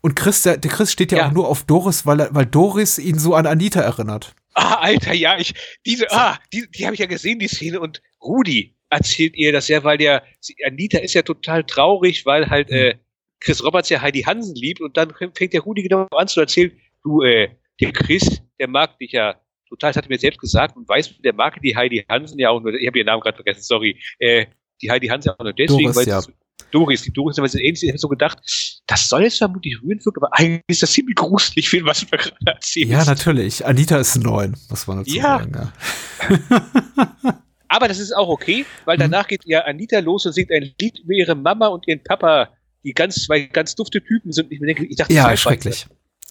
[0.00, 1.28] Und Chris, der, der Chris steht ja, Ja.
[1.28, 4.34] auch nur auf Doris, weil, weil Doris ihn so an Anita erinnert.
[4.54, 5.54] Ah, Alter, ja, ich,
[5.86, 7.80] diese, ah, die, die habe ich ja gesehen, die Szene.
[7.80, 12.48] Und Rudi erzählt ihr das ja, weil der, sie, Anita ist ja total traurig, weil
[12.50, 12.76] halt, Hm.
[12.76, 12.94] äh,
[13.40, 16.72] Chris Roberts ja Heidi Hansen liebt und dann fängt der Rudi genau an zu erzählen,
[17.02, 17.48] du, äh,
[17.80, 19.34] der Chris, der mag dich ja
[19.68, 22.50] total, das hat er mir selbst gesagt und weiß, der mag die Heidi Hansen ja
[22.50, 24.46] auch nur, ich habe ihren Namen gerade vergessen, sorry, äh,
[24.80, 26.22] die Heidi Hansen auch nur deswegen, Doris, weil ja.
[26.70, 28.38] Doris, die Doris, weil sie ähnlich hab so gedacht,
[28.86, 32.06] das soll jetzt vermutlich rührend wirken, aber eigentlich ist das ziemlich gruselig, viel, was du
[32.12, 32.90] mir gerade erzählst.
[32.90, 33.64] Ja, natürlich.
[33.66, 35.38] Anita ist neun, muss man dazu Ja.
[35.38, 35.52] sagen.
[35.54, 37.34] Ja.
[37.68, 38.66] Aber das ist auch okay, Mhm.
[38.84, 42.02] weil danach geht ja Anita los und singt ein Lied über ihre Mama und ihren
[42.02, 42.50] Papa,
[42.84, 44.52] die ganz zwei ganz dufte Typen sind.
[44.52, 45.86] Ich, denke, ich dachte, Ja, sei schrecklich.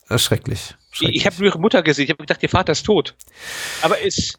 [0.10, 0.76] Äh, Schrecklich.
[0.92, 1.18] Ich, schrecklich.
[1.18, 2.04] ich habe nur ihre Mutter gesehen.
[2.06, 3.16] Ich habe gedacht, ihr Vater ist tot.
[3.82, 4.34] Aber es,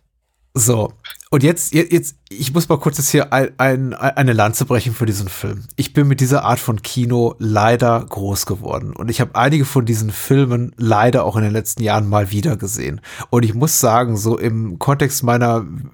[0.56, 0.92] So,
[1.30, 5.04] und jetzt, jetzt, ich muss mal kurz jetzt hier ein, ein, eine Lanze brechen für
[5.06, 5.64] diesen Film.
[5.74, 8.94] Ich bin mit dieser Art von Kino leider groß geworden.
[8.94, 12.56] Und ich habe einige von diesen Filmen leider auch in den letzten Jahren mal wieder
[12.56, 13.00] gesehen.
[13.30, 15.90] Und ich muss sagen, so im Kontext meiner me-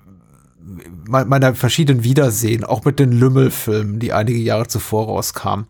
[1.07, 5.66] meiner verschiedenen Wiedersehen, auch mit den Lümmelfilmen, die einige Jahre zuvor rauskamen,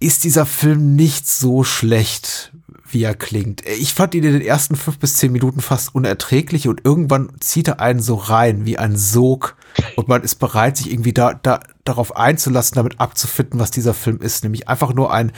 [0.00, 2.52] ist dieser Film nicht so schlecht,
[2.86, 3.66] wie er klingt.
[3.66, 7.68] Ich fand ihn in den ersten fünf bis zehn Minuten fast unerträglich und irgendwann zieht
[7.68, 9.56] er einen so rein wie ein Sog
[9.96, 14.20] und man ist bereit, sich irgendwie da, da darauf einzulassen, damit abzufinden, was dieser Film
[14.20, 15.32] ist, nämlich einfach nur ein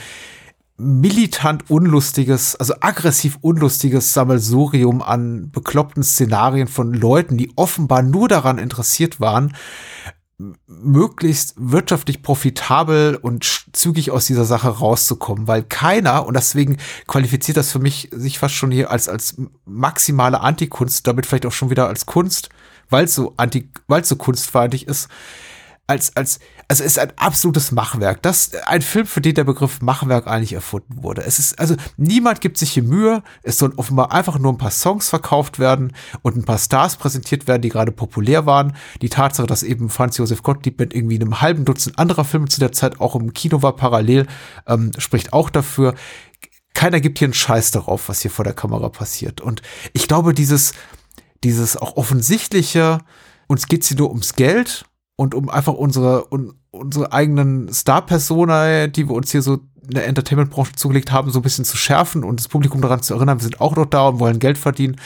[0.77, 8.59] militant unlustiges, also aggressiv unlustiges Sammelsurium an bekloppten Szenarien von Leuten, die offenbar nur daran
[8.59, 9.53] interessiert waren,
[10.67, 17.71] möglichst wirtschaftlich profitabel und zügig aus dieser Sache rauszukommen, weil keiner, und deswegen qualifiziert das
[17.71, 21.87] für mich sich fast schon hier als, als maximale Antikunst, damit vielleicht auch schon wieder
[21.87, 22.49] als Kunst,
[22.89, 25.07] weil es so anti, weil es so kunstfeindlich ist,
[25.87, 28.21] als, als, also es ist ein absolutes Machwerk.
[28.21, 31.23] Das, ein Film, für den der Begriff Machwerk eigentlich erfunden wurde.
[31.23, 33.23] Es ist, also niemand gibt sich hier Mühe.
[33.41, 37.47] Es sollen offenbar einfach nur ein paar Songs verkauft werden und ein paar Stars präsentiert
[37.47, 38.75] werden, die gerade populär waren.
[39.01, 42.59] Die Tatsache, dass eben Franz Josef Gottlieb mit irgendwie einem halben Dutzend anderer Filme zu
[42.59, 44.27] der Zeit auch im Kino war parallel,
[44.67, 45.95] ähm, spricht auch dafür.
[46.73, 49.39] Keiner gibt hier einen Scheiß darauf, was hier vor der Kamera passiert.
[49.39, 49.61] Und
[49.93, 50.73] ich glaube, dieses,
[51.45, 52.99] dieses auch offensichtliche,
[53.47, 54.85] uns geht's hier nur ums Geld
[55.17, 60.05] und um einfach unsere, un, unsere eigenen Star-Persona, die wir uns hier so in der
[60.07, 63.43] Entertainment-Branche zugelegt haben, so ein bisschen zu schärfen und das Publikum daran zu erinnern, wir
[63.43, 64.97] sind auch noch da und wollen Geld verdienen.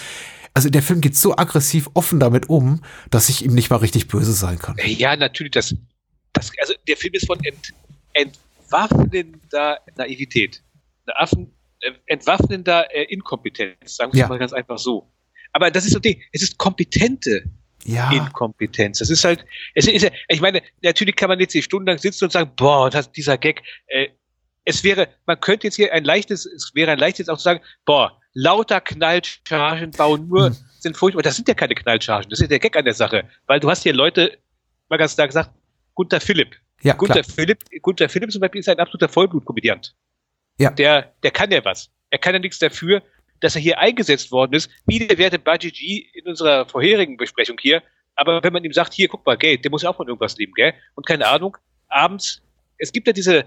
[0.53, 4.09] Also der Film geht so aggressiv offen damit um, dass ich ihm nicht mal richtig
[4.09, 4.76] böse sein kann.
[4.86, 5.74] ja, natürlich, das,
[6.34, 7.74] das, also der Film ist von ent,
[8.14, 10.62] entwaffnender Naivität.
[11.16, 11.51] Affen,
[11.82, 14.26] äh, entwaffnender äh, Inkompetenz, sagen wir Ja.
[14.26, 15.09] es mal ganz einfach so.
[15.53, 17.43] Aber das ist so Ding, es ist kompetente
[17.84, 18.99] Ja, Inkompetenz.
[18.99, 22.25] Das ist halt, es ist ja, ich meine, natürlich kann man jetzt hier stundenlang sitzen
[22.25, 24.09] und sagen, boah, das, dieser Gag, äh,
[24.65, 27.61] es wäre, man könnte jetzt hier ein leichtes, es wäre ein leichtes auch zu sagen,
[27.86, 30.57] boah, lauter Knallchargen bauen nur, Hm.
[30.79, 31.23] sind furchtbar.
[31.23, 33.27] Das sind ja keine Knallchargen, das ist der Gag an der Sache.
[33.47, 34.38] Weil du hast hier Leute,
[34.89, 35.51] mal ganz klar gesagt,
[35.95, 36.55] Gunther Philipp.
[36.84, 37.36] ja, Gunther klar.
[37.36, 39.95] Philipp, Gunther Philipp zum Beispiel ist ein absoluter Vollblutkomödiant.
[40.59, 40.69] Ja.
[40.71, 41.89] Der, der kann ja was.
[42.11, 43.01] Er kann ja nichts dafür,
[43.41, 47.57] dass er hier eingesetzt worden ist, wie der werte Budgie G in unserer vorherigen Besprechung
[47.59, 47.83] hier.
[48.15, 50.37] Aber wenn man ihm sagt, hier, guck mal, Geld, der muss ja auch von irgendwas
[50.37, 50.73] leben, gell?
[50.95, 52.41] Und keine Ahnung, abends,
[52.77, 53.45] es gibt ja diese,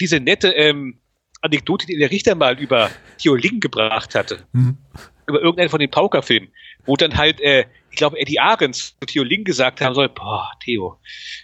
[0.00, 1.00] diese nette ähm,
[1.40, 4.78] Anekdote, die der Richter mal über Theo Ling gebracht hatte Hm.
[5.26, 6.52] über irgendeinen von den Pauker-Filmen,
[6.86, 10.50] wo dann halt, äh, ich glaube, Eddie Ahrens zu Theo Ling gesagt haben soll, boah,
[10.62, 11.00] Theo,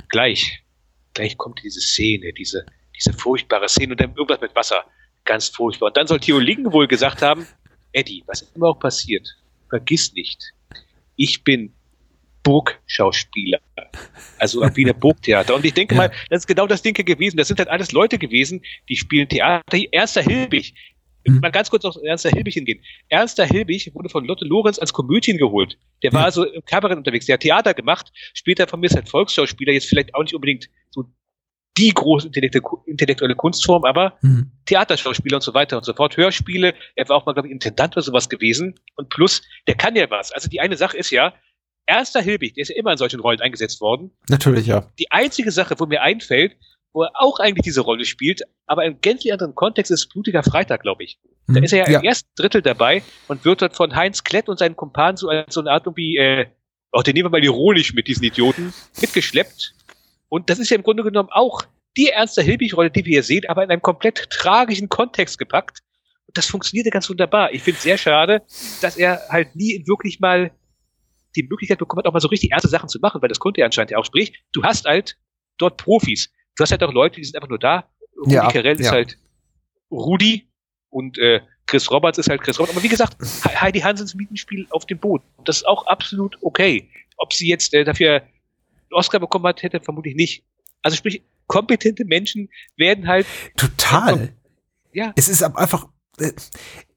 [0.08, 0.62] gleich,
[1.14, 4.84] gleich kommt diese Szene, diese, diese furchtbare Szene und dann irgendwas mit Wasser.
[5.24, 5.88] Ganz furchtbar.
[5.88, 7.46] Und dann soll Theo Ling wohl gesagt haben,
[7.92, 9.36] Eddie, was immer auch passiert,
[9.68, 10.52] vergiss nicht,
[11.16, 11.72] ich bin
[12.42, 13.60] Burgschauspieler.
[14.38, 15.54] Also ein Wiener Burgtheater.
[15.54, 16.02] Und ich denke Ja.
[16.02, 17.36] mal, das ist genau das Ding gewesen.
[17.36, 19.78] Das sind halt alles Leute gewesen, die spielen Theater.
[19.92, 20.74] Ernster Hilbig.
[21.26, 21.40] Mhm.
[21.40, 22.80] Mal ganz kurz auf Ernster Hilbig hingehen.
[23.08, 25.76] Ernster Hilbig wurde von Lotte Lorenz als Komödien geholt.
[26.02, 26.24] Der war Ja.
[26.26, 27.26] also im Kabarett unterwegs.
[27.26, 28.10] Der hat Theater gemacht.
[28.34, 29.72] Später von mir ist halt Volksschauspieler.
[29.72, 31.04] Jetzt vielleicht auch nicht unbedingt so
[31.78, 34.50] die große intellektu- intellektuelle Kunstform, aber Mhm.
[34.66, 37.96] Theaterschauspieler und so weiter und so fort, Hörspiele, er war auch mal, glaube ich, Intendant
[37.96, 38.74] oder sowas gewesen.
[38.96, 40.32] Und plus, der kann ja was.
[40.32, 41.32] Also die eine Sache ist ja,
[41.86, 44.10] Ernster Hilbig, der ist ja immer in solchen Rollen eingesetzt worden.
[44.28, 44.90] Natürlich, ja.
[44.98, 46.56] Die einzige Sache, wo mir einfällt,
[46.92, 50.82] wo er auch eigentlich diese Rolle spielt, aber im gänzlich anderen Kontext ist Blutiger Freitag,
[50.82, 51.18] glaube ich.
[51.46, 51.64] Da Mhm.
[51.64, 54.76] ist er ja, im ersten Drittel dabei und wird dort von Heinz Klett und seinen
[54.76, 56.46] Kumpanen so als so eine Art irgendwie, äh,
[56.90, 59.74] auch den nehmen wir mal ironisch mit diesen Idioten, mitgeschleppt.
[60.28, 61.62] Und das ist ja im Grunde genommen auch
[61.96, 65.80] die Ernster Hilbig-Rolle, die wir hier sehen, aber in einem komplett tragischen Kontext gepackt.
[66.26, 67.52] Und das funktionierte ganz wunderbar.
[67.52, 68.42] Ich finde es sehr schade,
[68.82, 70.50] dass er halt nie wirklich mal
[71.36, 73.60] die Möglichkeit bekommen hat, auch mal so richtig ernste Sachen zu machen, weil das konnte
[73.62, 74.04] er anscheinend ja auch.
[74.04, 75.16] Sprich, du hast halt
[75.56, 76.30] dort Profis.
[76.56, 77.88] Du hast halt auch Leute, die sind einfach nur da.
[78.18, 78.92] Rudi Ja, Carell ist ja.
[78.92, 79.16] halt
[79.90, 80.48] Rudi
[80.90, 82.76] und äh, Chris Roberts ist halt Chris Roberts.
[82.76, 85.22] Aber wie gesagt, He- Heidi Hansens Mietenspiel auf dem Boot.
[85.36, 86.88] Und das ist auch absolut okay.
[87.16, 88.22] Ob sie jetzt äh, dafür
[88.90, 90.44] Oscar bekommen hat, hätte vermutlich nicht.
[90.82, 93.26] Also sprich, kompetente Menschen werden halt,
[93.56, 94.32] Total.
[94.92, 96.32] ja, Es ist aber einfach, äh,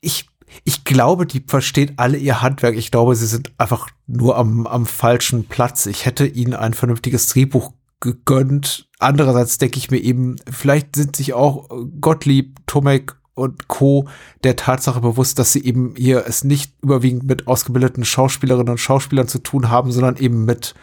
[0.02, 0.28] ich,
[0.64, 2.76] ich glaube, die verstehen alle ihr Handwerk.
[2.76, 5.86] Ich glaube, sie sind einfach nur am, am falschen Platz.
[5.86, 8.90] Ich hätte ihnen ein vernünftiges Drehbuch gegönnt.
[9.00, 11.70] Andererseits denke ich mir eben, vielleicht sind sich auch
[12.02, 14.08] Gottlieb, Tomek und Co.
[14.44, 19.28] der Tatsache bewusst, dass sie eben hier es nicht überwiegend mit ausgebildeten Schauspielerinnen und Schauspielern
[19.28, 20.76] zu tun haben, sondern eben mit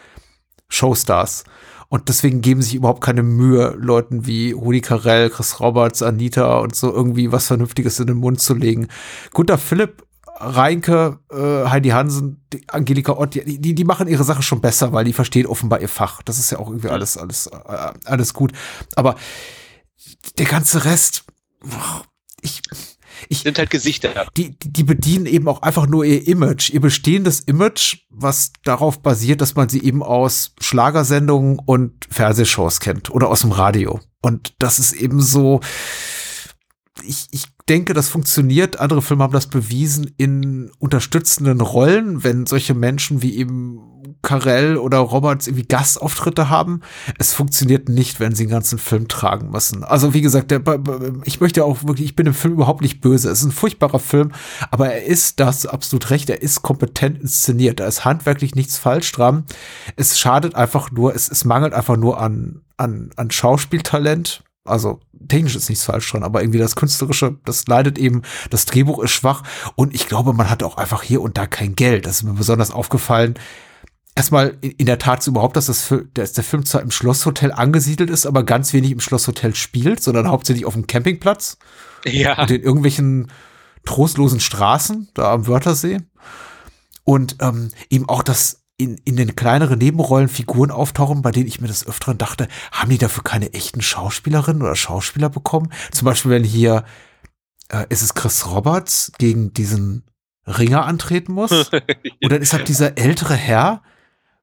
[0.68, 1.44] Showstars.
[1.88, 6.74] Und deswegen geben sich überhaupt keine Mühe, Leuten wie Rudi Carell, Chris Roberts, Anita und
[6.76, 8.88] so irgendwie was Vernünftiges in den Mund zu legen.
[9.32, 10.06] Guter Philipp,
[10.40, 14.92] Reinke, äh, Heidi Hansen, die Angelika Ott, die, die, die machen ihre Sache schon besser,
[14.92, 16.22] weil die verstehen offenbar ihr Fach.
[16.22, 18.52] Das ist ja auch irgendwie alles, alles, äh, alles gut.
[18.94, 19.16] Aber
[20.38, 21.24] der ganze Rest,
[22.42, 22.60] ich,
[23.28, 24.26] ich, sind halt Gesichter.
[24.36, 29.00] die, die die bedienen eben auch einfach nur ihr Image, ihr bestehendes Image, was darauf
[29.02, 34.00] basiert, dass man sie eben aus Schlagersendungen und Fernsehshows kennt oder aus dem Radio.
[34.20, 35.60] Und das ist eben so,
[37.02, 38.80] ich, ich denke, das funktioniert.
[38.80, 43.80] Andere Filme haben das bewiesen in unterstützenden Rollen, wenn solche Menschen wie eben
[44.22, 46.80] Carell oder Roberts irgendwie Gastauftritte haben.
[47.18, 49.84] Es funktioniert nicht, wenn sie den ganzen Film tragen müssen.
[49.84, 50.62] Also wie gesagt, der,
[51.24, 53.30] ich möchte auch wirklich, ich bin im Film überhaupt nicht böse.
[53.30, 54.32] Es ist ein furchtbarer Film,
[54.70, 57.80] aber er ist, das absolut recht, er ist kompetent inszeniert.
[57.80, 59.44] Da ist handwerklich nichts falsch dran.
[59.96, 64.42] Es schadet einfach nur, es, es mangelt einfach nur an, an, an Schauspieltalent.
[64.64, 69.02] Also technisch ist nichts falsch dran, aber irgendwie das Künstlerische, das leidet eben, das Drehbuch
[69.02, 69.42] ist schwach
[69.76, 72.06] und ich glaube, man hat auch einfach hier und da kein Geld.
[72.06, 73.34] Das ist mir besonders aufgefallen.
[74.18, 77.52] Erstmal in, in der Tat so überhaupt, dass, das, dass der Film zwar im Schlosshotel
[77.52, 81.56] angesiedelt ist, aber ganz wenig im Schlosshotel spielt, sondern hauptsächlich auf dem Campingplatz
[82.04, 82.42] Ja.
[82.42, 83.30] und in irgendwelchen
[83.86, 85.98] trostlosen Straßen da am Wörthersee.
[87.04, 91.60] Und ähm, eben auch, dass in, in den kleineren Nebenrollen Figuren auftauchen, bei denen ich
[91.60, 95.72] mir das öfteren dachte, haben die dafür keine echten Schauspielerinnen oder Schauspieler bekommen?
[95.92, 96.84] Zum Beispiel, wenn hier,
[97.70, 100.04] äh, ist es Chris Roberts gegen diesen
[100.46, 101.50] Ringer antreten muss?
[101.72, 103.82] Und dann ist halt dieser ältere Herr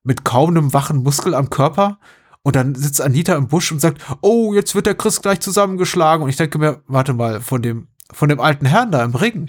[0.05, 1.99] mit kaum einem wachen Muskel am Körper.
[2.43, 6.23] Und dann sitzt Anita im Busch und sagt, oh, jetzt wird der Chris gleich zusammengeschlagen.
[6.23, 9.47] Und ich denke mir, warte mal, von dem, von dem alten Herrn da im Ring,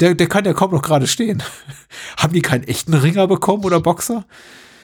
[0.00, 1.42] der, der kann ja kaum noch gerade stehen.
[2.16, 4.24] Haben die keinen echten Ringer bekommen oder Boxer?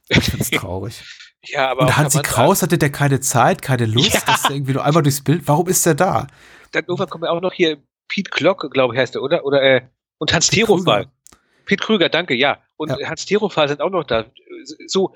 [0.09, 1.03] Ich find's traurig.
[1.43, 4.21] ja, aber Und Hansi Kraus hatte der keine Zeit, keine Lust, Ja.
[4.27, 5.43] dass der irgendwie nur einmal durchs Bild.
[5.47, 6.27] Warum ist der da?
[6.73, 7.79] dann irgendwann kommt ja auch noch hier
[8.09, 9.45] Pete Glock, glaube ich, heißt er, oder?
[9.45, 9.83] Oder äh,
[10.19, 11.05] und Hans Pete Terofal.
[11.05, 11.13] Krüger.
[11.67, 12.59] Pete Krüger, danke, ja.
[12.77, 13.09] Und Ja.
[13.09, 14.25] Hans Terofal sind auch noch da.
[14.87, 15.15] So,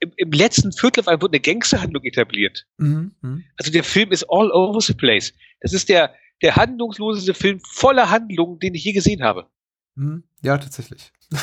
[0.00, 2.66] im, im letzten Viertel wurde eine Gangsterhandlung etabliert.
[2.78, 3.14] Mhm.
[3.20, 3.44] mhm.
[3.56, 5.32] Also der Film ist all over the place.
[5.60, 9.48] Das ist der, der handlungsloseste Film voller Handlungen, den ich je gesehen habe.
[9.96, 11.12] Hm, Ja, tatsächlich.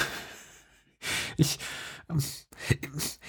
[1.38, 1.60] Ich,
[2.10, 2.22] ähm,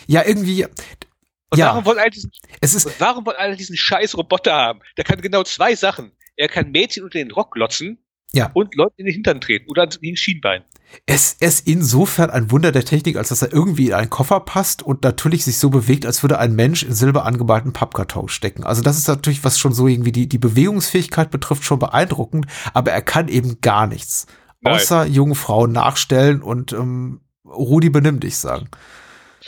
[0.06, 4.16] ja, irgendwie, Und ja, warum wollen alle diesen, es ist, warum wollen alle diesen scheiß
[4.16, 4.80] Roboter haben?
[4.96, 6.10] Der kann genau zwei Sachen.
[6.34, 8.02] Er kann Mädchen unter den Rock glotzen
[8.32, 8.50] Ja.
[8.52, 10.62] und Leute in den Hintern treten oder in den Schienbein.
[11.06, 14.82] es, ist insofern ein Wunder der Technik, als dass er irgendwie in einen Koffer passt
[14.82, 18.64] und natürlich sich so bewegt, als würde ein Mensch in silber angemalten Pappkarton stecken.
[18.64, 22.92] Also das ist natürlich, was schon so irgendwie die, die Bewegungsfähigkeit betrifft, schon beeindruckend, aber
[22.92, 24.26] er kann eben gar nichts.
[24.60, 24.74] Nein.
[24.74, 28.68] Außer jungen Frauen nachstellen und ähm, Rudi benimm dich sagen.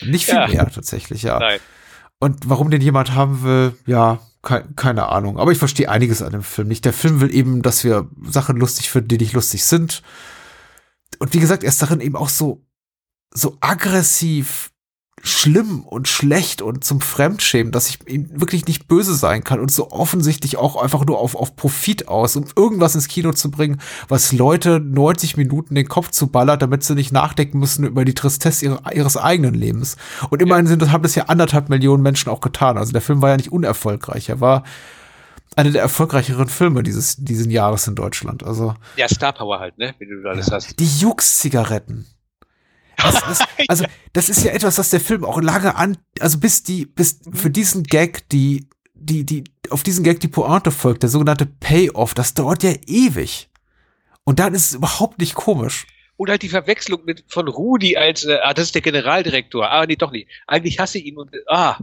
[0.02, 0.48] Nicht viel Ja.
[0.48, 1.38] mehr tatsächlich, ja.
[1.38, 1.60] Nein.
[2.18, 5.38] Und warum den jemand haben will, ja, keine Ahnung.
[5.38, 6.84] Aber ich verstehe einiges an dem Film nicht.
[6.84, 10.02] Der Film will eben, dass wir Sachen lustig finden, die nicht lustig sind.
[11.18, 12.64] Und wie gesagt, er ist darin eben auch so,
[13.34, 14.69] so aggressiv
[15.22, 19.70] schlimm und schlecht und zum Fremdschämen, dass ich ihm wirklich nicht böse sein kann und
[19.70, 23.80] so offensichtlich auch einfach nur auf, auf Profit aus, um irgendwas ins Kino zu bringen,
[24.08, 28.14] was Leute 90 Minuten den Kopf zu ballert, damit sie nicht nachdenken müssen über die
[28.14, 29.96] Tristesse ihrer, ihres eigenen Lebens.
[30.30, 32.78] Und immerhin sind das, haben das ja anderthalb Millionen Menschen auch getan.
[32.78, 34.30] Also der Film war ja nicht unerfolgreich.
[34.30, 34.64] Er war
[35.56, 38.42] einer der erfolgreicheren Filme dieses, diesen Jahres in Deutschland.
[38.42, 38.74] Also.
[38.96, 39.94] Ja, Star Power halt, ne?
[39.98, 40.78] Wie du alles hast.
[40.78, 42.06] Die Jux-Zigaretten.
[43.02, 46.62] Das ist, also, das ist ja etwas, was der Film auch lange an, also bis
[46.62, 51.10] die, bis für diesen Gag, die, die, die, auf diesen Gag die Pointe folgt, der
[51.10, 53.48] sogenannte Payoff, das dauert ja ewig.
[54.24, 55.86] Und dann ist es überhaupt nicht komisch.
[56.16, 59.70] Oder halt die Verwechslung mit von Rudi als, äh, ah, das ist der Generaldirektor.
[59.70, 60.28] Ah, nee, doch nicht.
[60.46, 61.78] Eigentlich hasse ich ihn und, ah.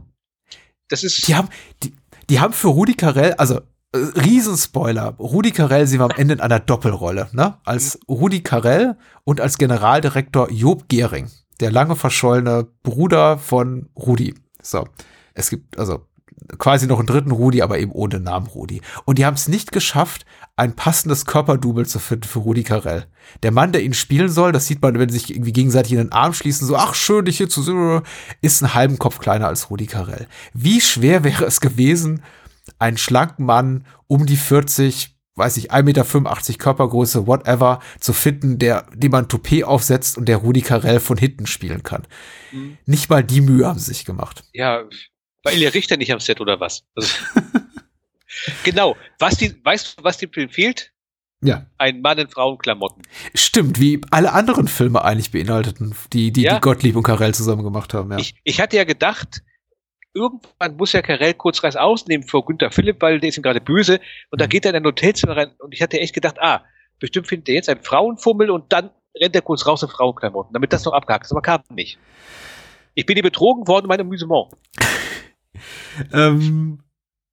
[0.90, 1.28] Das ist.
[1.28, 1.50] Die haben,
[1.84, 1.94] die,
[2.30, 3.62] die haben für Rudi Carell, also
[3.96, 7.58] Riesenspoiler, Rudi Carell sie war am Ende in einer Doppelrolle, ne?
[7.64, 11.30] Als Rudi Carell und als Generaldirektor Job Gehring,
[11.62, 14.36] der lange verschollene Bruder von Rudi.
[14.62, 14.86] So,
[15.34, 16.06] es gibt also
[16.58, 18.82] quasi noch einen dritten Rudi, aber eben ohne Namen Rudi.
[19.06, 23.06] Und die haben es nicht geschafft, ein passendes Körperdouble zu finden für Rudi Carell.
[23.44, 26.00] Der Mann, der ihn spielen soll, das sieht man, wenn sie sich irgendwie gegenseitig in
[26.00, 28.02] den Arm schließen, so, ach, schön, dich hier zu sehen,
[28.42, 30.28] ist einen halben Kopf kleiner als Rudi Carell.
[30.54, 32.22] Wie schwer wäre es gewesen,
[32.80, 38.88] einen schlanken Mann um die 40, weiß ich, 1,85 Meter Körpergröße, whatever, zu finden, der,
[38.94, 42.08] dem man Toupet aufsetzt und der Rudi Carell von hinten spielen kann.
[42.52, 42.78] Mhm.
[42.86, 44.44] Nicht mal die Mühe haben sie sich gemacht.
[44.54, 44.84] Ja,
[45.44, 46.84] war Ilja Richter nicht am Set oder was?
[46.96, 47.14] Also,
[48.64, 48.96] genau.
[49.20, 50.92] Was die, weißt du, was dem Film fehlt?
[51.42, 51.68] Ja.
[51.78, 53.04] Ein Mann in Frauenklamotten.
[53.36, 56.56] Stimmt, wie alle anderen Filme eigentlich beinhalteten, die, die, Ja.
[56.56, 58.18] die Gottlieb und Carell zusammen gemacht haben, ja.
[58.18, 59.44] Ich, ich hatte ja gedacht,
[60.18, 63.62] irgendwann muss ja Karel kurz Reis ausnehmen vor Günther Philipp, weil der ist ihm gerade
[63.62, 64.00] böse.
[64.32, 64.50] Und da Mhm.
[64.50, 65.52] geht er in ein Hotelzimmer rein.
[65.60, 66.64] Und ich hatte echt gedacht, ah,
[67.00, 68.90] bestimmt findet er jetzt einen Frauenfummel und dann
[69.20, 71.32] rennt er kurz raus in Frauenklamotten, damit das noch abgehakt ist.
[71.32, 71.98] Aber kam nicht.
[72.96, 74.48] Ich bin hier betrogen worden, mein Amüsement.
[76.14, 76.80] Ähm,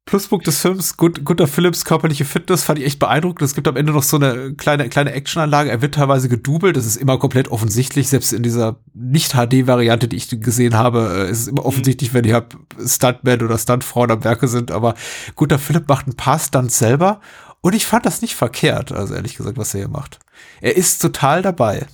[0.06, 3.42] Pluspunkt des Films, Gut, Gunter Phillips körperliche Fitness fand ich echt beeindruckend.
[3.42, 5.70] Es gibt am Ende noch so eine kleine, kleine Actionanlage.
[5.70, 6.76] Er wird teilweise gedoubelt.
[6.76, 8.08] Das ist immer komplett offensichtlich.
[8.08, 12.34] Selbst in dieser Nicht-HD-Variante, die ich gesehen habe, äh, ist es immer offensichtlich, wenn die
[12.34, 12.54] halt
[12.84, 14.70] Stuntmen oder Stuntfrauen am Werke sind.
[14.70, 14.94] Aber
[15.36, 17.20] Gunter Philipp macht ein paar Stunts selber.
[17.62, 20.18] Und ich fand das nicht verkehrt, also ehrlich gesagt, was er hier macht.
[20.60, 21.86] Er ist total dabei.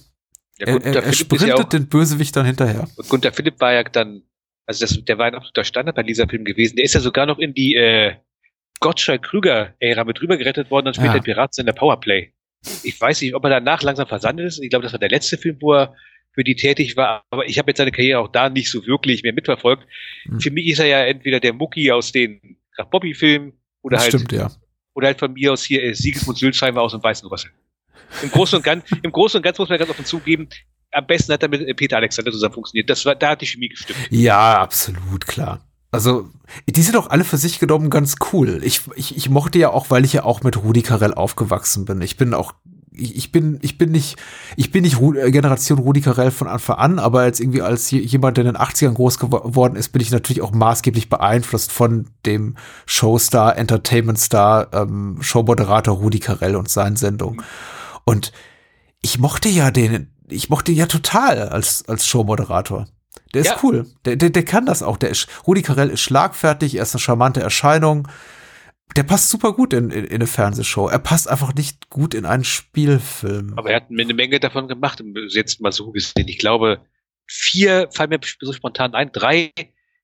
[0.59, 2.89] Ja, Er, er, er sprintet den Bösewicht dann hinterher.
[2.97, 4.23] Und Gunther Philipp war ja dann,
[4.66, 6.77] also das, der war ein absoluter Standard bei dieser Film gewesen.
[6.77, 8.15] Der ist ja sogar noch in die äh,
[8.81, 11.16] Gottschalk-Krüger-Ära mit rübergerettet worden und später Ja.
[11.19, 12.32] in Piraten in der Powerplay.
[12.82, 14.62] Ich weiß nicht, ob er danach langsam versandet ist.
[14.62, 15.95] Ich glaube, das war der letzte Film, wo er
[16.32, 17.23] für die tätig war.
[17.31, 19.87] Aber ich habe jetzt seine Karriere auch da nicht so wirklich mehr mitverfolgt.
[20.24, 20.41] Hm.
[20.41, 22.59] Für mich ist er ja entweder der Mucki aus den
[22.91, 24.51] Bobby-Filmen oder Das halt, stimmt, ja.
[24.95, 27.51] oder halt von mir aus hier äh, Sigismund Sülzheimer aus dem Weißen Rüssel.
[28.23, 30.49] Im Großen und Ganzen, im Großen und Ganzen muss man ganz offen zugeben,
[30.93, 32.91] am besten hat er mit Peter Alexander zusammen funktioniert.
[32.91, 33.99] Das war, da hat die Chemie gestimmt.
[34.11, 35.61] Ja, absolut, klar.
[35.93, 36.29] Also,
[36.69, 38.61] die sind auch alle für sich genommen ganz cool.
[38.62, 42.01] Ich, ich, ich mochte ja auch, weil ich ja auch mit Rudi Carell aufgewachsen bin.
[42.01, 42.53] Ich bin auch,
[42.93, 44.17] ich, ich bin, ich bin nicht,
[44.57, 48.37] ich bin nicht Generation Rudi Carell von Anfang an, aber jetzt irgendwie als je- jemand,
[48.37, 52.57] der in den 80ern groß geworden ist, bin ich natürlich auch maßgeblich beeinflusst von dem
[52.87, 57.43] Showstar, Entertainment-Star, ähm, Showmoderator Rudi Carell und seinen Sendungen.
[58.05, 58.31] Und
[59.03, 62.86] ich mochte ja den, ich mochte ihn ja total als, als Showmoderator.
[63.35, 63.59] Der ist Ja.
[63.62, 63.86] cool.
[64.05, 64.97] Der, der, der kann das auch.
[64.97, 68.09] Der ist, Rudi Carell ist schlagfertig, er ist eine charmante Erscheinung.
[68.97, 70.89] Der passt super gut in, in, in eine Fernsehshow.
[70.89, 73.55] Er passt einfach nicht gut in einen Spielfilm.
[73.57, 76.27] Aber er hat eine Menge davon gemacht, jetzt mal so gesehen.
[76.27, 76.81] Ich glaube,
[77.27, 79.52] vier fallen mir so spontan ein, drei,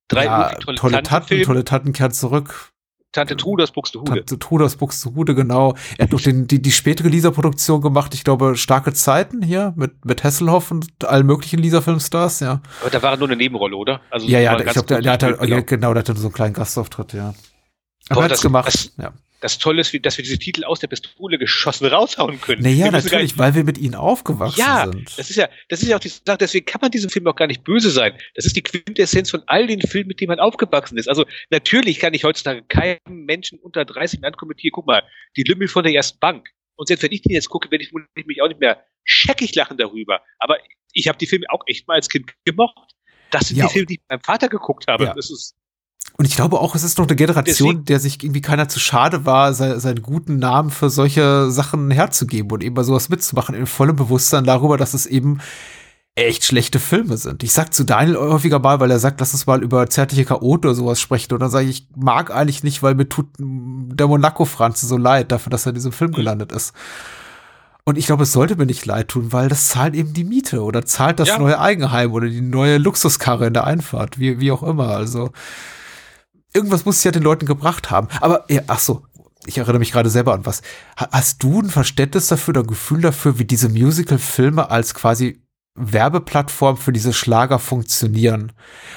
[0.07, 1.45] drei ja, tolle, Tatten, Tantenfilme.
[1.45, 2.71] tolle Tatten kehrt zurück.
[3.13, 4.13] Tante Trude aus Buxtehude.
[4.13, 5.75] Tante Truders Buxtehude, genau.
[5.97, 8.13] Er hat noch den, die, die spätere Lisa-Produktion gemacht.
[8.15, 12.61] Ich glaube, starke Zeiten hier mit, mit Hasselhoff und allen möglichen Lisa-Filmstars, ja.
[12.83, 14.01] Aber da war er nur eine Nebenrolle, oder?
[14.11, 16.35] Also Ja, ja, ich glaube, der, der hat gespielt, ja, genau, der hatte so einen
[16.35, 17.29] kleinen Gastauftritt, ja.
[18.09, 19.13] Aber Boah, er hat's das- gemacht, das- ja.
[19.41, 22.63] Das Tolle ist, dass wir diese Titel aus der Pistole geschossen raushauen können.
[22.63, 25.11] Naja, natürlich, weil wir mit ihnen aufgewachsen Ja, sind.
[25.19, 27.37] das ist ja, das ist ja auch die Sache, deswegen kann man diesem Film auch
[27.37, 28.17] gar nicht böse sein.
[28.35, 31.09] Das ist die Quintessenz von all den Filmen, mit denen man aufgewachsen ist.
[31.09, 35.03] Also natürlich kann ich heutzutage keinem Menschen unter 30 ankommentieren, guck mal,
[35.37, 36.49] die Lümmel von der ersten Bank.
[36.77, 37.93] Und selbst wenn ich die jetzt gucke, werde ich
[38.27, 40.21] mich auch nicht mehr scheckig lachen darüber.
[40.39, 40.57] Aber
[40.93, 42.93] ich habe die Filme auch echt mal als Kind gemocht.
[43.31, 43.67] Das sind Ja.
[43.67, 45.05] die Filme, die ich mit meinem Vater geguckt habe.
[45.05, 45.15] Ja.
[45.15, 45.55] Das ist,
[46.19, 48.79] Und ich glaube auch, es ist noch eine Generation, Deswegen- der sich irgendwie keiner zu
[48.81, 53.55] schade war, se- seinen guten Namen für solche Sachen herzugeben und eben bei sowas mitzumachen,
[53.55, 55.41] in vollem Bewusstsein darüber, dass es eben
[56.15, 57.43] echt schlechte Filme sind.
[57.43, 60.71] Ich sag zu Daniel häufiger mal, weil er sagt, lass uns mal über zärtliche Chaoten
[60.71, 61.35] oder sowas sprechen.
[61.35, 65.31] Und dann sage ich, ich mag eigentlich nicht, weil mir tut der Monaco-Franze so leid
[65.31, 66.75] dafür, dass er in diesem Film gelandet ist.
[67.85, 70.63] Und ich glaube, es sollte mir nicht leid tun, weil das zahlt eben die Miete
[70.63, 71.39] oder zahlt das Ja.
[71.39, 74.89] neue Eigenheim oder die neue Luxuskarre in der Einfahrt, wie, wie auch immer.
[74.89, 75.31] Also
[76.57, 78.09] irgendwas muss es ja den Leuten gebracht haben.
[78.21, 79.05] Aber ja, ach so,
[79.47, 80.63] ich erinnere mich gerade selber an was.
[80.99, 85.43] Ha- Hast du ein Verständnis dafür oder ein Gefühl dafür, wie diese Musical-Filme als quasi
[85.79, 88.53] Werbeplattform für diese Schlager funktionieren?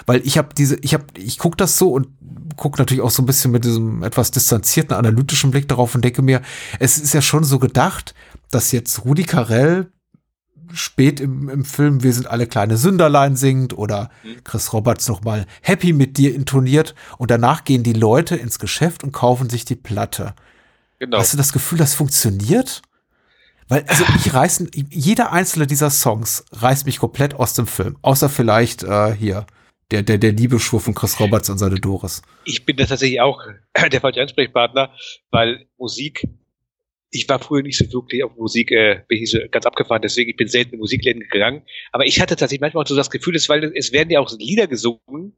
[0.06, 2.08] Weil ich habe diese, ich habe, ich gucke das so und
[2.56, 6.22] gucke natürlich auch so ein bisschen mit diesem etwas distanzierten analytischen Blick darauf und denke
[6.22, 6.42] mir,
[6.80, 8.14] es ist ja schon so gedacht,
[8.52, 9.92] dass jetzt Rudi Carell
[10.74, 14.10] spät im, im Film Wir sind alle kleine Sünderlein singt oder
[14.44, 19.12] Chris Roberts nochmal Happy mit dir intoniert und danach gehen die Leute ins Geschäft und
[19.12, 20.34] kaufen sich die Platte.
[21.00, 21.18] Genau.
[21.18, 22.82] Hast du das Gefühl, das funktioniert?
[23.70, 27.98] Weil, also mich reißen, jeder einzelne dieser Songs reißt mich komplett aus dem Film.
[28.02, 29.46] Außer vielleicht äh, hier,
[29.92, 32.22] der, der, der Liebesschwur von Chris Roberts und seine Doris.
[32.46, 33.42] ich bin da tatsächlich auch
[33.92, 34.92] der falsche Ansprechpartner,
[35.32, 36.28] weil Musik,
[37.12, 40.30] ich war früher nicht so wirklich auf Musik, äh, bin ich so ganz abgefahren, deswegen
[40.30, 41.64] ich bin selten in Musikläden gegangen.
[41.92, 44.32] Aber ich hatte tatsächlich manchmal auch so das Gefühl, dass, weil es werden ja auch
[44.38, 45.36] Lieder gesungen,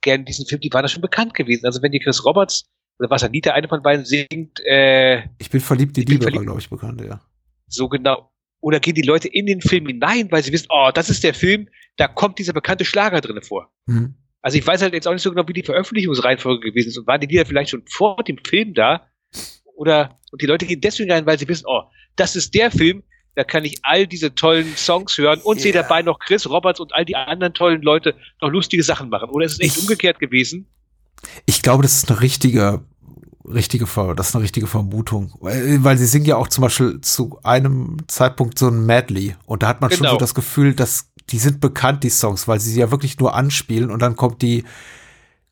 [0.00, 1.64] gerne in diesem Film, die waren da schon bekannt gewesen.
[1.64, 2.68] Also wenn die Chris Roberts
[2.98, 6.60] oder was Anita, eine von beiden singt, äh, Ich bin verliebt, die Liebe war, glaube
[6.60, 7.20] ich, bekannt, ja.
[7.68, 8.30] so genau,
[8.60, 11.34] oder gehen die Leute in den Film hinein, weil sie wissen, oh, das ist der
[11.34, 13.72] Film, da kommt dieser bekannte Schlager drinne vor.
[13.86, 14.14] Mhm.
[14.40, 17.06] Also ich weiß halt jetzt auch nicht so genau, wie die Veröffentlichungsreihenfolge gewesen ist und
[17.06, 19.06] waren die Lieder vielleicht schon vor dem Film da
[19.76, 21.82] oder und die Leute gehen deswegen rein, weil sie wissen, oh,
[22.16, 23.02] das ist der Film,
[23.34, 25.82] da kann ich all diese tollen Songs hören und sehe Ja.
[25.82, 29.28] dabei noch Chris Roberts und all die anderen tollen Leute noch lustige Sachen machen.
[29.30, 30.66] Oder ist es echt Ich- umgekehrt gewesen?
[31.46, 32.82] Ich glaube, das ist eine richtige,
[33.44, 33.86] richtige,
[34.16, 35.34] das ist eine richtige Vermutung.
[35.40, 39.34] Weil, weil sie singen ja auch zum Beispiel zu einem Zeitpunkt so ein Medley.
[39.46, 40.12] Und da hat man schon Genau.
[40.12, 43.34] so das Gefühl, dass die sind bekannt, die Songs, weil sie sie ja wirklich nur
[43.34, 44.64] anspielen und dann kommt die,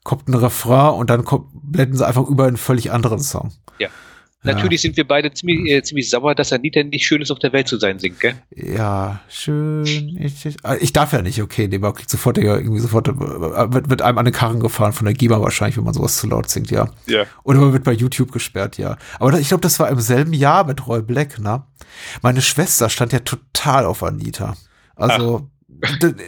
[0.04, 3.52] kommt ein Refrain und dann kommt, blenden sie einfach über einen völlig anderen Song.
[3.78, 3.88] Ja.
[4.42, 4.54] Ja.
[4.54, 7.52] Natürlich sind wir beide ziemlich, äh, ziemlich sauer, dass Anita nicht schön ist, auf der
[7.52, 8.34] Welt zu sein singt, gell?
[8.56, 9.84] Ja, schön.
[9.84, 13.08] Ich, ich, ah, ich darf ja nicht, okay, nee, man kriegt sofort ja irgendwie sofort,
[13.08, 16.16] äh, wird mit einem an den Karren gefahren von der GEMA wahrscheinlich, wenn man sowas
[16.16, 16.88] zu laut singt, ja.
[17.06, 17.24] Ja.
[17.44, 18.96] Oder man wird bei YouTube gesperrt, ja.
[19.18, 21.62] Aber ich glaube, das war im selben Jahr mit Roy Black, ne?
[22.22, 24.56] Meine Schwester stand ja total auf Anita.
[24.96, 25.44] Also, d-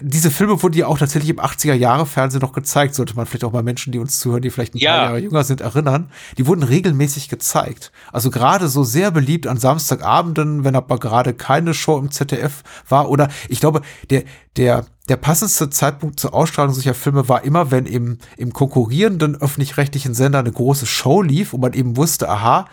[0.02, 2.94] diese Filme wurden ja auch tatsächlich im 80er Jahre Fernsehen noch gezeigt.
[2.94, 4.92] Sollte man vielleicht auch mal Menschen, die uns zuhören, die vielleicht ein Ja.
[4.92, 6.10] paar Jahre jünger sind, erinnern.
[6.38, 7.92] Die wurden regelmäßig gezeigt.
[8.12, 13.10] Also gerade so sehr beliebt an Samstagabenden, wenn aber gerade keine Show im ZDF war.
[13.10, 14.24] Oder ich glaube, der,
[14.56, 20.14] der, der passendste Zeitpunkt zur Ausstrahlung solcher Filme war immer, wenn im, im konkurrierenden öffentlich-rechtlichen
[20.14, 22.66] Sender eine große Show lief und man eben wusste, aha,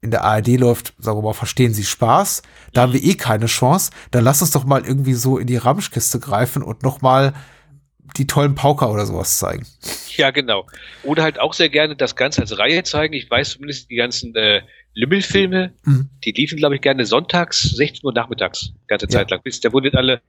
[0.00, 2.42] in der ARD läuft, sagen wir mal, verstehen Sie Spaß,
[2.72, 5.56] da haben wir eh keine Chance, dann lass uns doch mal irgendwie so in die
[5.56, 7.34] Ramschkiste greifen und noch mal
[8.16, 9.66] die tollen Pauker oder sowas zeigen.
[10.16, 10.66] Ja, genau.
[11.02, 13.12] Oder halt auch sehr gerne das Ganze als Reihe zeigen.
[13.12, 14.62] Ich weiß zumindest die ganzen äh,
[14.94, 16.08] Lümmelfilme, Mhm.
[16.24, 19.10] die liefen, glaube ich, gerne sonntags, 16 Uhr nachmittags, ganze Ja.
[19.10, 19.40] Zeit lang.
[19.42, 20.22] Bis, da wurden alle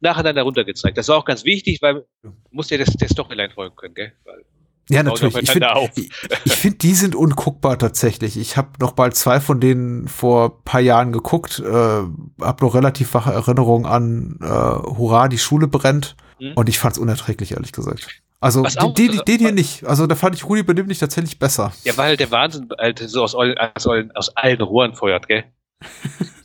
[0.00, 0.96] nacheinander runtergezeigt.
[0.96, 4.12] Das war auch ganz wichtig, weil man muss ja das, der Storyline folgen können, gell?
[4.24, 4.44] Weil,
[4.90, 5.36] Ja, natürlich.
[5.36, 6.10] Ich finde, ich,
[6.44, 8.36] ich find, die sind unguckbar tatsächlich.
[8.36, 13.14] Ich habe noch mal zwei von denen vor paar Jahren geguckt, äh, habe noch relativ
[13.14, 16.52] wache Erinnerungen an äh, Hurra, die Schule brennt Mhm.
[16.56, 18.08] und ich fand's unerträglich, ehrlich gesagt.
[18.40, 19.84] Also den, den, den hier nicht.
[19.86, 21.72] Also da fand ich Rudi benimm dich tatsächlich besser.
[21.84, 25.44] ja, weil der Wahnsinn halt so aus, allen- aus, aus allen Rohren feuert, gell?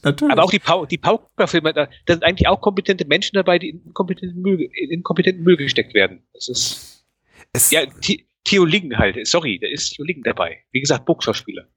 [0.04, 0.32] Natürlich.
[0.32, 3.70] Aber auch die, Pau die Paukerfilme, da, da sind eigentlich auch kompetente Menschen dabei, die
[3.70, 6.22] in inkompetenten Müll, in inkompetenten Müll gesteckt werden.
[6.34, 7.04] Das ist,
[7.52, 9.16] es, ja, The- Theo Lingen halt.
[9.28, 10.64] Sorry, da ist Theo Lingen dabei.
[10.72, 11.68] Wie gesagt, Boxerspieler.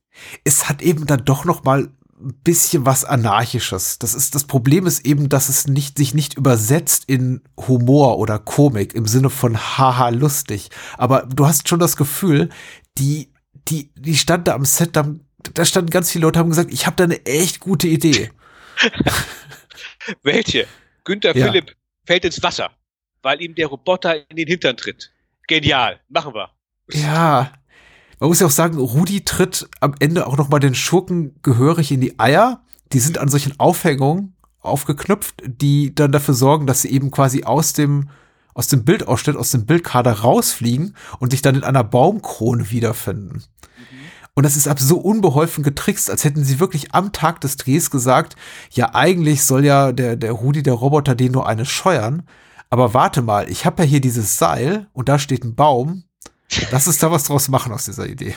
[0.44, 1.90] es hat eben dann doch noch mal
[2.22, 3.98] ein bisschen was anarchisches.
[3.98, 8.38] Das ist das Problem ist eben, dass es nicht sich nicht übersetzt in Humor oder
[8.38, 12.48] Komik im Sinne von haha lustig, aber du hast schon das Gefühl,
[12.98, 13.32] die
[13.68, 15.14] die die stand da am Set, da,
[15.54, 18.30] da standen ganz viele Leute haben gesagt, ich habe da eine echt gute Idee.
[20.22, 20.66] Welche?
[21.04, 21.46] Günther Ja.
[21.46, 22.70] Philipp fällt ins Wasser,
[23.22, 25.12] weil ihm der Roboter in den Hintern tritt.
[25.46, 26.00] Genial.
[26.08, 26.50] Machen wir.
[26.92, 27.52] Ja.
[28.20, 31.90] Man muss ja auch sagen, Rudi tritt am Ende auch noch mal den Schurken gehörig
[31.90, 32.62] in die Eier.
[32.92, 37.72] Die sind an solchen Aufhängungen aufgeknüpft, die dann dafür sorgen, dass sie eben quasi aus
[37.72, 38.10] dem
[38.54, 43.42] aus dem Bildausschnitt, aus dem Bildkader rausfliegen und sich dann in einer Baumkrone wiederfinden.
[44.34, 47.90] Und das ist ab so unbeholfen getrickst, als hätten sie wirklich am Tag des Drehs
[47.90, 48.36] gesagt,
[48.70, 52.22] ja, eigentlich soll ja der, der Rudi, der Roboter, den nur eine scheuern.
[52.72, 56.04] Aber warte mal, ich habe ja hier dieses Seil und da steht ein Baum.
[56.70, 58.34] Lass uns da was draus machen aus dieser Idee.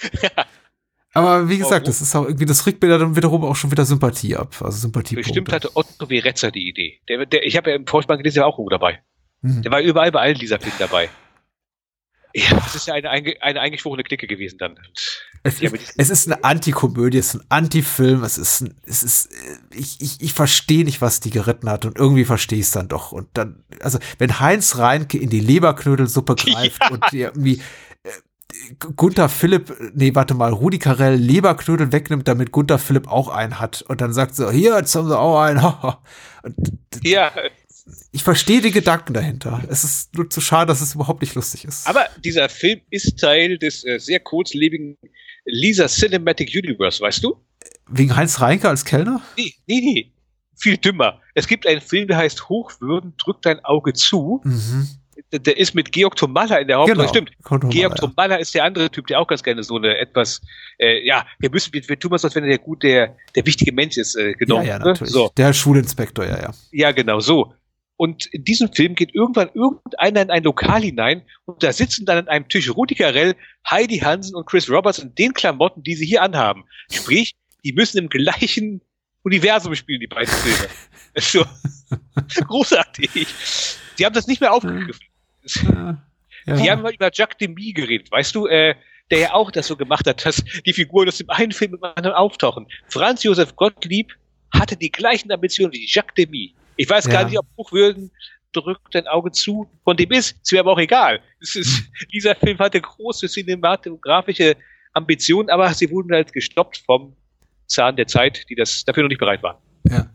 [1.12, 3.84] Aber wie gesagt, das ist auch irgendwie, das regt mir dann wiederum auch schon wieder
[3.84, 4.56] Sympathie ab.
[4.62, 5.16] Also Sympathie.
[5.16, 6.18] Bestimmt hatte Otto W.
[6.18, 6.98] Retzer die Idee.
[7.10, 9.02] Der, der, ich habe ja im Vorspann gelesen, der war auch dabei.
[9.42, 9.60] Mhm.
[9.60, 11.10] Der war überall bei allen dieser Filmen dabei.
[12.36, 14.76] Ja, das ist ja eine, eine eingeschworene Clique gewesen dann.
[15.44, 19.04] Es, Ja, ist, es ist eine Antikomödie, es ist ein Antifilm, es ist ein, es
[19.04, 22.66] ist, äh, ich, ich, ich verstehe nicht, was die geritten hat und irgendwie verstehe ich
[22.66, 23.12] es dann doch.
[23.12, 27.62] Und dann, also, wenn Heinz Reinke in die Leberknödelsuppe greift und die irgendwie
[28.02, 33.60] äh, Gunther Philipp, nee, warte mal, Rudi Carell Leberknödel wegnimmt, damit Gunther Philipp auch einen
[33.60, 33.82] hat.
[33.82, 35.62] Und dann sagt so, hier, jetzt haben sie auch einen,
[36.42, 36.56] und
[37.04, 37.30] Ja,
[38.14, 39.62] ich verstehe die Gedanken dahinter.
[39.68, 41.86] Es ist nur zu schade, dass es überhaupt nicht lustig ist.
[41.86, 44.96] aber dieser Film ist Teil des äh, sehr kurzlebigen
[45.44, 47.36] Lisa Cinematic Universe, weißt du?
[47.88, 49.20] Wegen Heinz Reinke als Kellner?
[49.36, 50.12] Nee, nee, nee.
[50.56, 51.20] Viel dümmer.
[51.34, 54.40] Es gibt einen Film, der heißt Hochwürden, drück dein Auge zu.
[54.44, 54.88] Mhm.
[55.32, 57.08] Der- Der ist mit Georg Tomalla in der Hauptrolle.
[57.08, 57.30] Stimmt.
[57.42, 58.06] Kommt noch mal, Georg ja.
[58.06, 60.40] Tomalla ist der andere Typ, der auch ganz gerne so eine etwas,
[60.78, 63.44] äh, ja, wir müssen, wir, wir tun was, als wenn er der gut, der, der
[63.44, 64.66] wichtige Mensch ist, äh, Ja, genommen.
[64.66, 64.84] ja, ne?
[64.86, 65.12] natürlich.
[65.12, 65.30] So.
[65.36, 66.54] Der Schulinspektor, ja, ja.
[66.70, 67.52] Ja, genau, so.
[67.96, 72.18] Und in diesem Film geht irgendwann irgendeiner in ein Lokal hinein und da sitzen dann
[72.18, 73.36] an einem Tisch Rudi Carell,
[73.68, 76.64] Heidi Hansen und Chris Roberts in den Klamotten, die sie hier anhaben.
[76.90, 78.80] Sprich, die müssen im gleichen
[79.22, 80.68] Universum spielen, die beiden Filme.
[81.14, 83.26] Das ist so großartig.
[83.98, 85.06] Die haben das nicht mehr aufgegriffen.
[85.62, 86.02] Ja.
[86.46, 88.74] Die haben mal über Jacques Demy geredet, weißt du, äh,
[89.10, 91.84] der ja auch das so gemacht hat, dass die Figuren aus dem einen Film dem
[91.84, 92.66] anderen auftauchen.
[92.88, 94.14] Franz Josef Gottlieb
[94.52, 96.54] hatte die gleichen Ambitionen wie Jacques Demy.
[96.76, 97.12] Ich weiß Ja.
[97.12, 98.10] gar nicht, ob Buchwürden
[98.52, 100.36] drückt dein Auge zu von dem ist.
[100.42, 101.20] Es wäre aber auch egal.
[101.40, 101.56] Ist,
[102.12, 104.56] dieser Film hatte große cinematografische
[104.92, 107.16] Ambitionen, aber sie wurden halt gestoppt vom
[107.66, 109.56] Zahn der Zeit, die das dafür noch nicht bereit waren.
[109.88, 110.06] Ja.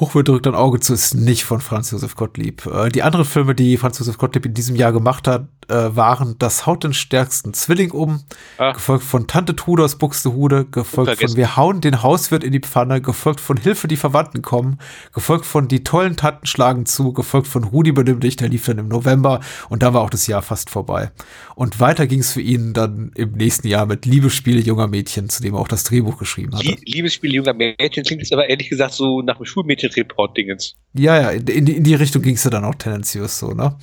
[0.00, 2.64] Hochwürd drückt ein Auge zu ist nicht von Franz Josef Gottlieb.
[2.66, 6.36] Äh, die anderen Filme, die Franz Josef Gottlieb in diesem Jahr gemacht hat, äh, waren
[6.38, 8.22] Das haut den stärksten Zwilling um,
[8.58, 8.72] Ah.
[8.72, 11.36] gefolgt von Tante Trude aus Buxtehude, gefolgt von.
[11.36, 14.78] Wir hauen den Hauswirt in die Pfanne, gefolgt von Hilfe, die Verwandten kommen,
[15.12, 18.78] gefolgt von Die tollen Tanten schlagen zu, gefolgt von Rudi benimm dich, der lief dann
[18.78, 21.10] im November und da war auch das Jahr fast vorbei.
[21.54, 25.42] Und weiter ging es für ihn dann im nächsten Jahr mit Liebesspiele junger Mädchen, zu
[25.42, 26.64] dem er auch das Drehbuch geschrieben hatte.
[26.66, 30.74] Lie Liebesspiel junger Mädchen klingt jetzt aber ehrlich gesagt so nach dem Schulmädchen-Report-Dingens.
[30.94, 33.76] Ja, ja, in, in die Richtung ging es ja dann auch tendenziös so, ne?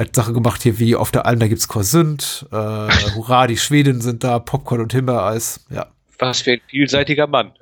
[0.00, 2.54] Er hat Sachen gemacht hier wie auf der Alm, da gibt's Korsünd, äh,
[3.14, 5.88] Hurra, die Schwedinnen sind da, Popcorn und Himbeereis, ja.
[6.18, 7.52] Was für ein vielseitiger Mann.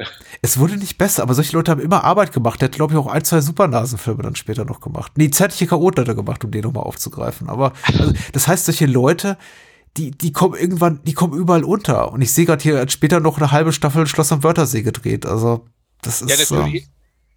[0.40, 2.60] Es wurde nicht besser, aber solche Leute haben immer Arbeit gemacht.
[2.60, 5.12] Der hat, glaube ich, auch ein, zwei Supernasenfilme dann später noch gemacht.
[5.16, 7.48] Nee, zärtliche Chaoten hat er gemacht, um den nochmal aufzugreifen.
[7.48, 9.36] Aber also, das heißt, solche Leute,
[9.97, 12.12] die, die kommen irgendwann, die kommen überall unter.
[12.12, 14.82] Und ich sehe gerade hier, er hat später noch eine halbe Staffel Schloss am Wörthersee
[14.82, 15.24] gedreht.
[15.27, 15.66] Also,
[16.02, 16.51] das Ja, ist.
[16.52, 16.82] natürlich.
[16.85, 16.86] äh,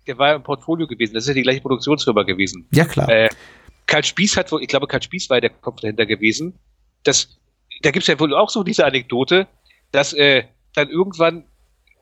[0.07, 1.13] Der war ja im Portfolio gewesen.
[1.13, 2.67] Das ist ja die gleiche Produktionsfirma gewesen.
[2.71, 3.09] ja, klar.
[3.09, 3.29] Äh,
[3.91, 6.57] Karl Spieß hat wohl, ich glaube, Karl Spieß war der Kopf dahinter gewesen.
[7.03, 7.37] Das,
[7.81, 9.49] da gibt's ja wohl auch so diese Anekdote,
[9.91, 10.45] dass äh,
[10.75, 11.43] dann irgendwann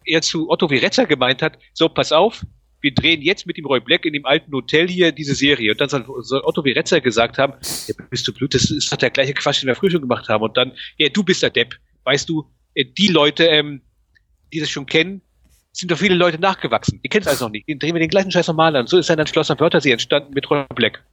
[0.06, 2.46] er zu Otto Viretzer gemeint hat, so, pass auf,
[2.82, 5.72] wir drehen jetzt mit dem Roy Black in dem alten Hotel hier diese Serie.
[5.72, 7.54] Und dann soll, soll Otto Viretzer gesagt haben,
[7.88, 10.30] ja, bist du blöd, das ist doch der gleiche Quatsch, den wir früher schon gemacht
[10.30, 10.44] haben.
[10.44, 11.74] Und dann, ja, du bist der Depp.
[12.04, 13.82] Weißt du, äh, die Leute, ähm,
[14.54, 15.24] die das schon kennen,
[15.72, 17.00] sind doch viele Leute nachgewachsen.
[17.04, 17.68] Die kennen es also noch nicht.
[17.68, 18.86] Den drehen wir den gleichen Scheiß nochmal an.
[18.86, 21.04] So ist dann das Schloss am Wörthersee entstanden mit Roy Black.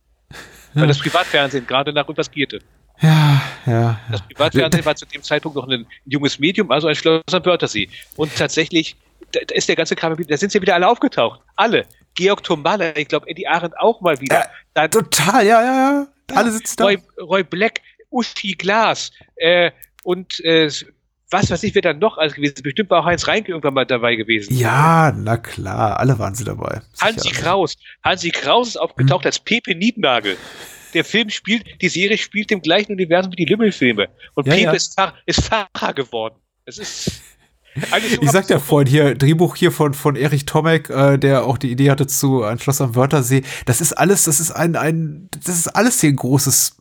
[0.80, 2.60] Weil das Privatfernsehen gerade nach irgendwas gierte.
[3.00, 4.00] ja, ja.
[4.10, 4.26] Das ja.
[4.26, 7.88] Privatfernsehen war zu dem Zeitpunkt noch ein junges Medium, also ein Schloss am Wörthersee.
[8.16, 8.96] Und tatsächlich,
[9.32, 11.40] da, ist der ganze Kram, wieder- da sind sie wieder alle aufgetaucht.
[11.56, 11.84] Alle.
[12.14, 14.48] Georg Tomalla, ich glaube Eddie Arendt auch mal wieder.
[14.74, 16.06] Dann Total, ja, ja, ja.
[16.34, 16.84] Alle sitzen da.
[16.84, 17.80] Roy, Roy Black,
[18.10, 19.70] Uschi Glas äh,
[20.02, 20.70] und äh,
[21.30, 22.54] was weiß ich, wer dann noch alles gewesen.
[22.62, 24.54] Bestimmt war auch Heinz Reinke irgendwann mal dabei gewesen.
[24.56, 26.80] Ja, na klar, alle waren sie dabei.
[27.00, 27.42] Hansi Sicher.
[27.42, 27.76] Kraus.
[28.04, 29.28] Hansi Kraus ist aufgetaucht Hm.
[29.28, 30.36] als Pepe Niednagel.
[30.94, 34.08] Der Film spielt, die Serie spielt im gleichen Universum wie die Lümmelfilme.
[34.34, 34.72] Und Ja, Pepe ja.
[34.72, 34.96] Ist,
[35.26, 36.36] ist Pfarrer geworden.
[36.64, 37.20] Das ist.
[38.22, 41.70] Ich sagte ja vorhin hier, Drehbuch hier von, von Erich Tomek, äh, der auch die
[41.70, 43.42] Idee hatte zu Ein Schloss am Wörthersee.
[43.66, 46.75] Das ist alles, das ist ein, ein, das ist alles hier ein großes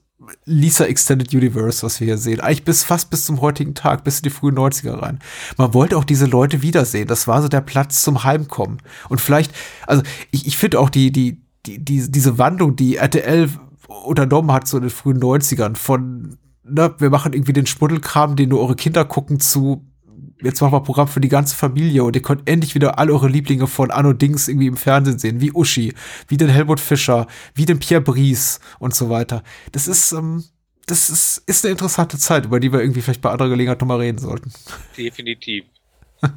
[0.45, 2.39] Lisa Extended Universe, was wir hier sehen.
[2.39, 5.19] Eigentlich bis fast bis zum heutigen Tag, bis in die frühen 90er rein.
[5.57, 7.07] Man wollte auch diese Leute wiedersehen.
[7.07, 8.81] Das war so der Platz zum Heimkommen.
[9.09, 9.53] Und vielleicht,
[9.85, 13.49] also ich, ich finde auch die, die, die, die, diese Wandlung, die RTL
[13.87, 18.49] unternommen hat, so in den frühen 90ern, von, ne, wir machen irgendwie den Schmuddelkram, den
[18.49, 19.85] nur eure Kinder gucken, zu
[20.41, 23.13] jetzt machen wir ein Programm für die ganze Familie und ihr könnt endlich wieder alle
[23.13, 25.93] eure Lieblinge von Anno Dings irgendwie im Fernsehen sehen, wie Uschi,
[26.27, 29.43] wie den Helmut Fischer, wie den Pierre Brice und so weiter.
[29.71, 30.43] Das ist, ähm,
[30.85, 33.99] das ist, ist eine interessante Zeit, über die wir irgendwie vielleicht bei anderer Gelegenheit nochmal
[33.99, 34.51] reden sollten.
[34.97, 35.65] Definitiv.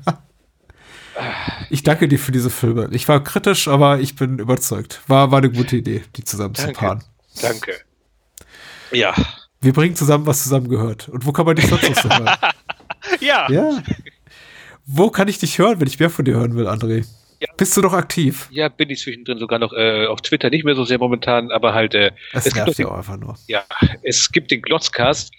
[1.71, 2.89] Ich danke dir für diese Filme.
[2.93, 5.03] Ich war kritisch, aber ich bin überzeugt.
[5.09, 6.79] War, war eine gute Idee, die zusammen zu Danke.
[6.79, 7.05] paaren.
[7.43, 7.73] Danke.
[8.93, 9.15] Ja.
[9.61, 11.09] Wir bringen zusammen, was zusammengehört.
[11.09, 12.37] Und wo kann man dich sonst noch hören?
[13.21, 13.51] Ja.
[13.51, 13.83] Ja.
[14.87, 17.07] Wo kann ich dich hören, wenn ich mehr von dir hören will, André?
[17.41, 17.49] Ja.
[17.57, 18.49] Bist du noch aktiv?
[18.51, 21.73] Ja, bin ich zwischendrin sogar noch äh, auf Twitter, nicht mehr so sehr momentan, aber
[21.75, 23.37] halt, äh, Es es gibt nervt ja den, auch einfach nur.
[23.47, 23.63] ja,
[24.03, 25.33] es gibt den Glotzcast,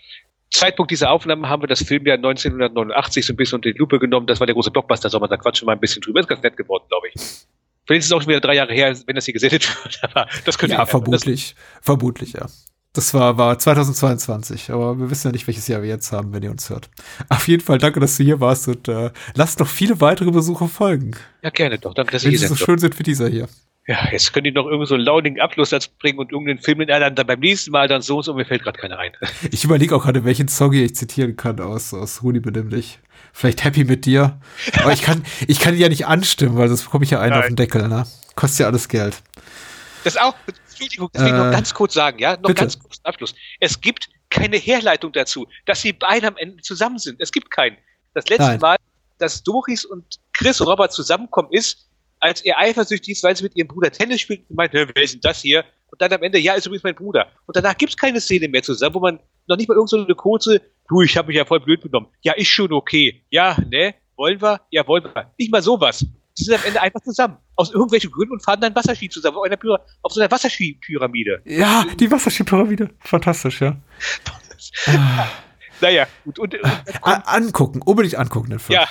[0.52, 4.26] Zeitpunkt dieser Aufnahme haben wir das Filmjahr 1989 so ein bisschen unter die Lupe genommen.
[4.28, 6.22] Das war der große Blockbuster, Sommer, da quatschen wir mal ein bisschen drüber.
[6.22, 7.22] Ist ganz nett geworden, glaube ich.
[7.86, 10.28] Vielleicht ist es auch schon wieder drei Jahre her, wenn das hier gesendet wird, aber
[10.46, 11.56] das könnte Ja, ich- vermutlich.
[11.82, 12.48] Vermutlich, ja.
[12.94, 16.42] Das war, war 2022, aber wir wissen ja nicht, welches Jahr wir jetzt haben, wenn
[16.42, 16.90] ihr uns hört.
[17.30, 20.68] Auf jeden Fall danke, dass du hier warst und äh, lasst noch viele weitere Besuche
[20.68, 21.12] folgen,
[21.44, 21.94] ja, gerne doch.
[21.94, 22.66] Danke, dass ihr hier so seid.
[22.66, 23.48] schön sind wie dieser hier.
[23.90, 27.16] Ja, jetzt könnt ihr noch irgendwie so einen launigen Abschlusssatz bringen und irgendeinen Film, dann,
[27.16, 29.12] dann beim nächsten Mal dann so und so, mir fällt gerade keiner ein.
[29.52, 33.00] Ich überlege auch gerade, welchen Song ich zitieren kann aus, aus Rudi Benimmlich.
[33.34, 34.40] Vielleicht Happy mit dir.
[34.82, 37.32] Aber ich kann, ich kann ihn ja nicht anstimmen, weil sonst bekomme ich ja einen
[37.32, 37.40] Nein.
[37.40, 38.06] auf den Deckel, ne?
[38.36, 39.22] Kostet ja alles Geld.
[40.04, 40.36] Das auch,
[40.80, 42.56] Entschuldigung, das will ich Äh, noch ganz kurz sagen, ja, noch bitte.
[42.62, 43.36] ganz kurz Abschluss.
[43.60, 47.20] Es gibt keine Herleitung dazu, dass sie beide am Ende zusammen sind.
[47.20, 47.78] Es gibt keinen.
[48.14, 48.60] Das letzte Nein.
[48.60, 48.78] Mal,
[49.18, 51.90] dass Doris und Chris Robert zusammenkommen, ist,
[52.20, 55.04] als er eifersüchtig ist, weil sie mit ihrem Bruder Tennis spielt und meint, "Hä, wer
[55.04, 55.64] ist denn das hier?
[55.92, 57.32] Und dann am Ende, ja, ist übrigens mein Bruder.
[57.48, 60.14] Und danach gibt's keine Szene mehr zusammen, wo man noch nicht mal irgend so eine
[60.16, 62.08] kurze, du, ich habe mich ja voll blöd genommen.
[62.22, 63.24] Ja, ist schon okay.
[63.32, 63.96] Ja, ne?
[64.16, 64.62] Wollen wir?
[64.70, 65.32] Ja, wollen wir.
[65.40, 66.06] Nicht mal sowas.
[66.40, 67.38] Die sind am Ende einfach zusammen.
[67.56, 71.42] Aus irgendwelchen Gründen und fahren dann Wasserski zusammen auf, einer Pyra auf so einer Wasserskipyramide.
[71.46, 72.90] Ja, die Wasserskipyramide.
[73.00, 73.76] Fantastisch, ja.
[75.82, 76.40] Naja, gut.
[76.40, 76.72] Und, und,
[77.02, 78.80] A angucken, unbedingt angucken, den Film.
[78.80, 78.88] ja.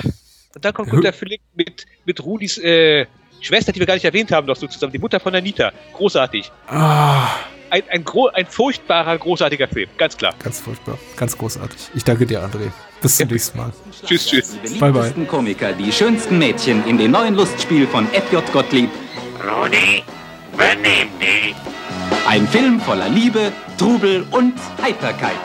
[0.55, 3.07] und dann kommt Gunter Philipp mit, mit Rudis äh,
[3.41, 4.93] Schwester, die wir gar nicht erwähnt haben, noch so zusammen.
[4.93, 5.73] Die Mutter von Anita.
[5.93, 6.51] Großartig.
[6.67, 7.29] Ah,
[7.71, 8.05] Ein, ein,
[8.35, 9.89] ein furchtbarer, großartiger Film.
[9.99, 10.35] Ganz klar.
[10.43, 10.99] ganz furchtbar.
[11.17, 11.91] Ganz großartig.
[11.95, 12.73] Ich danke dir, André.
[13.01, 13.73] Bis zum nächsten Mal.
[14.05, 14.57] Tschüss, tschüss.
[14.63, 18.53] Die Bye, beliebtesten Komiker, die schönsten Mädchen in dem neuen Lustspiel von F.J.
[18.53, 18.91] Gottlieb.
[19.43, 20.03] Rudi,
[20.53, 21.55] übernehm dich.
[22.27, 25.37] Ein Film voller Liebe, Trubel und Heiterkeit.